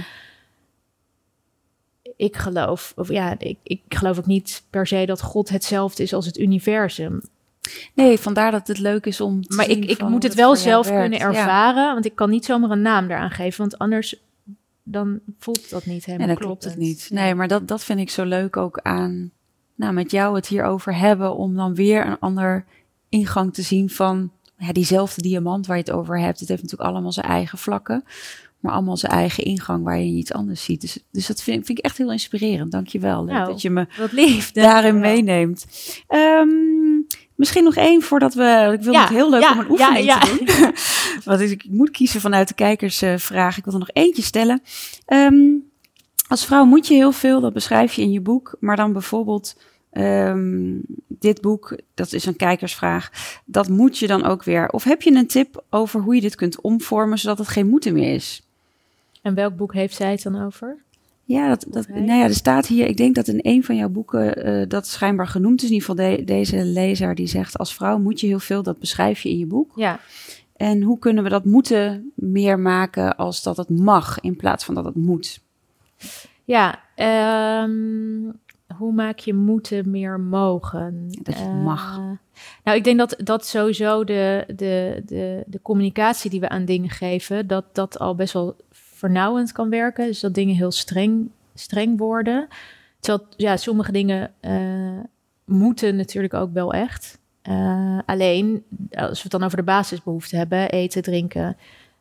Ik 2.16 2.36
geloof, 2.36 2.92
of 2.96 3.08
ja, 3.08 3.34
ik, 3.38 3.58
ik 3.62 3.82
geloof 3.88 4.18
ook 4.18 4.26
niet 4.26 4.62
per 4.70 4.86
se 4.86 5.06
dat 5.06 5.22
God 5.22 5.48
hetzelfde 5.48 6.02
is 6.02 6.12
als 6.12 6.26
het 6.26 6.38
universum. 6.38 7.20
Nee, 7.94 8.18
vandaar 8.18 8.50
dat 8.50 8.66
het 8.66 8.78
leuk 8.78 9.06
is 9.06 9.20
om. 9.20 9.40
maar 9.48 9.68
ik, 9.68 9.84
ik 9.84 10.02
moet 10.02 10.22
het 10.22 10.34
wel 10.34 10.56
zelf 10.56 10.86
kunnen 10.86 11.20
ervaren, 11.20 11.82
ja. 11.82 11.92
want 11.92 12.04
ik 12.04 12.14
kan 12.14 12.30
niet 12.30 12.44
zomaar 12.44 12.70
een 12.70 12.82
naam 12.82 13.04
eraan 13.04 13.30
geven, 13.30 13.60
want 13.60 13.78
anders 13.78 14.16
dan 14.90 15.20
voelt 15.38 15.70
dat 15.70 15.86
niet 15.86 16.04
helemaal. 16.04 16.28
En 16.28 16.34
dan 16.34 16.44
klopt 16.44 16.64
het 16.64 16.76
niet. 16.76 17.08
Nee, 17.12 17.34
maar 17.34 17.48
dat, 17.48 17.68
dat 17.68 17.84
vind 17.84 18.00
ik 18.00 18.10
zo 18.10 18.24
leuk 18.24 18.56
ook 18.56 18.78
aan, 18.82 19.30
nou, 19.74 19.92
met 19.92 20.10
jou 20.10 20.34
het 20.34 20.46
hierover 20.46 20.96
hebben, 20.96 21.36
om 21.36 21.54
dan 21.54 21.74
weer 21.74 22.06
een 22.06 22.18
ander 22.18 22.64
ingang 23.08 23.54
te 23.54 23.62
zien 23.62 23.90
van 23.90 24.32
ja, 24.56 24.72
diezelfde 24.72 25.22
diamant 25.22 25.66
waar 25.66 25.76
je 25.76 25.82
het 25.82 25.92
over 25.92 26.20
hebt. 26.20 26.40
Het 26.40 26.48
heeft 26.48 26.62
natuurlijk 26.62 26.90
allemaal 26.90 27.12
zijn 27.12 27.26
eigen 27.26 27.58
vlakken, 27.58 28.04
maar 28.58 28.72
allemaal 28.72 28.96
zijn 28.96 29.12
eigen 29.12 29.44
ingang 29.44 29.84
waar 29.84 29.98
je 29.98 30.12
iets 30.12 30.32
anders 30.32 30.64
ziet. 30.64 30.80
Dus, 30.80 30.98
dus 31.10 31.26
dat 31.26 31.42
vind, 31.42 31.66
vind 31.66 31.78
ik 31.78 31.84
echt 31.84 31.98
heel 31.98 32.12
inspirerend. 32.12 32.72
Dank 32.72 32.88
je 32.88 32.98
wel 32.98 33.24
nou, 33.24 33.46
dat 33.46 33.62
je 33.62 33.70
me 33.70 33.86
wat 33.98 34.12
lief, 34.12 34.52
daarin 34.52 34.98
meeneemt. 34.98 35.66
Um, 36.08 36.69
Misschien 37.40 37.64
nog 37.64 37.76
één 37.76 38.02
voordat 38.02 38.34
we. 38.34 38.70
Ik 38.72 38.82
wil 38.82 38.92
ja, 38.92 39.00
het 39.00 39.08
heel 39.08 39.30
leuk 39.30 39.42
ja, 39.42 39.52
om 39.52 39.58
een 39.58 39.70
oefening 39.70 40.04
ja, 40.04 40.18
te 40.18 40.36
doen. 40.36 40.74
Want 41.24 41.40
ik, 41.40 41.50
ik, 41.50 41.70
moet 41.70 41.90
kiezen 41.90 42.20
vanuit 42.20 42.48
de 42.48 42.54
kijkersvraag. 42.54 43.56
Ik 43.56 43.64
wil 43.64 43.72
er 43.72 43.78
nog 43.78 43.90
eentje 43.92 44.22
stellen. 44.22 44.62
Um, 45.06 45.70
als 46.28 46.46
vrouw 46.46 46.64
moet 46.64 46.86
je 46.86 46.94
heel 46.94 47.12
veel, 47.12 47.40
dat 47.40 47.52
beschrijf 47.52 47.92
je 47.92 48.02
in 48.02 48.12
je 48.12 48.20
boek. 48.20 48.56
Maar 48.58 48.76
dan 48.76 48.92
bijvoorbeeld 48.92 49.56
um, 49.92 50.82
dit 51.06 51.40
boek, 51.40 51.76
dat 51.94 52.12
is 52.12 52.26
een 52.26 52.36
kijkersvraag. 52.36 53.10
Dat 53.44 53.68
moet 53.68 53.98
je 53.98 54.06
dan 54.06 54.24
ook 54.24 54.44
weer. 54.44 54.68
Of 54.68 54.84
heb 54.84 55.02
je 55.02 55.14
een 55.14 55.26
tip 55.26 55.64
over 55.70 56.00
hoe 56.00 56.14
je 56.14 56.20
dit 56.20 56.34
kunt 56.34 56.60
omvormen 56.60 57.18
zodat 57.18 57.38
het 57.38 57.48
geen 57.48 57.68
moeten 57.68 57.92
meer 57.92 58.14
is? 58.14 58.42
En 59.22 59.34
welk 59.34 59.56
boek 59.56 59.74
heeft 59.74 59.94
zij 59.94 60.10
het 60.10 60.22
dan 60.22 60.42
over? 60.42 60.76
Ja, 61.30 61.48
dat, 61.48 61.66
dat, 61.68 61.88
nou 61.88 62.18
ja, 62.18 62.24
er 62.24 62.34
staat 62.34 62.66
hier, 62.66 62.86
ik 62.86 62.96
denk 62.96 63.14
dat 63.14 63.28
in 63.28 63.38
een 63.42 63.64
van 63.64 63.76
jouw 63.76 63.88
boeken 63.88 64.48
uh, 64.48 64.68
dat 64.68 64.86
schijnbaar 64.86 65.26
genoemd 65.26 65.62
is. 65.62 65.68
In 65.68 65.74
ieder 65.74 65.88
geval 65.88 66.16
de, 66.16 66.24
deze 66.24 66.64
lezer 66.64 67.14
die 67.14 67.26
zegt, 67.26 67.58
als 67.58 67.74
vrouw 67.74 67.98
moet 67.98 68.20
je 68.20 68.26
heel 68.26 68.38
veel, 68.38 68.62
dat 68.62 68.78
beschrijf 68.78 69.20
je 69.20 69.30
in 69.30 69.38
je 69.38 69.46
boek. 69.46 69.72
Ja. 69.74 70.00
En 70.56 70.82
hoe 70.82 70.98
kunnen 70.98 71.24
we 71.24 71.30
dat 71.30 71.44
moeten 71.44 72.12
meer 72.14 72.58
maken 72.58 73.16
als 73.16 73.42
dat 73.42 73.56
het 73.56 73.68
mag, 73.68 74.20
in 74.20 74.36
plaats 74.36 74.64
van 74.64 74.74
dat 74.74 74.84
het 74.84 74.94
moet? 74.94 75.40
Ja, 76.44 76.80
um, 77.64 78.32
hoe 78.76 78.92
maak 78.92 79.18
je 79.18 79.34
moeten 79.34 79.90
meer 79.90 80.20
mogen? 80.20 81.08
Dat 81.22 81.38
je 81.38 81.44
uh, 81.44 81.64
mag. 81.64 82.00
Nou, 82.64 82.76
ik 82.76 82.84
denk 82.84 82.98
dat 82.98 83.16
dat 83.18 83.46
sowieso 83.46 84.04
de, 84.04 84.44
de, 84.56 85.02
de, 85.06 85.44
de 85.46 85.62
communicatie 85.62 86.30
die 86.30 86.40
we 86.40 86.48
aan 86.48 86.64
dingen 86.64 86.90
geven, 86.90 87.46
dat 87.46 87.64
dat 87.72 87.98
al 87.98 88.14
best 88.14 88.32
wel 88.32 88.56
vernauwend 89.00 89.52
kan 89.52 89.70
werken. 89.70 90.06
Dus 90.06 90.20
dat 90.20 90.34
dingen 90.34 90.54
heel 90.54 90.70
streng, 90.70 91.30
streng 91.54 91.98
worden. 91.98 92.48
Terwijl 93.00 93.28
ja, 93.36 93.56
sommige 93.56 93.92
dingen 93.92 94.32
eh, 94.40 95.00
moeten 95.44 95.96
natuurlijk 95.96 96.34
ook 96.34 96.52
wel 96.52 96.72
echt. 96.72 97.18
Uh, 97.48 97.98
alleen, 98.06 98.64
als 98.90 99.16
we 99.16 99.22
het 99.22 99.30
dan 99.30 99.42
over 99.42 99.56
de 99.56 99.62
basisbehoeften 99.62 100.38
hebben, 100.38 100.70
eten, 100.70 101.02
drinken. 101.02 101.56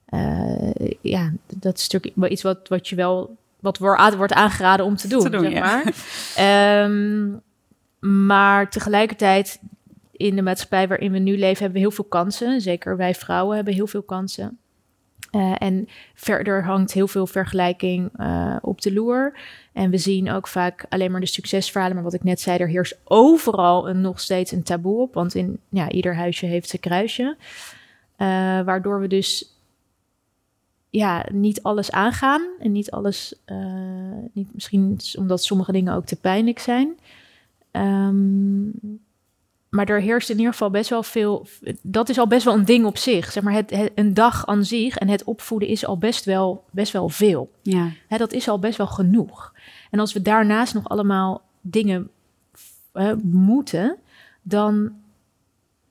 Uh, 0.09 0.71
ja, 1.01 1.31
dat 1.55 1.77
is 1.77 1.87
natuurlijk 1.89 2.31
iets 2.31 2.41
wat, 2.41 2.67
wat 2.67 2.87
je 2.87 2.95
wel, 2.95 3.37
wat 3.59 3.77
wordt 3.77 4.33
aangeraden 4.33 4.85
om 4.85 4.95
te 4.95 5.07
doen. 5.07 5.21
Te 5.21 5.29
doen 5.29 5.51
zeg 5.51 5.59
maar. 5.59 5.93
Ja. 6.35 6.83
Um, 6.83 7.41
maar 7.99 8.69
tegelijkertijd, 8.69 9.59
in 10.11 10.35
de 10.35 10.41
maatschappij 10.41 10.87
waarin 10.87 11.11
we 11.11 11.19
nu 11.19 11.37
leven, 11.37 11.57
hebben 11.57 11.73
we 11.73 11.79
heel 11.79 11.91
veel 11.91 12.03
kansen. 12.09 12.61
Zeker 12.61 12.97
wij 12.97 13.15
vrouwen 13.15 13.55
hebben 13.55 13.73
heel 13.73 13.87
veel 13.87 14.03
kansen. 14.03 14.57
Uh, 15.31 15.55
en 15.57 15.87
verder 16.13 16.63
hangt 16.63 16.93
heel 16.93 17.07
veel 17.07 17.27
vergelijking 17.27 18.09
uh, 18.19 18.55
op 18.61 18.81
de 18.81 18.93
loer. 18.93 19.39
En 19.73 19.89
we 19.89 19.97
zien 19.97 20.31
ook 20.31 20.47
vaak 20.47 20.85
alleen 20.89 21.11
maar 21.11 21.19
de 21.19 21.25
succesverhalen. 21.25 21.95
Maar 21.95 22.03
wat 22.03 22.13
ik 22.13 22.23
net 22.23 22.41
zei, 22.41 22.57
er 22.57 22.67
heerst 22.67 22.99
overal 23.03 23.89
een, 23.89 24.01
nog 24.01 24.19
steeds 24.19 24.51
een 24.51 24.63
taboe 24.63 25.01
op. 25.01 25.13
Want 25.13 25.35
in 25.35 25.59
ja, 25.69 25.89
ieder 25.91 26.15
huisje 26.15 26.45
heeft 26.45 26.73
een 26.73 26.79
kruisje. 26.79 27.35
Uh, 28.17 28.27
waardoor 28.61 28.99
we 28.99 29.07
dus 29.07 29.57
ja, 30.89 31.25
niet 31.31 31.63
alles 31.63 31.91
aangaan. 31.91 32.41
En 32.59 32.71
niet 32.71 32.91
alles, 32.91 33.35
niet, 34.33 34.53
misschien 34.53 34.99
omdat 35.17 35.43
sommige 35.43 35.71
dingen 35.71 35.93
ook 35.93 36.05
te 36.05 36.15
pijnlijk 36.15 36.59
zijn. 36.59 36.97
Um, 37.71 38.99
maar 39.69 39.89
er 39.89 40.01
heerst 40.01 40.29
in 40.29 40.37
ieder 40.37 40.51
geval 40.51 40.69
best 40.69 40.89
wel 40.89 41.03
veel. 41.03 41.47
Dat 41.81 42.09
is 42.09 42.19
al 42.19 42.27
best 42.27 42.45
wel 42.45 42.53
een 42.53 42.65
ding 42.65 42.85
op 42.85 42.97
zich. 42.97 43.31
Zeg 43.31 43.43
maar, 43.43 43.53
het, 43.53 43.91
een 43.95 44.13
dag 44.13 44.45
aan 44.45 44.63
zich 44.63 44.97
en 44.97 45.07
het 45.07 45.23
opvoeden 45.23 45.69
is 45.69 45.85
al 45.85 45.97
best 45.97 46.25
wel, 46.25 46.63
best 46.71 46.91
wel 46.91 47.09
veel. 47.09 47.51
Ja. 47.61 47.91
Hè, 48.07 48.17
dat 48.17 48.33
is 48.33 48.49
al 48.49 48.59
best 48.59 48.77
wel 48.77 48.87
genoeg. 48.87 49.53
En 49.91 49.99
als 49.99 50.13
we 50.13 50.21
daarnaast 50.21 50.73
nog 50.73 50.89
allemaal 50.89 51.41
dingen 51.61 52.09
moeten, 53.21 53.97
dan, 54.41 54.91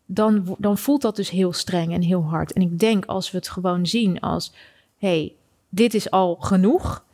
dan, 0.07 0.57
dan 0.59 0.79
voelt 0.79 1.03
dat 1.03 1.17
dus 1.17 1.31
heel 1.31 1.53
streng 1.53 1.93
en 1.93 2.03
heel 2.03 2.25
hard. 2.25 2.53
En 2.53 2.63
ik 2.63 2.79
denk 2.79 3.05
als 3.05 3.31
we 3.31 3.37
het 3.37 3.49
gewoon 3.49 3.87
zien 3.87 4.21
als: 4.21 4.53
hey, 4.97 5.35
dit 5.69 5.95
is 5.95 6.11
al 6.11 6.35
genoeg. 6.35 7.07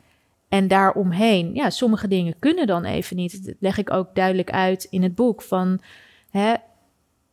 En 0.49 0.67
daaromheen, 0.67 1.53
ja, 1.53 1.69
sommige 1.69 2.07
dingen 2.07 2.35
kunnen 2.39 2.67
dan 2.67 2.83
even 2.83 3.15
niet. 3.15 3.45
Dat 3.45 3.55
leg 3.59 3.77
ik 3.77 3.91
ook 3.93 4.15
duidelijk 4.15 4.51
uit 4.51 4.87
in 4.89 5.03
het 5.03 5.15
boek 5.15 5.41
van 5.41 5.79
Hè, 6.37 6.53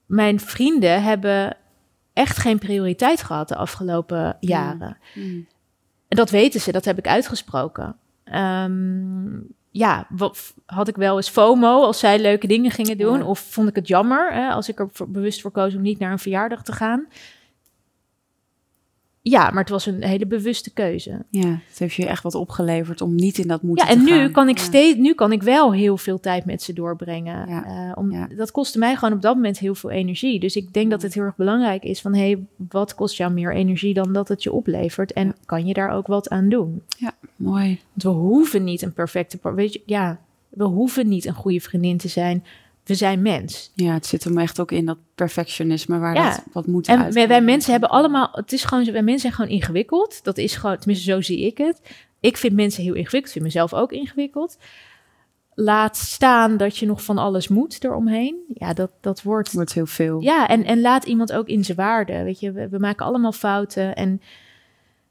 mijn 0.06 0.40
vrienden 0.40 1.02
hebben 1.02 1.56
echt 2.12 2.38
geen 2.38 2.58
prioriteit 2.58 3.22
gehad 3.22 3.48
de 3.48 3.56
afgelopen 3.56 4.36
jaren. 4.40 4.96
Mm. 5.14 5.46
En 6.08 6.16
dat 6.16 6.30
weten 6.30 6.60
ze, 6.60 6.72
dat 6.72 6.84
heb 6.84 6.98
ik 6.98 7.06
uitgesproken. 7.06 7.96
Um, 8.34 9.46
ja, 9.70 10.06
wat, 10.08 10.54
had 10.66 10.88
ik 10.88 10.96
wel 10.96 11.16
eens 11.16 11.28
FOMO 11.28 11.82
als 11.82 11.98
zij 11.98 12.18
leuke 12.18 12.46
dingen 12.46 12.70
gingen 12.70 12.98
doen? 12.98 13.22
Of 13.22 13.38
vond 13.38 13.68
ik 13.68 13.74
het 13.74 13.88
jammer 13.88 14.32
hè, 14.32 14.48
als 14.48 14.68
ik 14.68 14.78
er 14.78 14.90
bewust 15.08 15.40
voor 15.40 15.50
koos 15.50 15.74
om 15.74 15.82
niet 15.82 15.98
naar 15.98 16.12
een 16.12 16.18
verjaardag 16.18 16.62
te 16.62 16.72
gaan? 16.72 17.06
Ja, 19.24 19.50
maar 19.50 19.60
het 19.60 19.68
was 19.68 19.86
een 19.86 20.02
hele 20.02 20.26
bewuste 20.26 20.72
keuze. 20.72 21.24
Ja, 21.30 21.60
het 21.68 21.78
heeft 21.78 21.94
je 21.94 22.06
echt 22.06 22.22
wat 22.22 22.34
opgeleverd 22.34 23.00
om 23.00 23.14
niet 23.14 23.38
in 23.38 23.48
dat 23.48 23.62
moeten 23.62 23.86
ja, 23.86 23.92
en 23.92 24.04
nu 24.04 24.30
Kan 24.30 24.48
ik 24.48 24.58
steeds, 24.58 24.98
nu 24.98 25.14
kan 25.14 25.32
ik 25.32 25.42
wel 25.42 25.72
heel 25.72 25.96
veel 25.96 26.20
tijd 26.20 26.44
met 26.44 26.62
ze 26.62 26.72
doorbrengen. 26.72 27.48
Ja. 27.48 27.66
Uh, 27.66 27.92
om, 27.94 28.28
Dat 28.36 28.50
kostte 28.50 28.78
mij 28.78 28.94
gewoon 28.96 29.14
op 29.14 29.22
dat 29.22 29.34
moment 29.34 29.58
heel 29.58 29.74
veel 29.74 29.90
energie. 29.90 30.40
Dus 30.40 30.56
ik 30.56 30.72
denk 30.72 30.90
dat 30.90 31.02
het 31.02 31.14
heel 31.14 31.22
erg 31.22 31.36
belangrijk 31.36 31.82
is 31.82 32.00
van... 32.00 32.14
hé, 32.14 32.20
hey, 32.20 32.46
wat 32.68 32.94
kost 32.94 33.16
jou 33.16 33.32
meer 33.32 33.54
energie 33.54 33.94
dan 33.94 34.12
dat 34.12 34.28
het 34.28 34.42
je 34.42 34.52
oplevert? 34.52 35.12
En 35.12 35.34
kan 35.44 35.66
je 35.66 35.74
daar 35.74 35.90
ook 35.90 36.06
wat 36.06 36.28
aan 36.28 36.48
doen? 36.48 36.82
Ja, 36.98 37.14
mooi. 37.36 37.80
Want 37.92 38.02
we 38.02 38.20
hoeven 38.20 38.64
niet 38.64 38.82
een 38.82 38.92
perfecte... 38.92 39.38
Weet 39.54 39.72
je, 39.72 39.82
ja, 39.86 40.20
we 40.48 40.64
hoeven 40.64 41.08
niet 41.08 41.24
een 41.24 41.34
goede 41.34 41.60
vriendin 41.60 41.96
te 41.96 42.08
zijn 42.08 42.44
we 42.84 42.94
zijn 42.94 43.22
mens. 43.22 43.72
Ja, 43.74 43.92
het 43.92 44.06
zit 44.06 44.24
hem 44.24 44.38
echt 44.38 44.60
ook 44.60 44.72
in 44.72 44.86
dat 44.86 44.98
perfectionisme 45.14 45.98
waar 45.98 46.14
ja. 46.14 46.30
dat 46.30 46.42
wat 46.52 46.66
moet 46.66 46.88
En 46.88 47.12
wij, 47.12 47.28
wij, 47.28 47.42
mensen 47.42 47.70
hebben 47.70 47.90
allemaal, 47.90 48.28
het 48.32 48.52
is 48.52 48.64
gewoon, 48.64 48.84
wij 48.84 49.02
mensen 49.02 49.18
zijn 49.18 49.32
gewoon 49.32 49.50
ingewikkeld. 49.50 50.24
Dat 50.24 50.38
is 50.38 50.56
gewoon, 50.56 50.76
tenminste 50.76 51.10
zo 51.10 51.20
zie 51.20 51.46
ik 51.46 51.58
het. 51.58 51.80
Ik 52.20 52.36
vind 52.36 52.54
mensen 52.54 52.82
heel 52.82 52.94
ingewikkeld, 52.94 53.24
ik 53.24 53.32
vind 53.32 53.44
mezelf 53.44 53.74
ook 53.74 53.92
ingewikkeld. 53.92 54.58
Laat 55.54 55.96
staan 55.96 56.56
dat 56.56 56.76
je 56.76 56.86
nog 56.86 57.04
van 57.04 57.18
alles 57.18 57.48
moet 57.48 57.84
eromheen. 57.84 58.36
Ja, 58.48 58.72
dat, 58.72 58.90
dat 59.00 59.22
wordt... 59.22 59.52
Wordt 59.52 59.72
heel 59.72 59.86
veel. 59.86 60.20
Ja, 60.20 60.48
en, 60.48 60.64
en 60.64 60.80
laat 60.80 61.04
iemand 61.04 61.32
ook 61.32 61.48
in 61.48 61.64
zijn 61.64 61.76
waarde. 61.76 62.22
Weet 62.22 62.40
je, 62.40 62.52
we, 62.52 62.68
we 62.68 62.78
maken 62.78 63.06
allemaal 63.06 63.32
fouten 63.32 63.94
en 63.94 64.20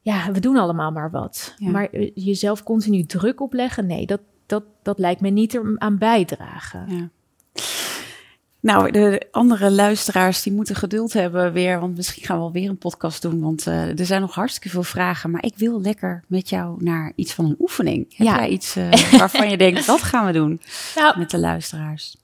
ja, 0.02 0.32
we 0.32 0.40
doen 0.40 0.58
allemaal 0.58 0.92
maar 0.92 1.12
wat. 1.12 1.56
Maar 1.58 1.96
jezelf 2.14 2.64
continu 2.64 3.04
druk 3.04 3.42
opleggen, 3.42 3.88
nee, 3.88 4.06
dat, 4.06 4.22
dat, 4.46 4.64
dat 4.82 5.00
lijkt 5.00 5.22
me 5.22 5.30
niet 5.30 5.56
er 5.56 5.76
aan 5.78 5.98
bijdragen. 5.98 6.86
Ja. 6.88 7.10
Nou, 8.62 8.92
de 8.92 9.28
andere 9.32 9.72
luisteraars 9.72 10.42
die 10.42 10.54
moeten 10.54 10.76
geduld 10.76 11.14
hebben 11.14 11.54
weer, 11.54 11.80
want 11.80 11.96
misschien 11.96 12.24
gaan 12.24 12.38
we 12.38 12.44
alweer 12.44 12.70
een 12.70 12.78
podcast 12.78 13.22
doen, 13.22 13.42
want 13.42 13.68
uh, 13.68 14.00
er 14.00 14.06
zijn 14.06 14.22
nog 14.22 14.36
hartstikke 14.36 14.70
veel 14.70 14.84
vragen. 14.84 15.32
Maar 15.32 15.44
ik 15.44 15.54
wil 15.58 15.82
lekker 15.82 16.24
met 16.28 16.50
jou 16.50 16.84
naar 16.84 17.12
iets 17.16 17.34
van 17.34 17.46
een 17.46 17.56
oefening. 17.60 18.18
Heb 18.18 18.28
ja. 18.28 18.36
jij 18.36 18.50
iets 18.50 18.78
uh, 18.78 18.92
waarvan 19.20 19.50
je 19.50 19.58
denkt, 19.58 19.86
dat 19.86 20.02
gaan 20.02 20.26
we 20.26 20.32
doen 20.32 20.62
nou, 20.96 21.20
met 21.20 21.30
de 21.30 21.40
luisteraars? 21.40 22.16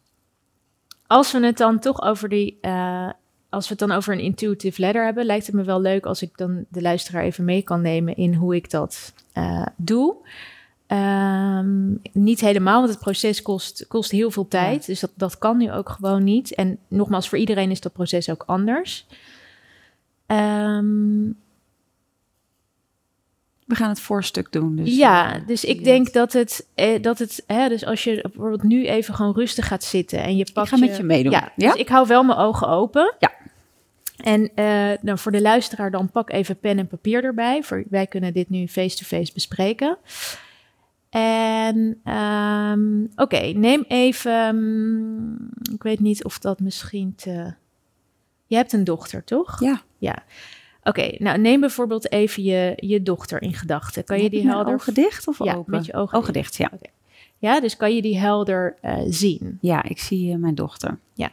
Als 1.07 1.31
we 1.31 1.45
het 1.45 1.57
dan 1.57 1.79
toch 1.79 2.01
over 2.01 2.29
die, 2.29 2.57
uh, 2.61 3.09
als 3.49 3.67
we 3.67 3.75
het 3.79 3.87
dan 3.87 3.97
over 3.97 4.13
een 4.13 4.19
intuitive 4.19 4.81
letter 4.81 5.03
hebben, 5.05 5.25
lijkt 5.25 5.45
het 5.45 5.55
me 5.55 5.63
wel 5.63 5.81
leuk 5.81 6.05
als 6.05 6.21
ik 6.21 6.37
dan 6.37 6.65
de 6.69 6.81
luisteraar 6.81 7.23
even 7.23 7.45
mee 7.45 7.61
kan 7.61 7.81
nemen 7.81 8.15
in 8.15 8.33
hoe 8.33 8.55
ik 8.55 8.69
dat 8.69 9.13
doe. 9.75 10.15
Um, 10.87 12.01
niet 12.13 12.41
helemaal, 12.41 12.79
want 12.79 12.89
het 12.89 12.99
proces 12.99 13.41
kost, 13.41 13.85
kost 13.87 14.11
heel 14.11 14.31
veel 14.31 14.47
tijd. 14.47 14.85
Dus 14.85 14.99
dat, 14.99 15.11
dat 15.15 15.37
kan 15.37 15.57
nu 15.57 15.71
ook 15.71 15.89
gewoon 15.89 16.23
niet. 16.23 16.55
En 16.55 16.77
nogmaals, 16.87 17.29
voor 17.29 17.37
iedereen 17.37 17.71
is 17.71 17.81
dat 17.81 17.93
proces 17.93 18.29
ook 18.29 18.43
anders. 18.45 19.05
Um, 20.27 21.37
we 23.65 23.75
gaan 23.75 23.89
het 23.89 23.99
voorstuk 23.99 24.51
doen. 24.51 24.75
Dus, 24.75 24.95
ja, 24.95 25.35
uh, 25.35 25.47
dus 25.47 25.63
ik 25.63 25.83
denk 25.83 26.13
dat 26.13 26.33
het, 26.33 26.67
eh, 26.75 27.01
dat 27.01 27.19
het 27.19 27.43
hè, 27.47 27.69
dus 27.69 27.85
als 27.85 28.03
je 28.03 28.19
bijvoorbeeld 28.21 28.63
nu 28.63 28.87
even 28.87 29.13
gewoon 29.13 29.33
rustig 29.33 29.67
gaat 29.67 29.83
zitten 29.83 30.19
en 30.19 30.37
je 30.37 30.47
pakt. 30.53 30.71
Ik 30.71 30.73
ga 30.73 30.85
met 30.85 30.97
je 30.97 31.03
meedoen. 31.03 31.31
Ja, 31.31 31.51
ja? 31.55 31.71
Dus 31.71 31.79
ik 31.79 31.87
hou 31.87 32.07
wel 32.07 32.23
mijn 32.23 32.39
ogen 32.39 32.67
open. 32.67 33.15
Ja. 33.19 33.31
En 34.17 34.41
uh, 34.41 34.97
nou, 35.01 35.17
voor 35.17 35.31
de 35.31 35.41
luisteraar, 35.41 35.91
dan 35.91 36.09
pak 36.09 36.31
even 36.31 36.59
pen 36.59 36.79
en 36.79 36.87
papier 36.87 37.23
erbij. 37.23 37.63
Voor, 37.63 37.83
wij 37.89 38.07
kunnen 38.07 38.33
dit 38.33 38.49
nu 38.49 38.67
face-to-face 38.67 39.21
-face 39.21 39.33
bespreken. 39.33 39.97
En 41.09 42.01
um, 42.13 43.11
oké, 43.15 43.39
neem 43.39 43.83
even. 43.87 44.47
Um, 44.47 45.49
ik 45.73 45.83
weet 45.83 45.99
niet 45.99 46.23
of 46.23 46.39
dat 46.39 46.59
misschien 46.59 47.15
te. 47.15 47.53
Je 48.45 48.55
hebt 48.55 48.73
een 48.73 48.83
dochter, 48.83 49.23
toch? 49.23 49.59
Ja. 49.59 49.81
Ja. 49.97 50.23
Oké, 50.83 51.15
nou 51.17 51.39
neem 51.39 51.59
bijvoorbeeld 51.59 52.11
even 52.11 52.43
je, 52.43 52.73
je 52.75 53.03
dochter 53.03 53.41
in 53.41 53.53
gedachten. 53.53 54.03
Kan 54.03 54.21
je 54.21 54.29
die 54.29 54.43
met 54.43 54.53
helder... 54.53 54.73
ogen 54.73 54.93
dicht 54.93 55.27
of 55.27 55.43
ja, 55.43 55.55
open? 55.55 55.71
met 55.71 55.85
je 55.85 55.93
ogen, 55.93 56.17
ogen 56.17 56.33
dicht. 56.33 56.55
ja. 56.55 56.69
Okay. 56.73 56.91
Ja, 57.37 57.59
dus 57.59 57.77
kan 57.77 57.95
je 57.95 58.01
die 58.01 58.17
helder 58.19 58.77
uh, 58.83 58.97
zien? 59.07 59.57
Ja, 59.61 59.83
ik 59.83 59.99
zie 59.99 60.31
uh, 60.31 60.37
mijn 60.37 60.55
dochter. 60.55 60.99
Ja. 61.13 61.31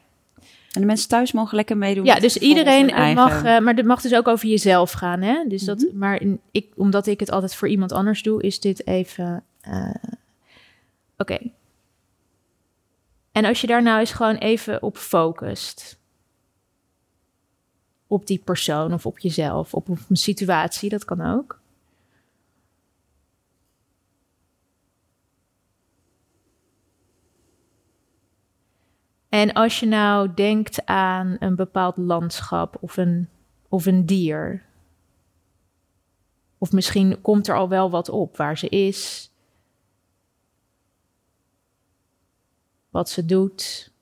En 0.72 0.80
de 0.80 0.86
mensen 0.86 1.08
thuis 1.08 1.32
mogen 1.32 1.56
lekker 1.56 1.76
meedoen. 1.76 2.04
Ja, 2.04 2.14
dus 2.14 2.36
iedereen 2.36 3.14
mag, 3.14 3.44
uh, 3.44 3.58
maar 3.58 3.74
het 3.74 3.86
mag 3.86 4.00
dus 4.00 4.14
ook 4.14 4.28
over 4.28 4.48
jezelf 4.48 4.92
gaan, 4.92 5.22
hè? 5.22 5.44
Dus 5.48 5.62
dat, 5.62 5.78
mm 5.78 5.88
-hmm. 5.88 5.98
maar 5.98 6.20
ik, 6.50 6.66
omdat 6.76 7.06
ik 7.06 7.20
het 7.20 7.30
altijd 7.30 7.54
voor 7.54 7.68
iemand 7.68 7.92
anders 7.92 8.22
doe, 8.22 8.42
is 8.42 8.60
dit 8.60 8.86
even 8.86 9.42
uh, 9.68 9.94
Oké. 11.16 11.38
En 13.32 13.44
als 13.44 13.60
je 13.60 13.66
daar 13.66 13.82
nou 13.82 13.98
eens 13.98 14.12
gewoon 14.12 14.36
even 14.36 14.82
op 14.82 14.96
focust. 14.96 15.98
Op 18.06 18.26
die 18.26 18.38
persoon 18.44 18.92
of 18.92 19.06
op 19.06 19.18
jezelf, 19.18 19.74
op, 19.74 19.88
op 19.88 19.98
een 20.08 20.16
situatie, 20.16 20.90
dat 20.90 21.04
kan 21.04 21.20
ook. 21.20 21.62
En 29.28 29.52
als 29.52 29.80
je 29.80 29.86
nou 29.86 30.34
denkt 30.34 30.86
aan 30.86 31.36
een 31.38 31.56
bepaald 31.56 31.96
landschap 31.96 32.76
of 32.80 32.96
een, 32.96 33.28
of 33.68 33.86
een 33.86 34.06
dier. 34.06 34.62
Of 36.58 36.72
misschien 36.72 37.20
komt 37.20 37.48
er 37.48 37.56
al 37.56 37.68
wel 37.68 37.90
wat 37.90 38.08
op 38.08 38.36
waar 38.36 38.58
ze 38.58 38.68
is. 38.68 39.30
Wat 42.94 43.08
ze 43.08 43.24
doet. 43.24 43.92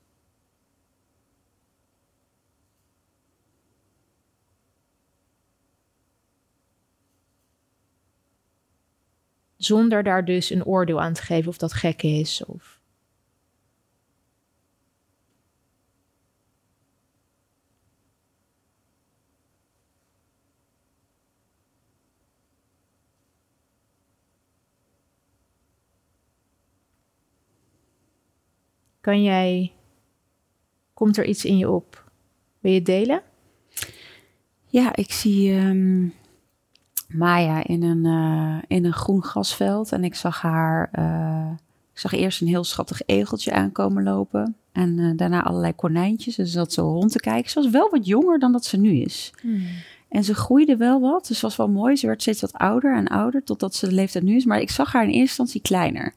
Zonder 9.56 10.02
daar 10.02 10.24
dus 10.24 10.50
een 10.50 10.64
oordeel 10.64 11.00
aan 11.00 11.12
te 11.12 11.22
geven 11.22 11.48
of 11.48 11.56
dat 11.56 11.72
gek 11.72 12.02
is 12.02 12.44
of 12.44 12.81
kan 29.02 29.22
jij, 29.22 29.72
komt 30.94 31.16
er 31.16 31.24
iets 31.24 31.44
in 31.44 31.58
je 31.58 31.70
op? 31.70 32.10
Wil 32.60 32.70
je 32.72 32.78
het 32.78 32.86
delen? 32.86 33.22
Ja, 34.66 34.96
ik 34.96 35.12
zie 35.12 35.52
ehm, 35.52 36.06
Maya 37.08 37.64
in 37.64 37.82
een, 37.82 38.04
uh, 38.04 38.58
in 38.66 38.84
een 38.84 38.92
groen 38.92 39.24
gasveld 39.24 39.92
en 39.92 40.04
ik 40.04 40.14
zag 40.14 40.40
haar, 40.40 40.90
uh, 40.98 41.50
ik 41.92 41.98
zag 41.98 42.12
eerst 42.12 42.40
een 42.40 42.46
heel 42.46 42.64
schattig 42.64 43.02
egeltje 43.06 43.52
aankomen 43.52 44.02
lopen 44.02 44.56
en 44.72 44.98
uh, 44.98 45.16
daarna 45.16 45.42
allerlei 45.42 45.74
konijntjes. 45.74 46.36
Dus 46.36 46.52
dat 46.52 46.72
zo 46.72 46.82
rond 46.82 47.12
te 47.12 47.20
kijken. 47.20 47.50
Ze 47.50 47.62
was 47.62 47.70
wel 47.70 47.90
wat 47.90 48.06
jonger 48.06 48.38
dan 48.38 48.52
dat 48.52 48.64
ze 48.64 48.76
nu 48.76 48.96
is. 48.96 49.32
Hmm. 49.40 49.66
En 50.08 50.24
ze 50.24 50.34
groeide 50.34 50.76
wel 50.76 51.00
wat, 51.00 51.26
dus 51.26 51.40
was 51.40 51.56
wel 51.56 51.68
mooi. 51.68 51.96
Ze 51.96 52.06
werd 52.06 52.22
steeds 52.22 52.40
wat 52.40 52.52
ouder 52.52 52.96
en 52.96 53.08
ouder 53.08 53.44
totdat 53.44 53.74
ze 53.74 53.88
de 53.88 53.94
leeftijd 53.94 54.24
nu 54.24 54.36
is. 54.36 54.44
Maar 54.44 54.60
ik 54.60 54.70
zag 54.70 54.92
haar 54.92 55.02
in 55.02 55.08
eerste 55.08 55.20
instantie 55.22 55.60
kleiner. 55.60 56.14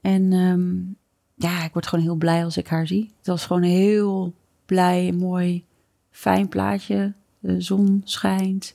En 0.00 0.32
um, 0.32 0.96
ja, 1.34 1.64
ik 1.64 1.72
word 1.72 1.86
gewoon 1.86 2.04
heel 2.04 2.14
blij 2.14 2.44
als 2.44 2.56
ik 2.56 2.66
haar 2.66 2.86
zie. 2.86 3.12
Het 3.18 3.26
was 3.26 3.46
gewoon 3.46 3.62
een 3.62 3.70
heel 3.70 4.34
blij, 4.66 5.12
mooi, 5.12 5.64
fijn 6.10 6.48
plaatje. 6.48 7.12
De 7.38 7.60
zon 7.60 8.00
schijnt. 8.04 8.74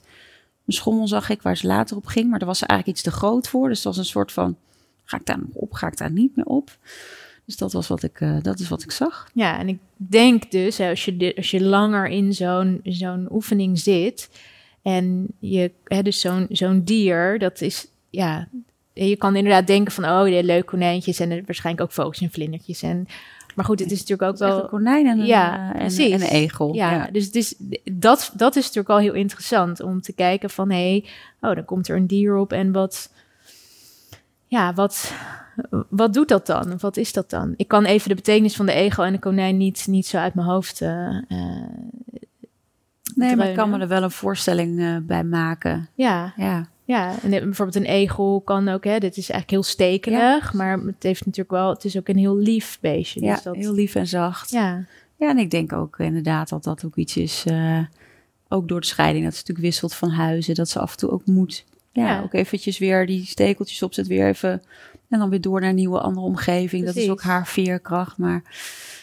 Een 0.66 0.72
schommel 0.72 1.08
zag 1.08 1.28
ik 1.28 1.42
waar 1.42 1.56
ze 1.56 1.66
later 1.66 1.96
op 1.96 2.06
ging, 2.06 2.30
maar 2.30 2.38
daar 2.38 2.48
was 2.48 2.58
ze 2.58 2.66
eigenlijk 2.66 2.98
iets 2.98 3.08
te 3.08 3.18
groot 3.18 3.48
voor. 3.48 3.68
Dus 3.68 3.82
dat 3.82 3.96
was 3.96 4.04
een 4.04 4.10
soort 4.10 4.32
van, 4.32 4.56
ga 5.04 5.16
ik 5.16 5.26
daar 5.26 5.38
nog 5.38 5.54
op, 5.54 5.72
ga 5.72 5.86
ik 5.86 5.96
daar 5.96 6.12
niet 6.12 6.36
meer 6.36 6.46
op? 6.46 6.78
Dus 7.44 7.56
dat, 7.56 7.72
was 7.72 7.88
wat 7.88 8.02
ik, 8.02 8.20
uh, 8.20 8.42
dat 8.42 8.58
is 8.58 8.68
wat 8.68 8.82
ik 8.82 8.90
zag. 8.90 9.30
Ja, 9.34 9.58
en 9.58 9.68
ik 9.68 9.78
denk 9.96 10.50
dus, 10.50 10.80
als 10.80 11.04
je, 11.04 11.32
als 11.36 11.50
je 11.50 11.62
langer 11.62 12.06
in 12.06 12.34
zo'n 12.34 12.80
zo'n 12.82 13.28
oefening 13.32 13.78
zit... 13.78 14.30
en 14.82 15.26
je, 15.38 15.72
hè, 15.84 16.02
dus 16.02 16.20
zo'n 16.20 16.46
zo'n 16.50 16.84
dier, 16.84 17.38
dat 17.38 17.60
is, 17.60 17.86
ja... 18.10 18.48
Je 19.06 19.16
kan 19.16 19.36
inderdaad 19.36 19.66
denken 19.66 19.92
van, 19.92 20.04
oh, 20.04 20.24
de 20.24 20.44
leuke 20.44 20.64
konijntjes... 20.64 21.20
en 21.20 21.30
er 21.30 21.42
waarschijnlijk 21.46 21.86
ook 21.86 21.92
vogels 21.92 22.20
en 22.20 22.30
vlindertjes. 22.30 22.82
En, 22.82 23.06
maar 23.54 23.64
goed, 23.64 23.80
het 23.80 23.90
is 23.90 23.98
natuurlijk 23.98 24.30
ook 24.30 24.38
wel... 24.38 24.62
Een 24.62 24.68
konijn 24.68 25.06
en 25.06 25.18
een, 25.18 25.26
ja, 25.26 25.74
en, 25.74 25.96
en, 25.96 26.12
een 26.12 26.20
egel. 26.20 26.74
Ja, 26.74 26.92
ja, 26.92 27.08
dus 27.12 27.24
het 27.24 27.34
is, 27.34 27.54
dat, 27.92 28.32
dat 28.34 28.56
is 28.56 28.62
natuurlijk 28.62 28.88
al 28.88 28.98
heel 28.98 29.14
interessant... 29.14 29.82
om 29.82 30.00
te 30.00 30.12
kijken 30.12 30.50
van, 30.50 30.70
hé, 30.70 30.76
hey, 30.88 31.04
oh, 31.50 31.54
dan 31.54 31.64
komt 31.64 31.88
er 31.88 31.96
een 31.96 32.06
dier 32.06 32.36
op 32.36 32.52
en 32.52 32.72
wat... 32.72 33.12
Ja, 34.46 34.74
wat, 34.74 35.14
wat 35.88 36.14
doet 36.14 36.28
dat 36.28 36.46
dan? 36.46 36.78
Wat 36.78 36.96
is 36.96 37.12
dat 37.12 37.30
dan? 37.30 37.54
Ik 37.56 37.68
kan 37.68 37.84
even 37.84 38.08
de 38.08 38.14
betekenis 38.14 38.56
van 38.56 38.66
de 38.66 38.72
egel 38.72 39.04
en 39.04 39.12
de 39.12 39.18
konijn 39.18 39.56
niet, 39.56 39.86
niet 39.88 40.06
zo 40.06 40.16
uit 40.16 40.34
mijn 40.34 40.46
hoofd. 40.46 40.80
Uh, 40.80 41.18
nee, 43.14 43.36
maar 43.36 43.48
ik 43.48 43.56
kan 43.56 43.70
me 43.70 43.78
er 43.78 43.88
wel 43.88 44.02
een 44.02 44.10
voorstelling 44.10 44.78
uh, 44.78 44.96
bij 45.02 45.24
maken. 45.24 45.88
Ja. 45.94 46.32
ja. 46.36 46.68
Ja, 46.90 47.14
en 47.22 47.30
bijvoorbeeld 47.30 47.76
een 47.76 47.92
egel 47.92 48.40
kan 48.44 48.68
ook, 48.68 48.84
hè, 48.84 48.98
dit 48.98 49.16
is 49.16 49.30
eigenlijk 49.30 49.50
heel 49.50 49.62
stekelig, 49.62 50.52
ja. 50.52 50.58
maar 50.58 50.78
het 50.78 51.02
heeft 51.02 51.26
natuurlijk 51.26 51.50
wel, 51.50 51.68
het 51.68 51.84
is 51.84 51.96
ook 51.96 52.08
een 52.08 52.16
heel 52.16 52.36
lief 52.36 52.78
beestje. 52.80 53.20
Ja, 53.20 53.34
dus 53.34 53.42
dat... 53.42 53.56
heel 53.56 53.72
lief 53.72 53.94
en 53.94 54.06
zacht. 54.06 54.50
Ja. 54.50 54.84
Ja, 55.16 55.30
en 55.30 55.38
ik 55.38 55.50
denk 55.50 55.72
ook 55.72 55.98
inderdaad 55.98 56.48
dat 56.48 56.64
dat 56.64 56.84
ook 56.84 56.96
iets 56.96 57.16
is, 57.16 57.44
uh, 57.50 57.84
ook 58.48 58.68
door 58.68 58.80
de 58.80 58.86
scheiding, 58.86 59.24
dat 59.24 59.34
ze 59.34 59.40
natuurlijk 59.40 59.66
wisselt 59.66 59.94
van 59.94 60.10
huizen, 60.10 60.54
dat 60.54 60.68
ze 60.68 60.78
af 60.78 60.90
en 60.90 60.96
toe 60.96 61.10
ook 61.10 61.26
moet, 61.26 61.64
ja, 61.92 62.08
ja. 62.08 62.22
ook 62.22 62.34
eventjes 62.34 62.78
weer 62.78 63.06
die 63.06 63.26
stekeltjes 63.26 63.82
opzet, 63.82 64.06
weer 64.06 64.28
even 64.28 64.62
en 65.08 65.18
dan 65.18 65.30
weer 65.30 65.40
door 65.40 65.60
naar 65.60 65.68
een 65.68 65.74
nieuwe 65.74 66.00
andere 66.00 66.26
omgeving. 66.26 66.82
Precies. 66.82 66.94
Dat 66.94 67.04
is 67.04 67.10
ook 67.10 67.22
haar 67.22 67.46
veerkracht. 67.46 68.16
Maar 68.16 68.42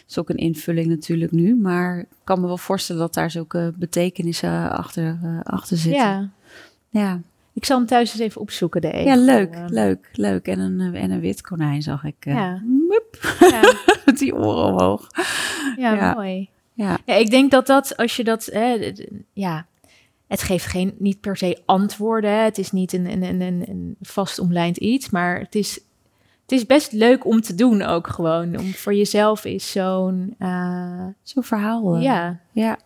is 0.07 0.17
ook 0.17 0.29
een 0.29 0.37
invulling 0.37 0.87
natuurlijk 0.87 1.31
nu. 1.31 1.55
Maar 1.55 1.99
ik 1.99 2.05
kan 2.23 2.41
me 2.41 2.47
wel 2.47 2.57
voorstellen 2.57 3.01
dat 3.01 3.13
daar 3.13 3.31
zulke 3.31 3.73
betekenissen 3.75 4.71
achter, 4.71 5.19
uh, 5.23 5.39
achter 5.43 5.77
zitten. 5.77 6.01
Ja. 6.01 6.29
ja. 6.89 7.21
Ik 7.57 7.65
zal 7.65 7.77
hem 7.77 7.87
thuis 7.87 8.11
eens 8.11 8.21
even 8.21 8.41
opzoeken, 8.41 8.81
de 8.81 8.91
egel. 8.91 9.07
Ja, 9.07 9.15
leuk, 9.15 9.57
leuk, 9.67 10.09
leuk. 10.11 10.47
En 10.47 10.59
een, 10.59 10.95
en 10.95 11.11
een 11.11 11.19
wit 11.19 11.41
konijn 11.41 11.81
zag 11.81 12.03
ik. 12.03 12.25
Uh, 12.25 12.33
ja. 12.33 12.61
Mup. 12.65 13.35
ja. 13.39 13.73
Met 14.05 14.17
die 14.17 14.35
oren 14.35 14.65
omhoog. 14.65 15.07
Ja, 15.77 15.93
ja. 15.93 16.13
mooi. 16.13 16.49
Ja. 16.73 16.97
ja, 17.05 17.13
ik 17.13 17.29
denk 17.29 17.51
dat 17.51 17.67
dat, 17.67 17.97
als 17.97 18.15
je 18.15 18.23
dat, 18.23 18.45
hè, 18.45 18.93
ja, 19.33 19.65
het 20.27 20.41
geeft 20.41 20.65
geen, 20.65 20.95
niet 20.99 21.21
per 21.21 21.37
se 21.37 21.61
antwoorden. 21.65 22.43
Het 22.43 22.57
is 22.57 22.71
niet 22.71 22.93
een, 22.93 23.23
een, 23.23 23.41
een, 23.41 23.63
een 23.67 23.95
vast 24.01 24.39
omlijnd 24.39 24.77
iets, 24.77 25.09
maar 25.09 25.39
het 25.39 25.55
is 25.55 25.79
het 26.41 26.51
is 26.51 26.65
best 26.65 26.91
leuk 26.91 27.25
om 27.25 27.41
te 27.41 27.55
doen 27.55 27.81
ook 27.81 28.07
gewoon. 28.07 28.57
Om 28.57 28.73
voor 28.73 28.93
jezelf 28.93 29.45
is 29.45 29.71
zo'n... 29.71 30.35
Uh, 30.39 31.05
zo'n 31.23 31.43
verhaal. 31.43 31.95
Uh, 31.95 32.03
ja. 32.03 32.39
Ja. 32.51 32.77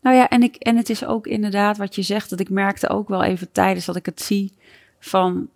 Nou 0.00 0.16
ja, 0.16 0.28
en, 0.28 0.42
ik, 0.42 0.56
en 0.56 0.76
het 0.76 0.90
is 0.90 1.04
ook 1.04 1.26
inderdaad 1.26 1.76
wat 1.76 1.94
je 1.94 2.02
zegt, 2.02 2.30
dat 2.30 2.40
ik 2.40 2.50
merkte 2.50 2.88
ook 2.88 3.08
wel 3.08 3.22
even 3.22 3.52
tijdens 3.52 3.84
dat 3.84 3.96
ik 3.96 4.06
het 4.06 4.22
zie 4.22 4.52
van... 4.98 5.48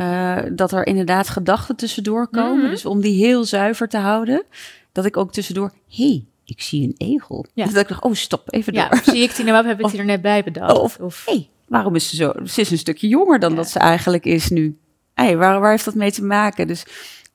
Uh, 0.00 0.38
dat 0.52 0.72
er 0.72 0.86
inderdaad 0.86 1.28
gedachten 1.28 1.76
tussendoor 1.76 2.28
komen. 2.28 2.54
Mm 2.54 2.60
-hmm. 2.60 2.70
Dus 2.70 2.86
om 2.86 3.00
die 3.00 3.24
heel 3.24 3.44
zuiver 3.44 3.88
te 3.88 3.96
houden. 3.96 4.44
Dat 4.92 5.04
ik 5.04 5.16
ook 5.16 5.32
tussendoor... 5.32 5.72
hey, 5.96 6.24
ik 6.44 6.62
zie 6.62 6.82
een 6.82 6.94
egel. 6.96 7.46
Ja. 7.54 7.64
Dus 7.64 7.72
dat 7.72 7.82
ik 7.82 7.88
dacht, 7.88 8.02
oh 8.02 8.14
stop, 8.14 8.52
even 8.52 8.72
door. 8.72 8.82
Ja, 8.82 9.02
zie 9.02 9.22
ik 9.22 9.30
Tina 9.30 9.52
Wap, 9.52 9.64
heb 9.64 9.80
ik 9.80 9.90
die 9.90 9.98
er 9.98 10.04
net 10.04 10.22
bij 10.22 10.44
bedacht. 10.44 10.78
Of, 10.78 10.98
of 10.98 11.22
hey, 11.26 11.48
waarom 11.66 11.94
is 11.94 12.08
ze 12.08 12.16
zo... 12.16 12.32
Ze 12.44 12.60
is 12.60 12.70
een 12.70 12.78
stukje 12.78 13.08
jonger 13.08 13.38
dan 13.38 13.50
ja. 13.50 13.56
dat 13.56 13.68
ze 13.68 13.78
eigenlijk 13.78 14.24
is 14.24 14.48
nu 14.48 14.78
hey, 15.24 15.36
waar, 15.36 15.60
waar 15.60 15.70
heeft 15.70 15.84
dat 15.84 15.94
mee 15.94 16.12
te 16.12 16.24
maken? 16.24 16.66
Dus, 16.66 16.84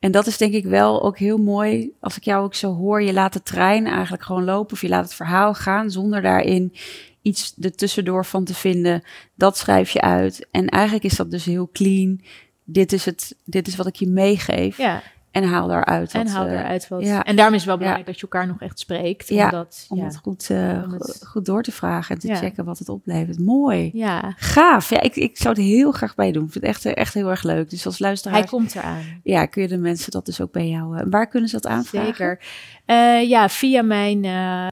en 0.03 0.11
dat 0.11 0.27
is 0.27 0.37
denk 0.37 0.53
ik 0.53 0.65
wel 0.65 1.03
ook 1.03 1.17
heel 1.17 1.37
mooi. 1.37 1.91
Als 1.99 2.17
ik 2.17 2.23
jou 2.23 2.43
ook 2.43 2.55
zo 2.55 2.75
hoor, 2.75 3.01
je 3.01 3.13
laat 3.13 3.33
de 3.33 3.43
trein 3.43 3.85
eigenlijk 3.85 4.23
gewoon 4.23 4.43
lopen. 4.43 4.73
Of 4.73 4.81
je 4.81 4.87
laat 4.87 5.03
het 5.03 5.13
verhaal 5.13 5.53
gaan 5.53 5.91
zonder 5.91 6.21
daarin 6.21 6.73
iets 7.21 7.53
ertussendoor 7.61 8.25
van 8.25 8.43
te 8.43 8.53
vinden. 8.53 9.03
Dat 9.35 9.57
schrijf 9.57 9.89
je 9.89 10.01
uit. 10.01 10.47
En 10.51 10.69
eigenlijk 10.69 11.05
is 11.05 11.15
dat 11.15 11.31
dus 11.31 11.45
heel 11.45 11.69
clean. 11.73 12.21
Dit 12.63 12.93
is, 12.93 13.05
het, 13.05 13.35
dit 13.45 13.67
is 13.67 13.75
wat 13.75 13.87
ik 13.87 13.95
je 13.95 14.07
meegeef. 14.07 14.77
Ja. 14.77 15.03
En 15.33 15.43
haal 15.43 15.67
daaruit. 15.67 16.13
En 16.13 16.27
haal 16.27 16.45
uh, 16.45 16.51
eruit 16.59 16.87
wat. 16.87 17.01
Ja. 17.01 17.23
En 17.23 17.35
daarom 17.35 17.53
is 17.53 17.59
het 17.59 17.69
wel 17.69 17.77
belangrijk 17.77 18.07
ja. 18.07 18.11
dat 18.13 18.21
je 18.21 18.27
elkaar 18.31 18.47
nog 18.47 18.61
echt 18.61 18.79
spreekt. 18.79 19.27
Ja, 19.27 19.43
omdat, 19.45 19.85
om 19.89 20.03
het 20.03 20.17
goed, 20.17 20.49
uh, 20.49 20.81
Om 20.85 20.91
het- 20.91 21.23
goed 21.27 21.45
door 21.45 21.63
te 21.63 21.71
vragen 21.71 22.15
en 22.15 22.21
te 22.21 22.35
checken 22.35 22.65
wat 22.65 22.79
het 22.79 22.89
oplevert. 22.89 23.39
Mooi. 23.39 23.89
Ja, 23.93 24.33
Gaaf. 24.37 24.89
Ja, 24.89 25.01
ik, 25.01 25.15
ik 25.15 25.37
zou 25.37 25.55
het 25.55 25.63
heel 25.63 25.91
graag 25.91 26.15
bij 26.15 26.31
doen. 26.31 26.45
Ik 26.45 26.51
vind 26.51 26.65
het 26.65 26.73
echt, 26.75 26.85
eh, 26.85 26.95
echt 27.01 27.13
heel 27.13 27.29
erg 27.29 27.43
leuk. 27.43 27.69
Dus 27.69 27.85
als 27.85 27.99
luisteraar, 27.99 28.37
hij 28.37 28.47
komt 28.47 28.75
eraan. 28.75 29.03
ja, 29.23 29.45
kun 29.45 29.61
je 29.61 29.67
de 29.67 29.77
mensen 29.77 30.11
dat 30.11 30.25
dus 30.25 30.41
ook 30.41 30.51
bij 30.51 30.69
jou. 30.69 30.97
eh, 30.97 31.05
waar 31.09 31.27
kunnen 31.27 31.49
ze 31.49 31.55
dat 31.59 31.71
aanvragen? 31.71 32.07
Zeker. 32.15 32.39
Eh, 32.85 33.29
ja, 33.29 33.49
via 33.49 33.81
mijn. 33.81 34.25
eh, 34.25 34.67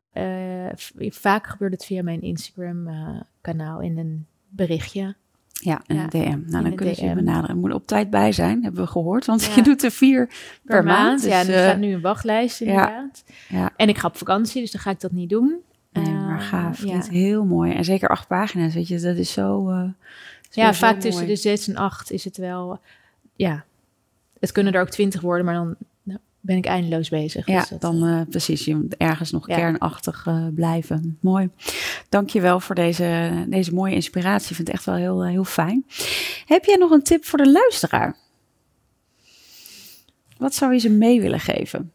eh, 0.68 0.72
vaak 1.10 1.48
gebeurt 1.48 1.72
het 1.74 1.86
via 1.86 2.04
mijn 2.04 2.22
Instagram-kanaal 2.22 3.80
in 3.82 3.98
een 3.98 4.26
berichtje. 4.50 5.16
Ja, 5.64 5.82
en 5.86 5.96
Ja, 5.96 6.02
een 6.04 6.10
DM. 6.10 6.20
Nou, 6.30 6.42
dan 6.52 6.66
een 6.66 6.76
kunnen 6.76 6.96
ze 6.96 7.06
je 7.06 7.14
benaderen. 7.16 7.58
Moet 7.60 7.70
er 7.70 7.76
op 7.76 7.88
tijd 7.88 8.10
bij 8.10 8.32
zijn, 8.32 8.64
hebben 8.64 8.84
we 8.84 8.90
gehoord. 8.90 9.26
Want 9.26 9.44
Ja. 9.46 9.56
je 9.56 9.62
doet 9.62 9.84
er 9.84 9.92
vier 9.92 10.30
per, 10.66 10.84
maand. 10.84 11.24
ja, 11.24 11.40
dus, 11.40 11.48
er 11.50 11.56
eh, 11.56 11.62
staat 11.64 11.78
nu 11.80 11.94
een 11.94 12.02
wachtlijst 12.02 12.62
inderdaad. 12.62 13.24
ja. 13.50 13.70
En 13.76 13.90
ik 13.90 13.98
ga 13.98 14.08
op 14.08 14.18
vakantie, 14.18 14.62
dus 14.62 14.72
dan 14.72 14.82
ga 14.82 14.90
ik 14.90 15.00
dat 15.00 15.12
niet 15.12 15.30
doen. 15.30 15.56
Nee, 15.92 16.14
maar 16.14 16.40
Eh, 16.40 16.46
gaaf. 16.48 16.78
ja. 16.78 16.84
Klinkt 16.86 17.10
heel 17.10 17.46
mooi. 17.46 17.74
En 17.74 17.84
zeker 17.86 18.10
acht 18.10 18.28
pagina's, 18.28 18.74
weet 18.74 18.88
je. 18.88 19.00
Dat 19.00 19.16
is 19.18 19.32
zo... 19.32 19.70
eh, 19.70 19.84
zo- 20.50 20.62
Ja, 20.62 20.72
zo 20.74 20.80
vaak 20.86 21.00
tussen 21.00 21.28
de 21.28 21.36
zes 21.36 21.68
en 21.68 21.76
acht 21.76 22.12
is 22.12 22.24
het 22.24 22.38
wel. 22.38 22.80
Ja, 23.36 23.64
het 24.40 24.52
kunnen 24.52 24.74
er 24.74 24.82
ook 24.82 24.90
twintig 24.90 25.22
worden, 25.22 25.46
maar 25.46 25.54
dan 25.54 25.76
ben 26.42 26.58
ik 26.58 26.66
eindeloos 26.66 27.10
bezig. 27.10 27.46
Ja, 27.48 27.60
Dus 27.70 27.80
dan 27.80 28.06
eh, 28.06 28.22
precies. 28.30 28.66
Je 28.66 28.76
moet 28.76 28.98
ergens 28.98 29.32
nog 29.32 29.48
Ja. 29.48 29.56
kernachtig 29.56 30.26
eh, 30.28 30.48
blijven. 30.56 31.18
Mooi. 31.22 31.50
Dank 32.10 32.30
je 32.30 32.42
wel 32.42 32.60
voor 32.60 32.76
deze, 32.76 33.32
deze 33.50 33.74
mooie 33.74 33.94
inspiratie. 33.96 34.50
Ik 34.50 34.56
vind 34.56 34.68
het 34.68 34.78
echt 34.78 34.86
wel 34.86 34.96
heel, 34.96 35.24
eh, 35.24 35.30
heel 35.30 35.44
fijn. 35.44 35.86
Heb 36.46 36.66
jij 36.66 36.76
nog 36.76 36.92
een 36.92 37.04
tip 37.04 37.26
voor 37.26 37.38
de 37.38 37.52
luisteraar? 37.52 38.18
Wat 40.38 40.54
zou 40.54 40.74
je 40.74 40.80
ze 40.80 40.90
mee 40.90 41.22
willen 41.22 41.40
geven? 41.40 41.92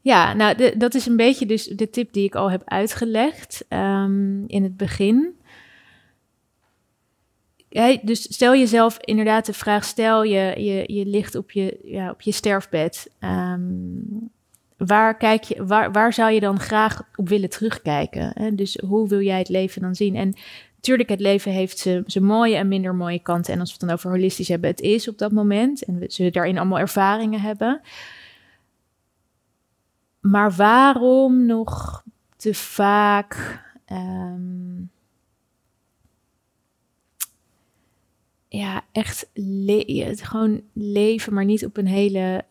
Ja, 0.00 0.32
nou, 0.32 0.56
de- 0.56 0.74
dat 0.78 0.94
is 0.94 1.06
een 1.06 1.16
beetje 1.16 1.46
dus 1.46 1.64
de 1.64 1.90
tip 1.90 2.12
die 2.12 2.24
ik 2.24 2.34
al 2.34 2.50
heb 2.50 2.62
uitgelegd 2.64 3.64
ehm, 3.68 4.44
in 4.46 4.62
het 4.62 4.76
begin. 4.76 5.36
Dus 8.02 8.22
stel 8.22 8.54
jezelf 8.54 8.98
inderdaad 9.00 9.46
de 9.46 9.52
vraag, 9.52 9.84
stel 9.84 10.22
je, 10.22 10.54
je, 10.56 10.94
je 10.94 11.06
ligt 11.06 11.34
op 11.34 11.50
je, 11.50 11.78
ja, 11.84 12.10
op 12.10 12.20
je 12.20 12.32
sterfbed. 12.32 13.10
Ehm, 13.18 13.60
waar, 14.76 15.16
kijk 15.16 15.42
je, 15.42 15.66
waar, 15.66 15.92
waar 15.92 16.12
zou 16.12 16.30
je 16.30 16.40
dan 16.40 16.60
graag 16.60 17.02
op 17.16 17.28
willen 17.28 17.50
terugkijken? 17.50 18.30
Hè? 18.34 18.54
Dus 18.54 18.78
hoe 18.86 19.08
wil 19.08 19.20
jij 19.20 19.38
het 19.38 19.48
leven 19.48 19.82
dan 19.82 19.94
zien? 19.94 20.16
En 20.16 20.34
natuurlijk, 20.74 21.08
het 21.08 21.20
leven 21.20 21.52
heeft 21.52 21.78
zijn 21.78 22.02
zijn 22.06 22.24
mooie 22.24 22.56
en 22.56 22.68
minder 22.68 22.94
mooie 22.94 23.22
kanten. 23.22 23.54
En 23.54 23.60
als 23.60 23.68
we 23.68 23.76
het 23.78 23.86
dan 23.88 23.96
over 23.96 24.10
holistisch 24.10 24.48
hebben, 24.48 24.70
het 24.70 24.80
is 24.80 25.08
op 25.08 25.18
dat 25.18 25.32
moment. 25.32 25.84
En 25.84 25.98
we 25.98 26.04
zullen 26.08 26.32
daarin 26.32 26.58
allemaal 26.58 26.78
ervaringen 26.78 27.40
hebben. 27.40 27.80
Maar 30.20 30.52
waarom 30.52 31.46
nog 31.46 32.02
te 32.36 32.54
vaak 32.54 33.62
ehm, 33.84 34.82
ja, 38.56 38.82
echt 38.92 39.30
le- 39.34 40.14
gewoon 40.16 40.60
leven, 40.72 41.34
maar 41.34 41.44
niet 41.44 41.64
op 41.64 41.76
een 41.76 41.86
hele 41.86 42.44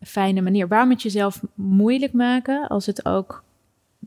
fijne 0.00 0.40
manier. 0.40 0.68
Waarom 0.68 0.90
het 0.90 1.02
jezelf 1.02 1.42
moeilijk 1.54 2.12
maken 2.12 2.68
als 2.68 2.86
het 2.86 3.06
ook, 3.06 3.44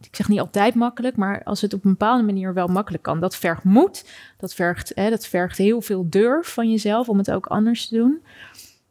ik 0.02 0.16
zeg 0.16 0.28
niet 0.28 0.40
altijd 0.40 0.76
makkelijk, 0.76 1.16
maar 1.16 1.44
als 1.44 1.62
het 1.62 1.74
op 1.74 1.86
een 1.86 1.92
bepaalde 1.92 2.24
manier 2.24 2.54
wel 2.54 2.68
makkelijk 2.68 3.04
kan. 3.04 3.20
Dat 3.20 3.36
vergt 3.36 3.64
moed, 3.64 4.10
dat 4.38 4.54
vergt, 4.54 4.92
hè, 4.96 5.10
dat 5.10 5.28
vergt 5.28 5.58
heel 5.58 5.82
veel 5.82 6.06
durf 6.10 6.48
van 6.48 6.70
jezelf 6.70 7.10
om 7.10 7.18
het 7.18 7.32
ook 7.32 7.46
anders 7.46 7.88
te 7.88 7.96
doen. 7.96 8.22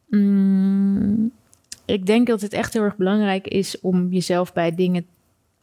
Mm, 0.07 1.31
ik 1.85 2.05
denk 2.05 2.27
dat 2.27 2.41
het 2.41 2.53
echt 2.53 2.73
heel 2.73 2.83
erg 2.83 2.95
belangrijk 2.95 3.47
is 3.47 3.79
om 3.79 4.09
jezelf 4.09 4.53
bij 4.53 4.75
dingen 4.75 5.05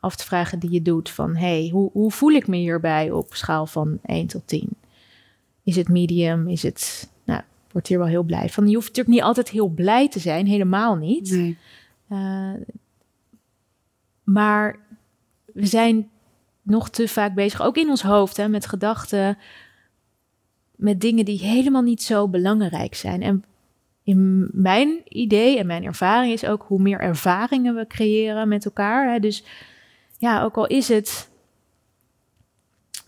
af 0.01 0.16
te 0.16 0.24
vragen 0.24 0.59
die 0.59 0.70
je 0.70 0.82
doet. 0.82 1.11
Van 1.11 1.36
hey, 1.36 1.68
hoe, 1.72 1.91
hoe 1.93 2.11
voel 2.11 2.30
ik 2.30 2.47
me 2.47 2.57
hierbij 2.57 3.11
op 3.11 3.34
schaal 3.34 3.66
van 3.66 3.99
1 4.05 4.26
tot 4.26 4.43
10? 4.47 4.68
Is 5.68 5.76
het 5.76 5.88
medium? 5.88 6.48
Is 6.48 6.62
het. 6.62 7.10
Nou, 7.24 7.40
ik 7.40 7.72
word 7.72 7.86
hier 7.86 7.98
wel 7.98 8.06
heel 8.06 8.22
blij 8.22 8.48
van. 8.48 8.68
Je 8.68 8.74
hoeft 8.74 8.86
natuurlijk 8.86 9.16
niet 9.16 9.24
altijd 9.24 9.48
heel 9.48 9.68
blij 9.68 10.08
te 10.08 10.18
zijn, 10.18 10.46
helemaal 10.46 10.96
niet. 10.96 11.30
Nee. 11.30 11.58
Uh, 12.10 12.52
maar 14.24 14.78
we 15.44 15.66
zijn 15.66 16.10
nog 16.62 16.90
te 16.90 17.08
vaak 17.08 17.34
bezig, 17.34 17.62
ook 17.62 17.76
in 17.76 17.88
ons 17.88 18.02
hoofd, 18.02 18.36
hè, 18.36 18.48
met 18.48 18.66
gedachten, 18.66 19.38
met 20.76 21.00
dingen 21.00 21.24
die 21.24 21.38
helemaal 21.38 21.82
niet 21.82 22.02
zo 22.02 22.28
belangrijk 22.28 22.94
zijn. 22.94 23.22
En 23.22 23.44
in 24.02 24.48
mijn 24.52 25.00
idee 25.08 25.58
en 25.58 25.66
mijn 25.66 25.84
ervaring 25.84 26.32
is 26.32 26.44
ook 26.44 26.64
hoe 26.66 26.82
meer 26.82 27.00
ervaringen 27.00 27.74
we 27.74 27.86
creëren 27.86 28.48
met 28.48 28.64
elkaar. 28.64 29.12
Hè, 29.12 29.18
dus 29.18 29.44
ja, 30.18 30.42
ook 30.42 30.56
al 30.56 30.66
is 30.66 30.88
het 30.88 31.28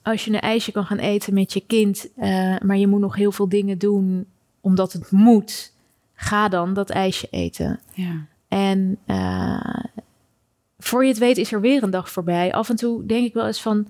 als 0.02 0.24
je 0.24 0.32
een 0.32 0.40
ijsje 0.40 0.72
kan 0.72 0.84
gaan 0.84 0.98
eten 0.98 1.34
met 1.34 1.52
je 1.52 1.62
kind, 1.66 2.08
uh, 2.16 2.58
maar 2.58 2.76
je 2.76 2.86
moet 2.86 3.00
nog 3.00 3.16
heel 3.16 3.32
veel 3.32 3.48
dingen 3.48 3.78
doen 3.78 4.26
omdat 4.60 4.92
het 4.92 5.10
moet, 5.10 5.72
ga 6.14 6.48
dan 6.48 6.74
dat 6.74 6.90
ijsje 6.90 7.28
eten. 7.30 7.80
Ja. 7.92 8.26
En 8.48 8.98
uh, 9.06 9.84
voor 10.78 11.02
je 11.02 11.08
het 11.08 11.18
weet 11.18 11.36
is 11.36 11.52
er 11.52 11.60
weer 11.60 11.82
een 11.82 11.90
dag 11.90 12.10
voorbij. 12.10 12.52
Af 12.52 12.68
en 12.68 12.76
toe 12.76 13.06
denk 13.06 13.26
ik 13.26 13.34
wel 13.34 13.46
eens 13.46 13.62
van, 13.62 13.88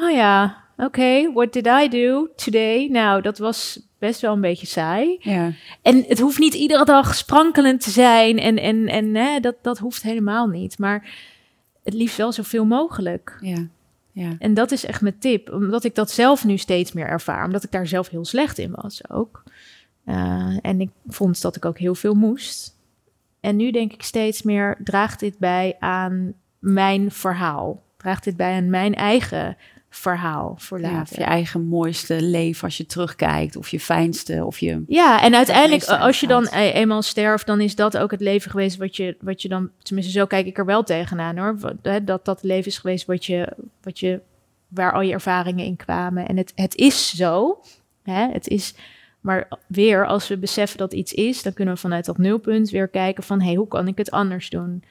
oh 0.00 0.10
ja, 0.10 0.64
oké, 0.76 0.84
okay, 0.84 1.32
what 1.32 1.52
did 1.52 1.66
I 1.66 1.88
do 1.88 2.28
today? 2.36 2.86
Nou, 2.86 3.22
dat 3.22 3.38
was 3.38 3.80
best 3.98 4.20
wel 4.20 4.32
een 4.32 4.40
beetje 4.40 4.66
saai. 4.66 5.16
Ja. 5.20 5.52
En 5.82 6.04
het 6.08 6.20
hoeft 6.20 6.38
niet 6.38 6.54
iedere 6.54 6.84
dag 6.84 7.14
sprankelend 7.14 7.80
te 7.80 7.90
zijn 7.90 8.38
en, 8.38 8.58
en, 8.58 8.86
en 8.86 9.14
hè, 9.14 9.40
dat, 9.40 9.54
dat 9.62 9.78
hoeft 9.78 10.02
helemaal 10.02 10.46
niet. 10.46 10.78
Maar 10.78 11.10
het 11.84 11.94
liefst 11.94 12.16
wel 12.16 12.32
zoveel 12.32 12.64
mogelijk. 12.64 13.38
Ja. 13.40 13.66
Ja. 14.12 14.36
En 14.38 14.54
dat 14.54 14.70
is 14.70 14.84
echt 14.84 15.00
mijn 15.00 15.18
tip, 15.18 15.52
omdat 15.52 15.84
ik 15.84 15.94
dat 15.94 16.10
zelf 16.10 16.44
nu 16.44 16.56
steeds 16.56 16.92
meer 16.92 17.06
ervaar, 17.06 17.44
omdat 17.44 17.64
ik 17.64 17.70
daar 17.70 17.86
zelf 17.86 18.08
heel 18.08 18.24
slecht 18.24 18.58
in 18.58 18.70
was 18.70 19.10
ook. 19.10 19.42
Uh, 20.06 20.56
en 20.62 20.80
ik 20.80 20.90
vond 21.06 21.42
dat 21.42 21.56
ik 21.56 21.64
ook 21.64 21.78
heel 21.78 21.94
veel 21.94 22.14
moest. 22.14 22.78
En 23.40 23.56
nu 23.56 23.70
denk 23.70 23.92
ik 23.92 24.02
steeds 24.02 24.42
meer, 24.42 24.78
draagt 24.84 25.20
dit 25.20 25.38
bij 25.38 25.76
aan 25.78 26.34
mijn 26.58 27.10
verhaal? 27.10 27.82
Draagt 27.96 28.24
dit 28.24 28.36
bij 28.36 28.56
aan 28.56 28.70
mijn 28.70 28.94
eigen 28.94 29.56
verhaal 29.90 30.54
voor 30.58 30.80
later? 30.80 30.96
Ja, 30.96 31.02
of 31.02 31.16
je 31.16 31.24
eigen 31.24 31.66
mooiste 31.66 32.22
leven 32.22 32.64
als 32.64 32.76
je 32.76 32.86
terugkijkt, 32.86 33.56
of 33.56 33.68
je 33.68 33.80
fijnste, 33.80 34.44
of 34.44 34.58
je... 34.58 34.82
Ja, 34.86 35.22
en 35.22 35.34
uiteindelijk, 35.34 35.84
als 35.84 36.20
je 36.20 36.26
dan 36.26 36.48
e- 36.52 36.70
eenmaal 36.70 37.02
sterft, 37.02 37.46
dan 37.46 37.60
is 37.60 37.74
dat 37.74 37.96
ook 37.98 38.10
het 38.10 38.20
leven 38.20 38.50
geweest 38.50 38.76
wat 38.76 38.96
je, 38.96 39.16
wat 39.20 39.42
je 39.42 39.48
dan... 39.48 39.70
Tenminste, 39.82 40.12
zo 40.12 40.26
kijk 40.26 40.46
ik 40.46 40.58
er 40.58 40.64
wel 40.64 40.82
tegenaan, 40.82 41.38
hoor. 41.38 41.58
Dat 42.04 42.24
dat 42.24 42.42
leven 42.42 42.66
is 42.66 42.78
geweest 42.78 43.06
wat 43.06 43.24
je, 43.24 43.48
wat 43.82 43.98
je, 43.98 44.20
waar 44.68 44.92
al 44.92 45.00
je 45.00 45.12
ervaringen 45.12 45.64
in 45.64 45.76
kwamen. 45.76 46.28
En 46.28 46.36
het, 46.36 46.52
het 46.54 46.74
is 46.74 47.14
zo, 47.14 47.60
hè? 48.02 48.28
Het 48.28 48.48
is 48.48 48.74
maar 49.20 49.48
weer, 49.66 50.06
als 50.06 50.28
we 50.28 50.38
beseffen 50.38 50.78
dat 50.78 50.92
iets 50.92 51.12
is, 51.12 51.42
dan 51.42 51.52
kunnen 51.52 51.74
we 51.74 51.80
vanuit 51.80 52.04
dat 52.04 52.18
nulpunt 52.18 52.70
weer 52.70 52.88
kijken 52.88 53.22
van, 53.22 53.40
hé, 53.40 53.46
hey, 53.46 53.54
hoe 53.54 53.68
kan 53.68 53.88
ik 53.88 53.98
het 53.98 54.10
anders 54.10 54.50
doen? 54.50 54.82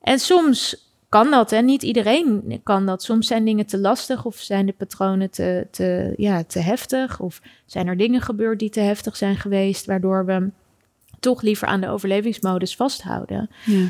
En 0.00 0.18
soms 0.18 0.92
kan 1.14 1.30
dat, 1.30 1.52
en 1.52 1.64
niet 1.64 1.82
iedereen 1.82 2.60
kan 2.62 2.86
dat. 2.86 3.02
Soms 3.02 3.26
zijn 3.26 3.44
dingen 3.44 3.66
te 3.66 3.78
lastig 3.78 4.24
of 4.24 4.36
zijn 4.36 4.66
de 4.66 4.72
patronen 4.72 5.30
te, 5.30 5.66
te, 5.70 6.14
ja, 6.16 6.44
te 6.44 6.58
heftig. 6.58 7.20
Of 7.20 7.40
zijn 7.66 7.86
er 7.86 7.96
dingen 7.96 8.20
gebeurd 8.20 8.58
die 8.58 8.70
te 8.70 8.80
heftig 8.80 9.16
zijn 9.16 9.36
geweest, 9.36 9.86
waardoor 9.86 10.26
we 10.26 10.50
toch 11.20 11.42
liever 11.42 11.68
aan 11.68 11.80
de 11.80 11.88
overlevingsmodus 11.88 12.76
vasthouden. 12.76 13.50
Ja. 13.64 13.86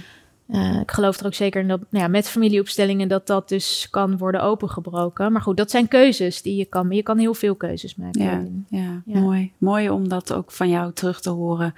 Uh, 0.48 0.80
ik 0.80 0.90
geloof 0.90 1.18
er 1.18 1.26
ook 1.26 1.34
zeker 1.34 1.60
in 1.60 1.68
dat 1.68 1.80
nou 1.88 2.04
ja, 2.04 2.10
met 2.10 2.28
familieopstellingen 2.28 3.08
dat 3.08 3.26
dat 3.26 3.48
dus 3.48 3.88
kan 3.90 4.16
worden 4.18 4.42
opengebroken. 4.42 5.32
Maar 5.32 5.42
goed, 5.42 5.56
dat 5.56 5.70
zijn 5.70 5.88
keuzes 5.88 6.42
die 6.42 6.56
je 6.56 6.64
kan. 6.64 6.90
Je 6.90 7.02
kan 7.02 7.18
heel 7.18 7.34
veel 7.34 7.54
keuzes 7.54 7.94
maken. 7.94 8.22
Ja, 8.22 8.44
ja, 8.68 9.02
ja, 9.04 9.20
mooi. 9.20 9.52
Mooi 9.58 9.90
om 9.90 10.08
dat 10.08 10.32
ook 10.32 10.50
van 10.50 10.68
jou 10.68 10.92
terug 10.92 11.20
te 11.20 11.30
horen. 11.30 11.74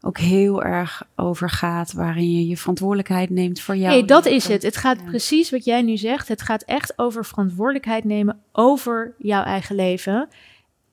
Ook 0.00 0.18
heel 0.18 0.62
erg 0.62 1.02
over 1.16 1.50
gaat 1.50 1.92
waarin 1.92 2.32
je 2.32 2.46
je 2.46 2.56
verantwoordelijkheid 2.56 3.30
neemt 3.30 3.60
voor 3.60 3.76
jou. 3.76 3.94
Nee, 3.94 4.04
dat 4.04 4.26
is 4.26 4.48
het. 4.48 4.62
Het 4.62 4.76
gaat 4.76 5.04
precies 5.04 5.50
wat 5.50 5.64
jij 5.64 5.82
nu 5.82 5.96
zegt. 5.96 6.28
Het 6.28 6.42
gaat 6.42 6.62
echt 6.62 6.98
over 6.98 7.24
verantwoordelijkheid 7.24 8.04
nemen 8.04 8.40
over 8.52 9.14
jouw 9.18 9.42
eigen 9.42 9.76
leven. 9.76 10.28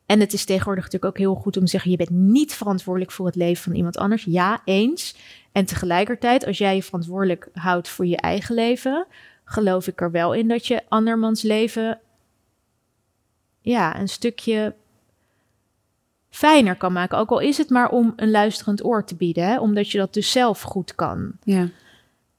En 0.08 0.20
het 0.20 0.34
is 0.34 0.46
tegenwoordig 0.46 0.84
natuurlijk 0.84 1.14
ook 1.14 1.22
heel 1.22 1.36
goed 1.36 1.58
om 1.58 1.64
te 1.64 1.72
zeggen: 1.72 1.92
je 1.92 1.98
bent 1.98 2.10
niet 2.10 2.54
verantwoordelijk 2.54 3.12
voor 3.12 3.26
het 3.26 3.36
leven 3.36 3.64
van 3.64 3.74
iemand 3.74 3.98
anders. 3.98 4.24
Ja, 4.24 4.62
eens. 4.66 5.16
En 5.52 5.66
tegelijkertijd, 5.66 6.46
als 6.46 6.58
jij 6.58 6.76
je 6.76 6.84
verantwoordelijk 6.84 7.50
houdt 7.54 7.90
voor 7.90 8.06
je 8.06 8.18
eigen 8.18 8.56
leven, 8.56 9.08
geloof 9.44 9.88
ik 9.88 10.02
er 10.02 10.12
wel 10.12 10.34
in 10.34 10.48
dat 10.48 10.68
je 10.68 10.84
andermans 10.88 11.42
leven 11.42 12.00
ja, 13.62 14.00
een 14.00 14.10
stukje 14.10 14.76
fijner 16.30 16.76
kan 16.76 16.94
maken. 16.94 17.18
Ook 17.18 17.30
al 17.30 17.40
is 17.40 17.58
het 17.58 17.70
maar 17.70 17.90
om 17.90 18.14
een 18.16 18.32
luisterend 18.32 18.86
oor 18.86 19.06
te 19.06 19.16
bieden, 19.16 19.44
hè? 19.44 19.60
omdat 19.60 19.92
je 19.92 19.98
dat 19.98 20.14
dus 20.14 20.32
zelf 20.32 20.62
goed 20.62 20.96
kan. 20.96 21.32
Ja. 21.44 21.70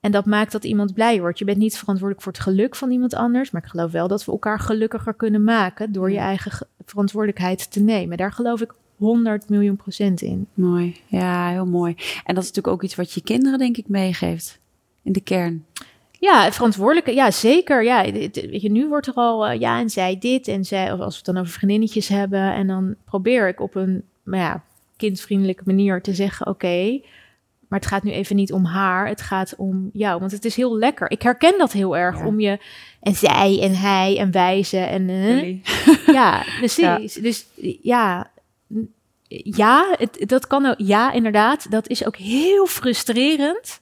En 0.01 0.11
dat 0.11 0.27
maakt 0.27 0.53
dat 0.53 0.65
iemand 0.65 0.95
blij 0.95 1.21
wordt. 1.21 1.39
Je 1.39 1.45
bent 1.45 1.59
niet 1.59 1.79
verantwoordelijk 1.79 2.23
voor 2.23 2.33
het 2.33 2.43
geluk 2.43 2.77
van 2.77 2.91
iemand 2.91 3.15
anders, 3.15 3.51
maar 3.51 3.63
ik 3.63 3.69
geloof 3.69 3.91
wel 3.91 4.09
dat 4.09 4.25
we 4.25 4.33
elkaar 4.33 4.61
gelukkiger 4.61 5.15
kunnen 5.15 5.45
maken 5.45 5.93
door 5.93 6.11
je 6.11 6.19
eigen 6.19 6.67
verantwoordelijkheid 6.85 7.73
te 7.73 7.81
nemen. 7.81 8.17
Daar 8.17 8.33
geloof 8.33 8.61
ik 8.61 8.75
100 8.97 9.49
miljoen 9.49 9.77
procent 9.77 10.21
in. 10.21 10.47
Mooi, 10.55 10.97
ja, 11.07 11.49
heel 11.49 11.67
mooi. 11.67 11.95
En 12.25 12.35
dat 12.35 12.43
is 12.43 12.49
natuurlijk 12.49 12.75
ook 12.75 12.83
iets 12.83 12.95
wat 12.95 13.13
je 13.13 13.23
kinderen, 13.23 13.59
denk 13.59 13.77
ik, 13.77 13.89
meegeeft 13.89 14.61
in 15.03 15.13
de 15.13 15.21
kern. 15.21 15.65
Ja, 16.21 16.53
verantwoordelijke, 16.53 17.15
ja, 17.15 17.31
zeker. 17.31 17.85
Ja, 17.85 18.13
weet 18.13 18.63
je, 18.63 18.71
nu 18.71 18.89
wordt 18.89 19.07
er 19.07 19.15
al, 19.15 19.51
uh, 19.51 19.61
ja, 19.61 19.81
en 19.81 19.91
zij 19.91 20.19
dit 20.19 20.49
en 20.49 20.65
zij, 20.65 20.93
of 20.93 21.01
als 21.01 21.13
we 21.13 21.17
het 21.25 21.35
dan 21.35 21.39
over 21.39 21.53
vriendinnetjes 21.53 22.09
hebben, 22.09 22.53
en 22.53 22.67
dan 22.67 22.95
probeer 23.05 23.49
ik 23.49 23.61
op 23.61 23.75
een, 23.75 24.03
ja, 24.25 24.63
kindvriendelijke 24.97 25.63
manier 25.67 26.01
te 26.03 26.15
zeggen, 26.15 26.47
oké, 26.47 27.01
maar 27.69 27.79
het 27.79 27.89
gaat 27.89 28.03
nu 28.03 28.11
even 28.11 28.37
niet 28.37 28.53
om 28.53 28.65
haar, 28.65 29.09
het 29.09 29.21
gaat 29.21 29.55
om 29.57 29.91
jou, 29.93 30.21
want 30.21 30.33
het 30.33 30.45
is 30.45 30.57
heel 30.57 30.79
lekker. 30.79 31.11
Ik 31.11 31.23
herken 31.23 31.59
dat 31.59 31.73
heel 31.73 31.97
erg 31.97 32.25
om 32.25 32.41
je 32.41 32.59
en 33.01 33.15
zij 33.15 33.61
en 33.63 33.75
hij 33.75 34.19
en 34.19 34.31
wijzen 34.31 34.89
en 34.89 35.09
uh, 35.09 35.63
ja, 36.19 36.45
precies. 36.61 37.15
Dus 37.15 37.47
ja, 37.83 38.31
ja, 39.29 39.95
het, 39.99 40.25
dat 40.27 40.47
kan 40.47 40.67
ook. 40.67 40.75
Ja, 40.79 41.13
inderdaad. 41.13 41.71
Dat 41.71 41.89
is 41.89 42.07
ook 42.07 42.17
heel 42.17 42.67
frustrerend. 42.67 43.81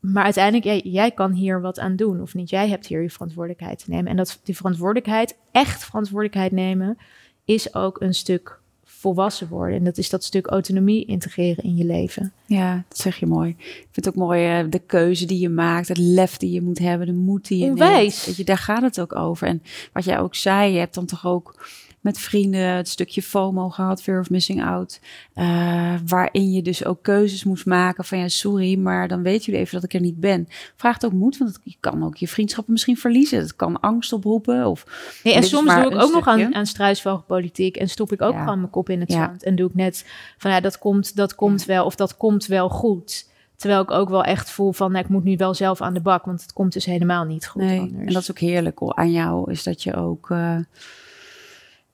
Maar 0.00 0.24
uiteindelijk, 0.24 0.64
jij, 0.64 0.80
jij 0.92 1.10
kan 1.10 1.32
hier 1.32 1.60
wat 1.60 1.78
aan 1.78 1.96
doen, 1.96 2.20
of 2.20 2.34
niet? 2.34 2.50
Jij 2.50 2.68
hebt 2.68 2.86
hier 2.86 3.02
je 3.02 3.10
verantwoordelijkheid 3.10 3.84
te 3.84 3.90
nemen. 3.90 4.06
En 4.06 4.16
dat 4.16 4.40
die 4.44 4.56
verantwoordelijkheid, 4.56 5.36
echt 5.52 5.84
verantwoordelijkheid 5.84 6.52
nemen, 6.52 6.98
is 7.44 7.74
ook 7.74 8.00
een 8.00 8.14
stuk 8.14 8.60
volwassen 9.02 9.48
worden. 9.48 9.76
En 9.76 9.84
dat 9.84 9.98
is 9.98 10.10
dat 10.10 10.24
stuk 10.24 10.46
autonomie 10.46 11.04
integreren 11.04 11.64
in 11.64 11.76
je 11.76 11.84
leven. 11.84 12.32
Ja, 12.46 12.84
dat 12.88 12.98
zeg 12.98 13.16
je 13.16 13.26
mooi. 13.26 13.50
Ik 13.58 13.88
vind 13.90 14.06
het 14.06 14.08
ook 14.08 14.14
mooi 14.14 14.60
uh, 14.60 14.70
de 14.70 14.78
keuze 14.78 15.26
die 15.26 15.38
je 15.40 15.48
maakt, 15.48 15.88
het 15.88 15.98
lef 15.98 16.36
die 16.36 16.50
je 16.52 16.62
moet 16.62 16.78
hebben, 16.78 17.06
de 17.06 17.12
moed 17.12 17.48
die 17.48 17.64
je 17.64 17.70
Onwijs. 17.70 18.14
neemt. 18.14 18.24
Weet 18.24 18.36
je, 18.36 18.44
daar 18.44 18.58
gaat 18.58 18.82
het 18.82 19.00
ook 19.00 19.16
over. 19.16 19.46
En 19.46 19.62
wat 19.92 20.04
jij 20.04 20.18
ook 20.18 20.34
zei, 20.34 20.72
je 20.72 20.78
hebt 20.78 20.94
dan 20.94 21.06
toch 21.06 21.26
ook 21.26 21.66
met 22.02 22.18
vrienden 22.18 22.60
het 22.60 22.88
stukje 22.88 23.22
FOMO 23.22 23.68
gehad, 23.68 24.02
Fear 24.02 24.20
of 24.20 24.30
Missing 24.30 24.64
Out. 24.64 25.00
Uh, 25.34 25.94
waarin 26.06 26.52
je 26.52 26.62
dus 26.62 26.84
ook 26.84 27.02
keuzes 27.02 27.44
moest 27.44 27.66
maken 27.66 28.04
van 28.04 28.18
ja, 28.18 28.28
sorry, 28.28 28.78
maar 28.78 29.08
dan 29.08 29.22
weten 29.22 29.44
jullie 29.44 29.60
even 29.60 29.74
dat 29.74 29.84
ik 29.84 29.94
er 29.94 30.00
niet 30.00 30.20
ben. 30.20 30.48
Vraagt 30.76 31.04
ook 31.04 31.12
moed, 31.12 31.38
want 31.38 31.58
je 31.62 31.76
kan 31.80 32.04
ook 32.04 32.16
je 32.16 32.28
vriendschappen 32.28 32.72
misschien 32.72 32.96
verliezen. 32.96 33.38
Het 33.38 33.56
kan 33.56 33.80
angst 33.80 34.12
oproepen. 34.12 34.66
Of, 34.66 34.86
nee, 35.24 35.34
en 35.34 35.42
soms 35.42 35.74
doe 35.74 35.90
ik 35.90 36.00
ook 36.00 36.12
nog 36.12 36.26
aan, 36.26 36.54
aan 36.54 36.66
struisvogelpolitiek 36.66 37.76
en 37.76 37.88
stop 37.88 38.12
ik 38.12 38.22
ook 38.22 38.38
gewoon 38.38 38.58
mijn 38.58 38.70
kop 38.70 38.88
in 38.88 39.00
het 39.00 39.12
ja. 39.12 39.26
zand. 39.26 39.42
En 39.42 39.56
doe 39.56 39.68
ik 39.68 39.74
net 39.74 40.06
van 40.38 40.50
ja, 40.50 40.60
dat 40.60 40.78
komt, 40.78 41.16
dat 41.16 41.34
komt 41.34 41.64
wel 41.64 41.84
of 41.84 41.94
dat 41.94 42.16
komt 42.16 42.46
wel 42.46 42.68
goed. 42.68 43.30
Terwijl 43.56 43.82
ik 43.82 43.90
ook 43.90 44.08
wel 44.08 44.24
echt 44.24 44.50
voel 44.50 44.72
van, 44.72 44.92
nou, 44.92 45.04
ik 45.04 45.10
moet 45.10 45.24
nu 45.24 45.36
wel 45.36 45.54
zelf 45.54 45.80
aan 45.80 45.94
de 45.94 46.00
bak, 46.00 46.24
want 46.24 46.42
het 46.42 46.52
komt 46.52 46.72
dus 46.72 46.84
helemaal 46.84 47.24
niet 47.24 47.46
goed. 47.46 47.62
Nee, 47.62 47.80
anders. 47.80 48.06
en 48.06 48.12
dat 48.12 48.22
is 48.22 48.30
ook 48.30 48.38
heerlijk 48.38 48.78
aan 48.80 49.12
jou, 49.12 49.50
is 49.50 49.62
dat 49.62 49.82
je 49.82 49.94
ook... 49.94 50.30
Uh, 50.30 50.56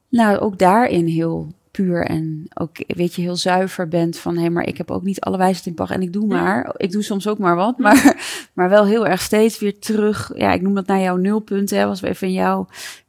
nou, 0.08 0.38
ook 0.38 0.58
daarin 0.58 1.06
heel 1.06 1.52
puur 1.70 2.04
en 2.04 2.46
ook, 2.54 2.70
weet 2.86 3.14
je, 3.14 3.22
heel 3.22 3.36
zuiver 3.36 3.88
bent 3.88 4.18
van 4.18 4.34
hé, 4.34 4.40
hey, 4.40 4.50
maar 4.50 4.66
ik 4.66 4.78
heb 4.78 4.90
ook 4.90 5.02
niet 5.02 5.20
alle 5.20 5.36
wijsheid 5.36 5.66
in 5.66 5.74
pacht 5.74 5.90
en 5.90 6.02
ik 6.02 6.12
doe 6.12 6.26
maar. 6.26 6.74
Ik 6.76 6.90
doe 6.90 7.02
soms 7.02 7.28
ook 7.28 7.38
maar 7.38 7.56
wat, 7.56 7.78
maar, 7.78 8.16
maar 8.54 8.68
wel 8.68 8.86
heel 8.86 9.06
erg 9.06 9.20
steeds 9.20 9.58
weer 9.58 9.78
terug. 9.78 10.30
Ja, 10.34 10.52
ik 10.52 10.62
noem 10.62 10.74
dat 10.74 10.86
naar 10.86 11.00
jouw 11.00 11.16
nulpunt, 11.16 11.70
hè, 11.70 11.86
was 11.86 12.02
even 12.02 12.26
in 12.26 12.32
jou, 12.32 12.66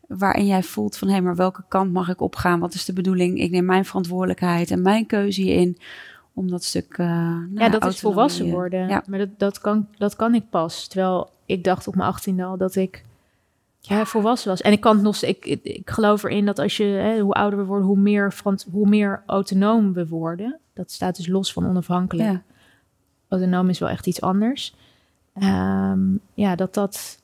waarin 0.08 0.45
jij 0.45 0.64
voelt 0.64 0.97
van 0.97 1.08
hé, 1.08 1.14
hey, 1.14 1.24
maar 1.24 1.36
welke 1.36 1.64
kant 1.68 1.93
mag 1.93 2.10
ik 2.10 2.22
opgaan? 2.22 2.60
Wat 2.60 2.74
is 2.74 2.86
de 2.86 2.93
bedoeling? 2.93 3.39
Ik 3.39 3.52
neem 3.52 3.66
mijn 3.66 3.86
verantwoordelijkheid 3.86 4.72
en 4.72 4.82
mijn 4.82 5.06
keuze 5.06 5.41
hierin 5.41 5.78
om 6.34 6.50
dat 6.50 6.64
stuk. 6.64 6.97
Uh, 6.97 7.08
nou, 7.08 7.50
ja, 7.54 7.70
dat 7.70 7.86
is 7.86 8.00
volwassen 8.00 8.50
worden. 8.50 8.88
Ja. 8.88 9.04
Maar 9.08 9.20
dat, 9.20 9.30
dat, 9.38 9.60
kan, 9.60 9.88
dat 9.97 10.16
kan 10.16 10.36
ik 10.36 10.50
pas. 10.50 10.88
Terwijl 10.88 11.30
ik 11.45 11.64
dacht 11.64 11.88
op 11.88 11.95
mijn 11.95 12.10
achttiende 12.10 12.43
al 12.43 12.58
dat 12.58 12.76
ik 12.76 13.04
ja, 13.80 14.06
volwassen 14.06 14.50
was. 14.50 14.62
En 14.62 14.72
ik 14.72 14.82
kan 14.82 15.02
nog, 15.02 15.22
ik, 15.22 15.46
ik, 15.46 15.64
ik 15.64 15.90
geloof 15.90 16.24
erin 16.24 16.46
dat 16.46 16.60
als 16.60 16.78
je, 16.78 16.84
hè, 16.84 17.20
hoe 17.20 17.34
ouder 17.34 17.60
we 17.60 17.66
worden, 17.66 17.88
hoe 17.88 17.98
meer, 17.98 18.36
hoe 18.72 18.90
meer 18.90 19.24
autonoom 19.26 19.94
we 19.94 20.08
worden. 20.08 20.60
Dat 20.74 20.92
staat 20.92 21.16
dus 21.16 21.28
los 21.28 21.54
van 21.54 21.68
onafhankelijk. 21.68 22.30
Ja. 22.30 22.44
Autonoom 23.28 23.70
is 23.70 23.80
wel 23.80 23.90
echt 23.90 24.08
iets 24.08 24.22
anders. 24.22 24.76
Ehm, 25.34 26.02
ja, 26.34 26.56
dat 26.56 26.74
dat, 26.74 27.22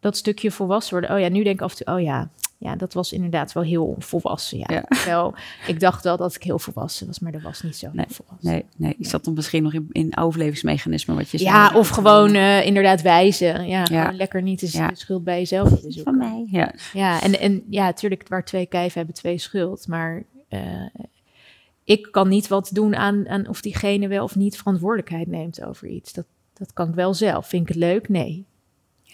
dat 0.00 0.16
stukje 0.16 0.50
volwassen 0.50 0.92
worden. 0.98 1.16
Oh 1.16 1.20
ja, 1.20 1.28
nu 1.28 1.42
denk 1.42 1.56
ik 1.56 1.62
af 1.62 1.78
en 1.78 1.84
toe, 1.84 1.94
oh 1.94 2.00
ja, 2.00 2.28
ja, 2.62 2.76
dat 2.76 2.92
was 2.92 3.12
inderdaad 3.12 3.52
wel 3.52 3.62
heel 3.62 3.94
volwassen. 3.98 4.58
Ja. 4.58 4.66
Ja. 4.68 4.84
Wel, 5.12 5.34
ik 5.66 5.80
dacht 5.80 6.04
wel 6.04 6.16
dat 6.16 6.34
ik 6.34 6.42
heel 6.42 6.58
volwassen 6.58 7.06
was, 7.06 7.18
maar 7.18 7.32
dat 7.32 7.42
was 7.42 7.62
niet 7.62 7.76
zo 7.76 7.88
Nee, 7.92 8.04
heel 8.06 8.14
volwassen. 8.14 8.50
Nee, 8.50 8.64
nee, 8.76 8.94
is 8.98 9.10
dat 9.10 9.24
dan 9.24 9.34
misschien 9.34 9.62
nog 9.62 9.72
in, 9.72 9.88
in 9.92 10.16
overlevingsmechanisme 10.16 11.14
wat 11.14 11.30
je 11.30 11.38
Ja, 11.38 11.66
zei? 11.68 11.78
of 11.78 11.88
gewoon 11.88 12.34
eh, 12.34 12.66
inderdaad 12.66 13.02
wijzen. 13.02 13.68
Ja, 13.68 13.78
Ja. 13.78 13.84
gewoon 13.84 14.16
lekker 14.16 14.42
niet 14.42 14.60
de, 14.60 14.68
Ja. 14.72 14.88
de 14.88 14.94
schuld 14.96 15.24
bij 15.24 15.38
jezelf 15.38 15.68
te 15.68 15.76
zoeken. 15.76 16.02
van 16.02 16.16
mij. 16.16 16.46
Ja, 16.50 16.74
Ja, 16.92 17.22
en, 17.22 17.40
en 17.40 17.62
ja, 17.68 17.84
natuurlijk, 17.84 18.28
waar 18.28 18.44
twee 18.44 18.66
kijven 18.66 18.98
hebben 18.98 19.14
twee 19.14 19.38
schuld. 19.38 19.86
Maar 19.88 20.22
eh, 20.48 20.60
ik 21.84 22.08
kan 22.10 22.28
niet 22.28 22.48
wat 22.48 22.70
doen 22.72 22.96
aan, 22.96 23.28
aan 23.28 23.48
of 23.48 23.60
diegene 23.60 24.08
wel 24.08 24.24
of 24.24 24.36
niet 24.36 24.56
verantwoordelijkheid 24.56 25.26
neemt 25.26 25.64
over 25.64 25.88
iets. 25.88 26.12
Dat, 26.12 26.24
dat 26.52 26.72
kan 26.72 26.88
ik 26.88 26.94
wel 26.94 27.14
zelf. 27.14 27.46
Vind 27.48 27.62
ik 27.62 27.68
het 27.68 27.76
leuk? 27.76 28.08
Nee. 28.08 28.44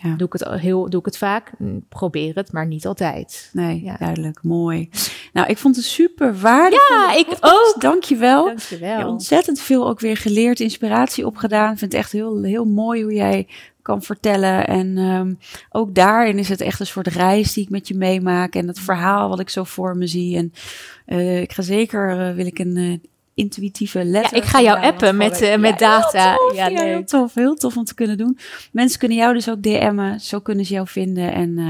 Ja. 0.03 0.15
Doe 0.17 0.27
ik 0.27 0.33
het, 0.33 0.45
al 0.45 0.53
heel, 0.53 0.91
doe 0.91 1.01
ik 1.01 1.07
het 1.07 1.19
vaak? 1.19 1.53
Probeer 1.89 2.35
het, 2.35 2.53
maar 2.53 2.67
niet 2.67 2.87
altijd. 2.87 3.51
Nee, 3.53 3.83
Ja. 3.85 3.97
duidelijk. 3.99 4.43
Mooi. 4.43 4.91
Nou, 5.33 5.49
ik 5.49 5.59
vond 5.59 5.77
het 5.77 5.85
super 5.85 6.39
waardevol. 6.41 6.97
Ja, 6.97 7.15
ik 7.15 7.27
podcast. 7.27 7.75
ook. 7.75 7.81
Dank 7.81 8.03
je 8.03 8.17
wel. 8.17 8.45
Dankjewel. 8.45 8.99
Ja, 8.99 9.09
ontzettend 9.09 9.61
veel 9.61 9.89
ook 9.89 10.01
weer 10.01 10.17
geleerd, 10.17 10.61
inspiratie 10.61 11.27
opgedaan. 11.27 11.73
Ik 11.73 11.79
vind 11.79 11.93
het 11.93 12.01
echt 12.01 12.13
heel, 12.13 12.43
heel 12.43 12.65
mooi 12.65 13.03
hoe 13.03 13.15
jij 13.15 13.47
kan 13.83 14.03
vertellen. 14.03 14.67
En 14.67 14.99
ehm, 14.99 15.35
ook 15.71 15.95
daarin 15.95 16.39
is 16.39 16.49
het 16.49 16.61
echt 16.61 16.81
een 16.81 16.87
soort 16.87 17.07
reis 17.07 17.53
die 17.53 17.65
ik 17.65 17.71
met 17.71 17.89
je 17.89 17.95
meemaak. 17.95 18.55
En 18.55 18.67
het 18.67 18.79
verhaal 18.79 19.29
wat 19.29 19.41
ik 19.41 19.49
zo 19.49 19.65
voor 19.65 19.97
me 19.97 20.07
zie. 20.07 20.37
En 20.37 20.53
eh, 21.07 21.41
ik 21.41 21.53
ga 21.53 21.63
zeker, 21.63 22.11
eh, 22.29 22.35
wil 22.35 22.47
ik 22.47 22.59
een 22.59 22.77
eh, 22.77 23.09
intuïtieve 23.37 23.99
ja, 23.99 24.05
letter. 24.05 24.37
ik 24.37 24.45
ga 24.45 24.61
jou 24.63 24.81
appen 24.83 25.17
met, 25.17 25.41
eh, 25.41 25.57
met 25.59 25.81
Ja, 25.81 25.91
heel 25.91 26.01
data. 26.13 26.35
tof. 26.37 26.57
Ja, 26.57 26.67
Ja, 26.69 26.83
heel 26.83 27.05
tof. 27.05 27.35
Heel 27.35 27.55
tof 27.55 27.77
om 27.77 27.85
te 27.85 27.95
kunnen 27.95 28.19
doen. 28.19 28.39
Mensen 28.73 28.99
kunnen 28.99 29.17
jou 29.17 29.35
dus 29.35 29.51
ook 29.51 29.63
DM'en. 29.63 30.21
Zo 30.21 30.41
kunnen 30.41 30.65
ze 30.65 30.73
jou 30.75 30.87
vinden. 30.89 31.33
En 31.33 31.59
eh, 31.59 31.65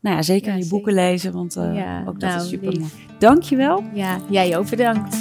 nou 0.00 0.16
ja, 0.16 0.22
zeker 0.22 0.48
Ja, 0.48 0.54
je 0.54 0.62
zeker. 0.62 0.76
boeken 0.76 0.94
lezen. 0.94 1.32
Want 1.32 1.56
eh, 1.56 1.74
Ja, 1.74 1.98
ook 2.06 2.20
dat 2.20 2.30
nou, 2.30 2.42
is 2.42 2.48
super 2.48 2.68
lief. 2.68 2.78
mooi. 2.78 2.92
Dank 3.18 3.42
je 3.42 3.56
wel. 3.56 3.84
Ja, 3.92 4.18
jij 4.28 4.58
ook 4.58 4.70
bedankt. 4.70 5.16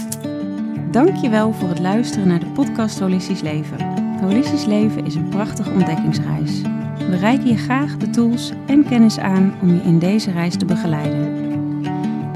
Dankjewel 0.92 1.54
voor 1.54 1.70
het 1.70 1.80
luisteren 1.80 2.28
naar 2.28 2.40
de 2.40 2.46
podcast 2.46 3.00
Holistisch 3.00 3.42
Leven. 3.42 3.78
Holistisch 4.22 4.66
Leven 4.66 5.06
is 5.06 5.16
een 5.16 5.30
prachtige 5.30 5.70
ontdekkingsreis. 5.72 6.62
We 7.10 7.18
reiken 7.20 7.48
je 7.48 7.58
graag 7.58 7.98
de 7.98 8.10
tools 8.10 8.52
en 8.68 8.86
kennis 8.90 9.18
aan 9.20 9.54
om 9.62 9.74
je 9.76 9.82
in 9.82 10.00
deze 10.00 10.32
reis 10.32 10.58
te 10.58 10.66
begeleiden. 10.66 11.37